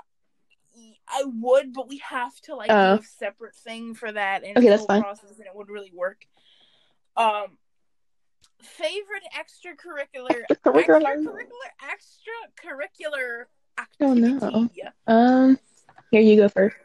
I 1.08 1.24
would, 1.26 1.74
but 1.74 1.90
we 1.90 1.98
have 1.98 2.40
to 2.42 2.56
like 2.56 2.70
Oh. 2.72 2.96
do 2.98 3.02
a 3.02 3.06
separate 3.06 3.56
thing 3.56 3.94
for 3.94 4.10
that, 4.12 4.44
and 4.44 4.58
Okay, 4.58 4.70
that's 4.70 4.86
fine. 4.86 5.02
process, 5.02 5.38
and 5.38 5.46
it 5.46 5.54
would 5.54 5.70
really 5.70 5.92
work. 5.94 6.26
Um, 7.18 7.58
favorite 8.62 9.24
extracurricular, 9.38 10.44
Extracurricular. 10.50 11.26
extracurricular, 11.26 11.72
extracurricular 11.84 13.44
Oh, 14.00 14.14
no. 14.14 14.36
activity. 14.38 14.84
Um, 15.08 15.60
here 16.12 16.22
you 16.22 16.38
go 16.38 16.48
first. 16.48 16.76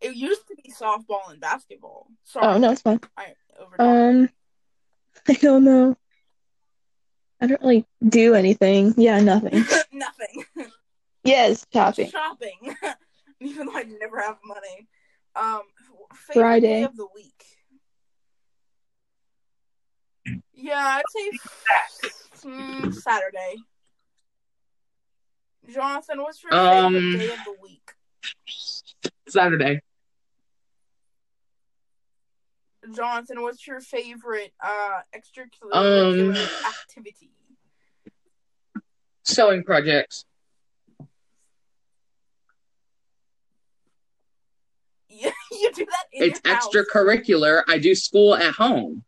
It 0.00 0.14
used 0.14 0.46
to 0.48 0.54
be 0.54 0.70
softball 0.70 1.28
and 1.30 1.40
basketball. 1.40 2.06
Sorry, 2.22 2.46
Oh 2.46 2.58
no, 2.58 2.70
it's 2.70 2.82
fine. 2.82 3.00
I. 3.16 3.34
Um, 3.80 4.28
I 5.28 5.32
don't 5.34 5.64
know. 5.64 5.96
I 7.40 7.46
don't 7.48 7.60
really 7.60 7.84
do 8.08 8.34
anything. 8.34 8.94
Yeah. 8.96 9.18
Nothing. 9.20 9.64
Yes, 11.28 11.66
shopping. 11.70 12.10
Shopping, 12.10 12.74
even 13.40 13.66
though 13.66 13.76
I 13.76 13.82
never 13.82 14.18
have 14.20 14.38
money. 14.44 14.88
Um, 15.36 15.60
Friday. 16.14 16.60
day 16.60 16.82
of 16.84 16.96
the 16.96 17.06
week. 17.14 17.44
Yeah, 20.54 21.00
I'd 21.00 21.02
say 21.10 21.38
mm, 22.48 22.94
Saturday. 22.94 23.56
Jonathan, 25.70 26.22
what's 26.22 26.42
your 26.42 26.54
Um, 26.54 26.94
favorite 26.94 27.18
day 27.18 27.32
of 27.32 27.38
the 27.44 27.54
week? 27.62 27.92
Saturday. 29.28 29.82
Jonathan, 32.94 33.42
what's 33.42 33.66
your 33.66 33.80
favorite 33.80 34.52
uh 34.64 35.00
extracurricular 35.14 35.74
Um, 35.74 36.48
activity? 36.66 37.30
Sewing 39.24 39.62
projects. 39.62 40.24
Yeah, 45.10 45.30
you 45.62 45.72
do 45.72 45.84
that 45.86 46.06
in 46.12 46.30
It's 46.30 46.40
your 46.44 46.54
house. 46.54 46.68
extracurricular. 46.68 47.62
I 47.68 47.78
do 47.78 47.94
school 47.94 48.34
at 48.34 48.54
home. 48.54 49.04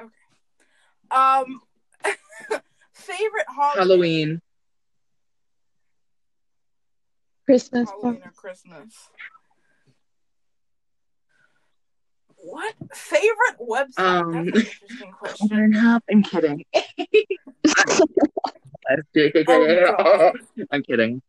Okay 0.00 0.10
um, 1.10 1.60
favorite 2.92 3.46
holiday? 3.48 3.78
Halloween. 3.80 4.40
Christmas. 7.44 7.88
Halloween 7.88 8.22
or 8.24 8.32
Christmas? 8.32 8.94
What 12.38 12.74
favorite 12.94 13.58
website? 13.60 13.98
Um, 13.98 14.32
That's 14.32 14.46
an 14.46 14.54
interesting 14.54 15.12
question. 15.18 15.48
Pornhub. 15.48 16.00
I'm 16.10 16.22
kidding. 16.22 16.64
Oh, 19.48 20.32
I'm 20.70 20.82
kidding. 20.82 21.22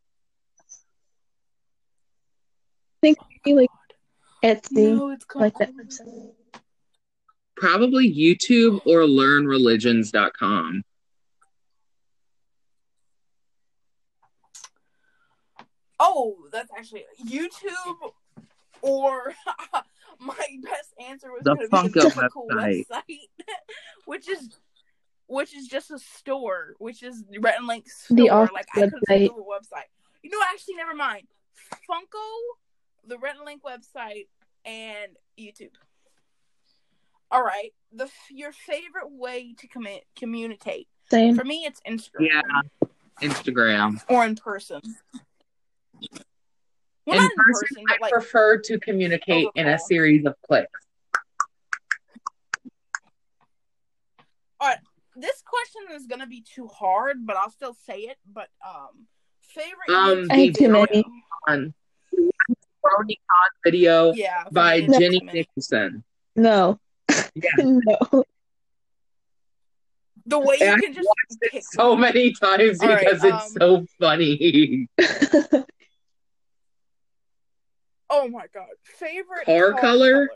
Think 3.16 3.18
oh 3.22 3.26
maybe 3.46 3.56
like 3.62 3.70
Etsy, 4.44 4.96
No, 4.96 5.10
it's 5.12 5.26
called. 5.26 5.44
like 5.44 5.58
that 5.60 5.72
website. 5.76 6.32
Probably 7.56 8.14
YouTube 8.14 8.82
or 8.86 9.02
learnreligions.com. 9.02 10.84
Oh, 16.00 16.36
that's 16.52 16.70
actually 16.78 17.06
YouTube 17.26 18.12
or 18.82 19.34
my 20.20 20.36
best 20.64 20.94
answer 21.10 21.32
was 21.32 21.42
The 21.44 21.56
going 21.56 21.94
be 21.94 22.00
Funko 22.00 22.06
a 22.06 22.30
website. 22.54 22.86
website, 22.88 23.46
which 24.06 24.30
is 24.30 24.50
which 25.30 25.54
is 25.56 25.68
just 25.68 25.92
a 25.92 26.00
store, 26.00 26.76
which 26.78 27.04
is 27.04 27.24
Rhett 27.40 27.58
and 27.58 27.68
Link 27.68 27.90
store. 27.90 28.16
The 28.16 28.30
office 28.30 28.54
like 28.54 28.68
I 28.76 28.82
could 28.82 28.94
have 29.10 29.20
website. 29.20 29.26
a 29.26 29.30
website. 29.34 29.90
You 30.22 30.30
know, 30.30 30.38
actually, 30.54 30.76
never 30.76 30.94
mind. 30.94 31.28
Funko, 31.90 32.24
the 33.08 33.18
Rhett 33.18 33.36
Link 33.46 33.62
website, 33.64 34.28
and 34.66 35.12
YouTube. 35.40 35.72
All 37.32 37.44
right, 37.44 37.74
the 37.92 38.10
your 38.30 38.52
favorite 38.52 39.10
way 39.12 39.54
to 39.60 39.68
commu- 39.68 40.02
communicate 40.16 40.88
Same. 41.10 41.36
for 41.36 41.44
me, 41.44 41.66
it's 41.66 41.82
Instagram 41.88 42.20
Yeah. 42.22 42.42
Instagram. 43.22 44.04
or 44.10 44.26
in 44.26 44.36
person. 44.36 44.82
Well, 47.06 47.16
in 47.18 47.24
not 47.24 47.32
in 47.32 47.38
person, 47.38 47.68
person, 47.76 47.84
I 47.90 47.98
like 48.02 48.12
prefer 48.12 48.60
to 48.60 48.80
communicate 48.80 49.46
over 49.48 49.52
in 49.56 49.68
a 49.68 49.80
series 49.80 50.26
of 50.26 50.36
clicks. 50.46 50.70
All 54.60 54.68
right, 54.70 54.78
this 55.16 55.42
question 55.46 55.96
is 55.96 56.08
gonna 56.08 56.28
be 56.28 56.42
too 56.42 56.68
hard, 56.68 57.26
but 57.26 57.36
I'll 57.36 57.52
still 57.52 57.74
say 57.74 58.00
it. 58.02 58.18
But 58.32 58.50
um, 58.66 59.08
favorite 59.42 59.90
Um, 59.90 60.18
YouTube 60.24 60.32
I 60.32 60.36
hate 60.36 60.56
too 60.56 60.70
many. 60.70 61.06
Tony 62.96 63.20
video 63.64 64.14
yeah, 64.14 64.44
by 64.52 64.82
no, 64.82 65.00
Jenny 65.00 65.20
Nicholson. 65.34 66.04
No. 66.36 66.80
Yeah. 67.36 67.50
no. 67.58 68.24
The 70.26 70.40
way 70.40 70.58
you 70.60 70.66
and 70.68 70.82
can 70.82 70.92
I 70.92 70.94
just 70.94 71.08
watched 71.08 71.54
it 71.54 71.64
so 71.64 71.96
many 71.96 72.34
times 72.34 72.82
All 72.82 72.88
because 72.90 73.24
right, 73.24 73.34
it's 73.34 73.56
um... 73.62 73.62
so 73.62 73.86
funny. 74.00 74.90
oh 78.10 78.28
my 78.28 78.46
god. 78.54 78.68
Favorite 78.84 79.46
car, 79.46 79.72
color? 79.72 79.82
color? 79.82 80.30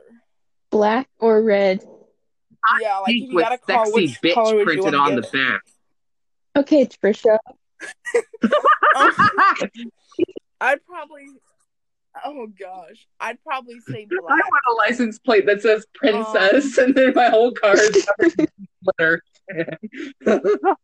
Black 0.69 1.09
or 1.19 1.43
red? 1.43 1.83
I 2.65 2.79
yeah, 2.81 2.97
like 2.99 3.07
think 3.07 3.33
with 3.33 3.47
sexy 3.67 4.15
bitch 4.23 4.63
printed 4.63 4.95
on 4.95 5.15
the 5.15 5.23
back. 5.23 5.61
Okay, 6.55 6.85
Trisha. 6.85 7.37
um, 8.95 9.11
I'd 10.61 10.85
probably 10.85 11.25
Oh 12.25 12.47
gosh, 12.59 13.07
I'd 13.19 13.41
probably 13.43 13.79
say 13.79 14.05
black. 14.09 14.21
I 14.29 14.35
want 14.35 14.63
a 14.69 14.89
license 14.89 15.17
plate 15.19 15.45
that 15.45 15.61
says 15.61 15.85
princess, 15.93 16.77
and 16.77 16.93
then 16.93 17.13
my 17.15 17.29
whole 17.29 17.51
car 17.53 17.75
is 17.77 18.05
glitter. 18.97 19.21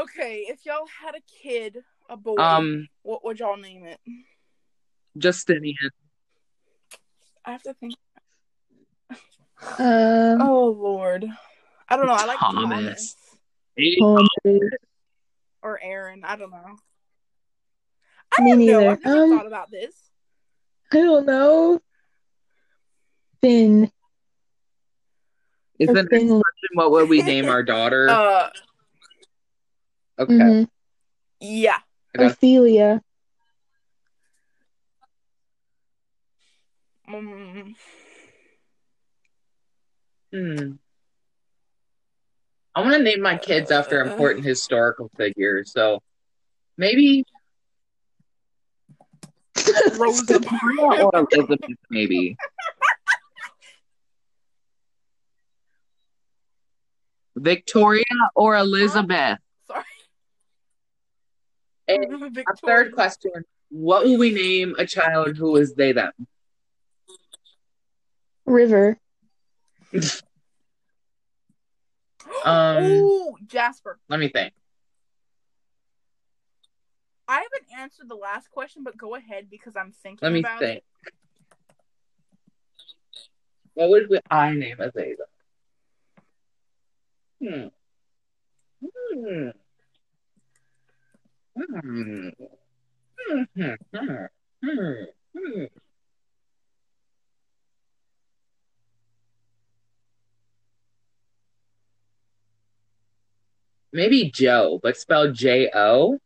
Okay, 0.00 0.44
if 0.48 0.66
y'all 0.66 0.86
had 1.02 1.14
a 1.14 1.20
kid, 1.42 1.78
a 2.08 2.16
boy, 2.16 2.36
um, 2.36 2.86
what 3.02 3.24
would 3.24 3.40
y'all 3.40 3.56
name 3.56 3.84
it? 3.84 3.98
Justinian. 5.16 5.90
I 7.44 7.52
have 7.52 7.62
to 7.62 7.74
think. 7.74 7.94
Um, 9.78 10.40
Oh 10.42 10.76
lord, 10.78 11.26
I 11.88 11.96
don't 11.96 12.06
know. 12.06 12.12
I 12.12 12.26
like 12.26 12.38
Thomas. 12.38 13.16
Thomas. 13.98 14.28
Thomas. 14.44 14.60
or 15.62 15.80
Aaron. 15.82 16.22
I 16.22 16.36
don't 16.36 16.50
know. 16.50 16.76
I 18.36 18.42
Me 18.42 18.50
don't 18.50 18.66
know. 18.66 18.78
neither. 18.80 18.90
I've 18.90 19.04
never 19.04 19.22
Um, 19.22 19.30
thought 19.38 19.46
about 19.46 19.70
this. 19.70 19.94
I 20.92 20.96
don't 20.96 21.26
know. 21.26 21.80
Finn. 23.40 23.90
Is 25.78 25.88
or 25.88 25.94
the 25.94 26.02
next 26.02 26.10
Finn. 26.10 26.28
question 26.28 26.68
what 26.74 26.90
would 26.90 27.08
we 27.08 27.22
name 27.22 27.48
our 27.48 27.62
daughter? 27.74 28.08
Uh, 28.10 28.50
okay. 30.18 30.32
Mhm. 30.34 30.68
yeah. 31.40 31.78
I 32.14 32.18
got- 32.18 32.32
Ophelia. 32.32 33.02
Mm, 37.08 37.74
Hmm. 40.32 40.72
I 42.74 42.80
want 42.82 42.92
to 42.94 43.02
name 43.02 43.22
my 43.22 43.38
kids 43.38 43.70
after 43.70 44.02
Uh. 44.04 44.10
important 44.10 44.44
historical 44.44 45.10
figures. 45.16 45.72
So 45.72 46.02
maybe 46.76 47.24
Rosa 49.98 50.38
Victoria 50.38 51.04
or 51.04 51.10
Elizabeth, 51.14 51.76
maybe. 51.90 52.36
Victoria 57.36 58.04
or 58.34 58.56
Elizabeth. 58.56 59.38
Sorry. 59.66 59.84
And 61.86 62.36
A 62.36 62.56
third 62.64 62.92
question: 62.92 63.32
What 63.70 64.04
will 64.04 64.18
we 64.18 64.32
name 64.32 64.74
a 64.78 64.86
child 64.86 65.36
who 65.36 65.56
is 65.56 65.74
they 65.74 65.92
them? 65.92 66.12
River. 68.44 68.98
Um, 72.44 72.84
Ooh, 72.84 73.36
Jasper. 73.46 73.98
Let 74.08 74.20
me 74.20 74.28
think. 74.28 74.52
I 77.28 77.34
haven't 77.42 77.78
answered 77.78 78.08
the 78.08 78.14
last 78.14 78.50
question, 78.50 78.82
but 78.82 78.96
go 78.96 79.14
ahead 79.14 79.48
because 79.50 79.76
I'm 79.76 79.92
thinking. 79.92 80.18
Let 80.22 80.32
me 80.32 80.40
about 80.40 80.60
think. 80.60 80.78
It. 80.78 80.84
What 83.74 83.90
would 83.90 84.22
I 84.30 84.54
name 84.54 84.76
as 84.80 84.96
Ava? 84.96 85.22
Hmm. 87.40 87.68
Hmm. 88.82 89.48
Hmm. 91.56 92.28
Hmm. 93.28 93.74
Hmm. 93.94 94.24
Hmm. 94.64 94.92
Hmm. 95.36 95.64
Maybe 103.92 104.30
Joe, 104.30 104.80
but 104.82 104.96
spelled 104.96 105.34
J 105.34 105.70
O. 105.74 106.18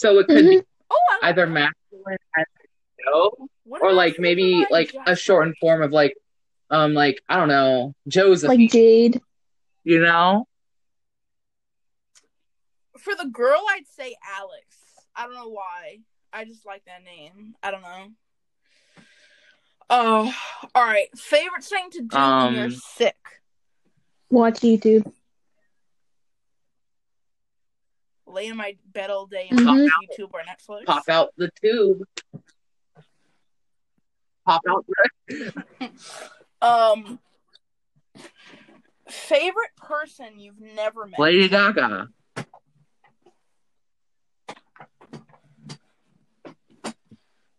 So 0.00 0.18
it 0.18 0.28
could 0.28 0.48
be 0.48 0.62
Oh, 0.90 0.96
like 1.20 1.30
either 1.30 1.44
that. 1.44 1.52
masculine 1.52 2.16
as 2.38 2.46
Joe, 3.04 3.36
or 3.66 3.92
like 3.92 4.18
maybe 4.18 4.52
for 4.54 4.58
mine? 4.60 4.66
like 4.70 4.94
a 5.06 5.14
shortened 5.14 5.56
form 5.60 5.82
of 5.82 5.92
like, 5.92 6.14
um, 6.70 6.94
like 6.94 7.20
I 7.28 7.36
don't 7.36 7.48
know, 7.48 7.94
Joseph, 8.08 8.48
Like 8.48 8.70
Jade. 8.70 9.20
you 9.84 10.00
know, 10.00 10.46
For 12.98 13.14
the 13.14 13.26
girl, 13.26 13.62
I'd 13.70 13.86
say 13.86 14.16
Alex. 14.38 14.64
I 15.14 15.24
don't 15.26 15.34
know 15.34 15.48
why. 15.50 15.98
I 16.32 16.46
just 16.46 16.64
like 16.64 16.82
that 16.86 17.04
name. 17.04 17.54
I 17.62 17.70
don't 17.70 17.82
know. 17.82 18.06
Oh, 19.90 20.34
all 20.74 20.84
right. 20.84 21.08
Favorite 21.18 21.64
thing 21.64 21.90
to 21.90 22.02
do 22.02 22.16
when 22.16 22.54
you're 22.54 22.64
Um, 22.66 22.70
sick? 22.70 23.16
Watch 24.30 24.60
YouTube. 24.60 25.12
Lay 28.32 28.46
in 28.46 28.56
my 28.56 28.76
bed 28.92 29.10
all 29.10 29.26
day 29.26 29.48
and 29.50 29.58
Mhm. 29.58 29.66
watch 29.66 29.90
YouTube 30.18 30.30
or 30.32 30.42
Netflix. 30.42 30.84
pop 30.86 31.08
out 31.08 31.30
the 31.36 31.50
tube, 31.62 32.02
pop 34.46 34.62
out. 34.68 34.84
The- 35.28 35.52
Um, 36.62 37.18
favorite 39.08 39.74
person 39.76 40.38
you've 40.38 40.60
never 40.60 41.06
met? 41.06 41.18
Lady 41.18 41.48
Gaga. 41.48 42.08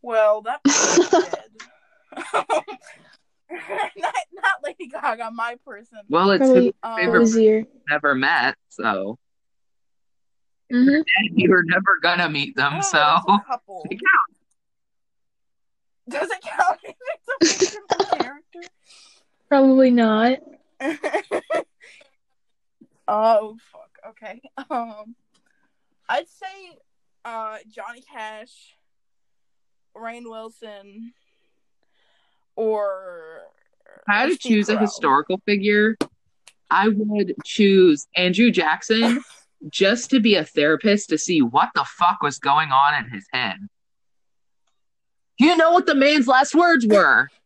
Well, 0.02 0.42
that's 0.42 1.10
dead. 1.12 1.50
not, 3.52 4.14
not 4.34 4.64
Lady 4.64 4.76
Lady 4.80 4.88
Gaga, 4.88 5.32
my 5.32 5.58
person. 5.66 6.00
Well, 6.10 6.32
it's 6.32 6.40
Probably 6.40 6.74
who 6.84 6.90
Um, 6.90 6.96
favorite 6.98 7.20
Hozier. 7.20 7.66
never 7.90 8.16
met, 8.16 8.56
so 8.70 9.18
hmm 10.72 11.02
you're 11.34 11.64
never 11.64 12.00
gonna 12.02 12.30
meet 12.30 12.56
them. 12.56 12.74
don't 12.74 12.84
So 12.84 12.98
know, 12.98 13.22
there's 13.28 13.40
a 13.40 13.46
couple. 13.48 13.86
It 13.90 14.00
Does 16.10 16.30
it 16.32 16.42
count 16.42 16.80
if 16.84 16.96
it's 17.42 17.78
a 18.00 18.18
character? 18.18 18.60
Probably 19.50 19.92
not. 19.92 20.40
oh 23.08 23.58
fuck. 23.72 24.00
Okay. 24.10 24.42
Um, 24.70 25.16
I'd 26.10 26.28
say 26.28 26.78
uh 27.26 27.58
Johnny 27.70 28.02
Cash, 28.02 28.76
Rainn 29.96 30.24
Wilson, 30.24 31.14
or 32.56 33.42
I 34.08 34.22
had 34.22 34.30
to 34.30 34.36
Steve 34.36 34.52
choose 34.52 34.70
a 34.70 34.78
historical 34.80 35.42
figure, 35.46 35.98
I 36.70 36.88
would 36.88 37.36
choose 37.46 38.08
Andrew 38.16 38.50
Jackson 38.50 39.22
just 39.70 40.10
to 40.12 40.20
be 40.20 40.36
a 40.36 40.44
therapist 40.46 41.10
to 41.10 41.18
see 41.18 41.42
what 41.42 41.70
the 41.76 41.86
fuck 41.86 42.22
was 42.22 42.40
going 42.40 42.72
on 42.72 43.04
in 43.04 43.10
his 43.12 43.26
head. 43.32 43.58
You 45.40 45.56
know 45.58 45.72
what 45.72 45.86
the 45.86 45.96
man's 45.96 46.28
last 46.28 46.54
words 46.56 46.86
were? 46.88 47.30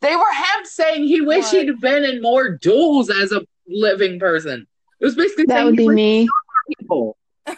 They 0.00 0.16
were 0.16 0.32
him 0.32 0.64
saying 0.64 1.04
he 1.04 1.20
wished 1.20 1.52
What? 1.52 1.64
he'd 1.66 1.80
been 1.80 2.02
in 2.02 2.20
more 2.20 2.48
duels 2.58 3.08
as 3.08 3.30
a 3.30 3.42
living 3.68 4.18
person. 4.18 4.66
It 5.00 5.04
was 5.04 5.14
basically 5.14 5.44
That 5.46 5.58
saying 5.58 5.66
would 5.66 5.76
be 5.76 5.88
me. 5.88 6.28
people. 6.76 7.16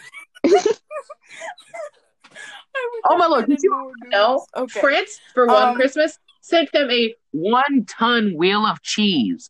Oh 3.07 3.17
my 3.17 3.25
lord, 3.27 3.47
been 3.47 3.55
did 3.55 3.63
you 3.63 3.71
know 4.09 4.35
duels. 4.35 4.47
Okay. 4.55 4.79
France 4.79 5.19
for 5.33 5.47
one 5.47 5.69
Um, 5.69 5.75
Christmas 5.75 6.19
sent 6.41 6.73
him 6.73 6.89
a 6.91 7.15
one 7.31 7.85
ton 7.87 8.35
wheel 8.35 8.65
of 8.65 8.81
cheese. 8.81 9.49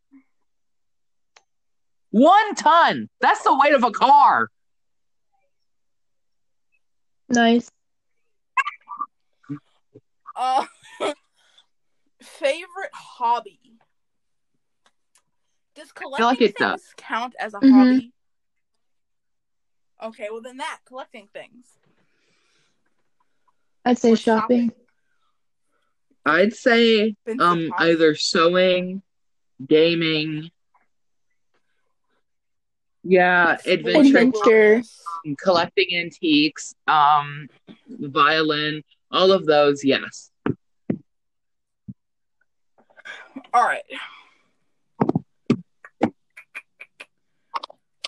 One 2.15 2.55
ton. 2.55 3.09
That's 3.19 3.43
the 3.43 3.53
weight 3.59 3.73
of 3.73 3.83
a 3.83 3.91
car. 3.91 4.47
Nice. 7.27 7.69
Uh, 10.37 10.65
favorite 12.21 12.91
hobby. 12.93 13.59
Does 15.75 15.93
collecting 15.93 16.25
like 16.25 16.41
it 16.41 16.57
things 16.57 16.71
does. 16.81 16.93
count 16.97 17.35
as 17.39 17.53
a 17.53 17.59
Mhm. 17.59 17.71
hobby? 17.73 18.13
Okay, 20.03 20.27
well 20.29 20.41
then 20.41 20.57
that 20.57 20.79
collecting 20.85 21.27
things. 21.31 21.77
I'd 23.85 23.97
say 23.97 24.11
Or 24.11 24.17
shopping. 24.17 24.73
I'd 26.25 26.53
say 26.53 27.15
um 27.39 27.69
hobby. 27.69 27.71
either 27.77 28.15
sewing, 28.15 29.03
gaming, 29.65 30.51
yeah, 33.07 33.53
adventure, 33.65 33.83
the 33.83 33.99
Adventure. 33.99 34.39
wilderness. 34.47 35.03
collecting 35.41 35.95
antiques, 35.95 36.73
um, 36.87 37.47
violin, 37.87 38.81
all 39.11 39.31
of 39.31 39.45
those. 39.45 39.83
Yes. 39.85 40.31
All 43.53 43.63
right. 43.63 43.83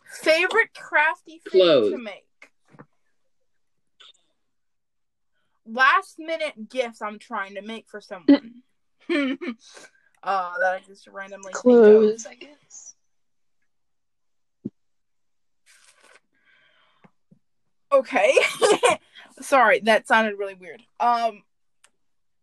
Favorite 0.10 0.74
crafty 0.76 1.39
thing 1.50 1.62
Clothes. 1.62 1.91
to 1.91 1.98
make. 1.98 2.24
Last 5.66 6.18
minute 6.18 6.70
gifts 6.70 7.02
I'm 7.02 7.20
trying 7.20 7.56
to 7.56 7.62
make 7.62 7.88
for 7.88 8.02
someone. 8.02 8.64
uh, 9.10 9.14
that 10.60 10.74
I 10.74 10.82
just 10.88 11.08
randomly 11.08 11.52
think 11.54 11.56
of. 11.56 11.62
Clothes, 11.62 12.26
I 12.26 12.36
guess. 12.36 12.87
Okay. 17.92 18.34
Sorry, 19.42 19.80
that 19.82 20.08
sounded 20.08 20.38
really 20.38 20.56
weird. 20.56 20.84
Um 21.00 21.44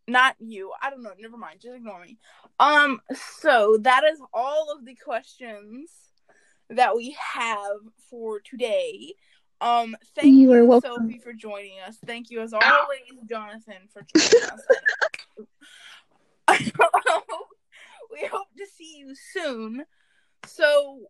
not 0.07 0.37
you. 0.39 0.71
I 0.83 0.91
don't 0.91 1.03
know. 1.03 1.13
Never 1.19 1.37
mind. 1.37 1.61
Just 1.61 1.77
ignore 1.77 2.01
me. 2.03 2.19
Um 2.61 3.01
so 3.41 3.79
that 3.81 4.05
is 4.05 4.21
all 4.33 4.73
of 4.77 4.85
the 4.85 4.95
questions 4.95 5.91
that 6.71 6.97
we 6.97 7.17
have 7.19 7.79
for 8.11 8.41
today. 8.41 9.15
Um 9.61 9.97
thank 10.15 10.35
You 10.35 10.55
you, 10.55 10.65
welcome. 10.65 10.93
Sophie 10.97 11.19
for 11.19 11.33
joining 11.33 11.79
us. 11.87 11.99
Thank 12.07 12.31
you 12.31 12.41
as 12.41 12.53
always 12.53 13.01
Jonathan 13.29 13.89
for 13.93 14.07
joining 14.15 14.51
us. 14.51 14.61
we 18.13 18.27
hope 18.27 18.49
to 18.57 18.67
see 18.77 18.99
you 18.99 19.15
soon. 19.33 19.85
So 20.47 21.09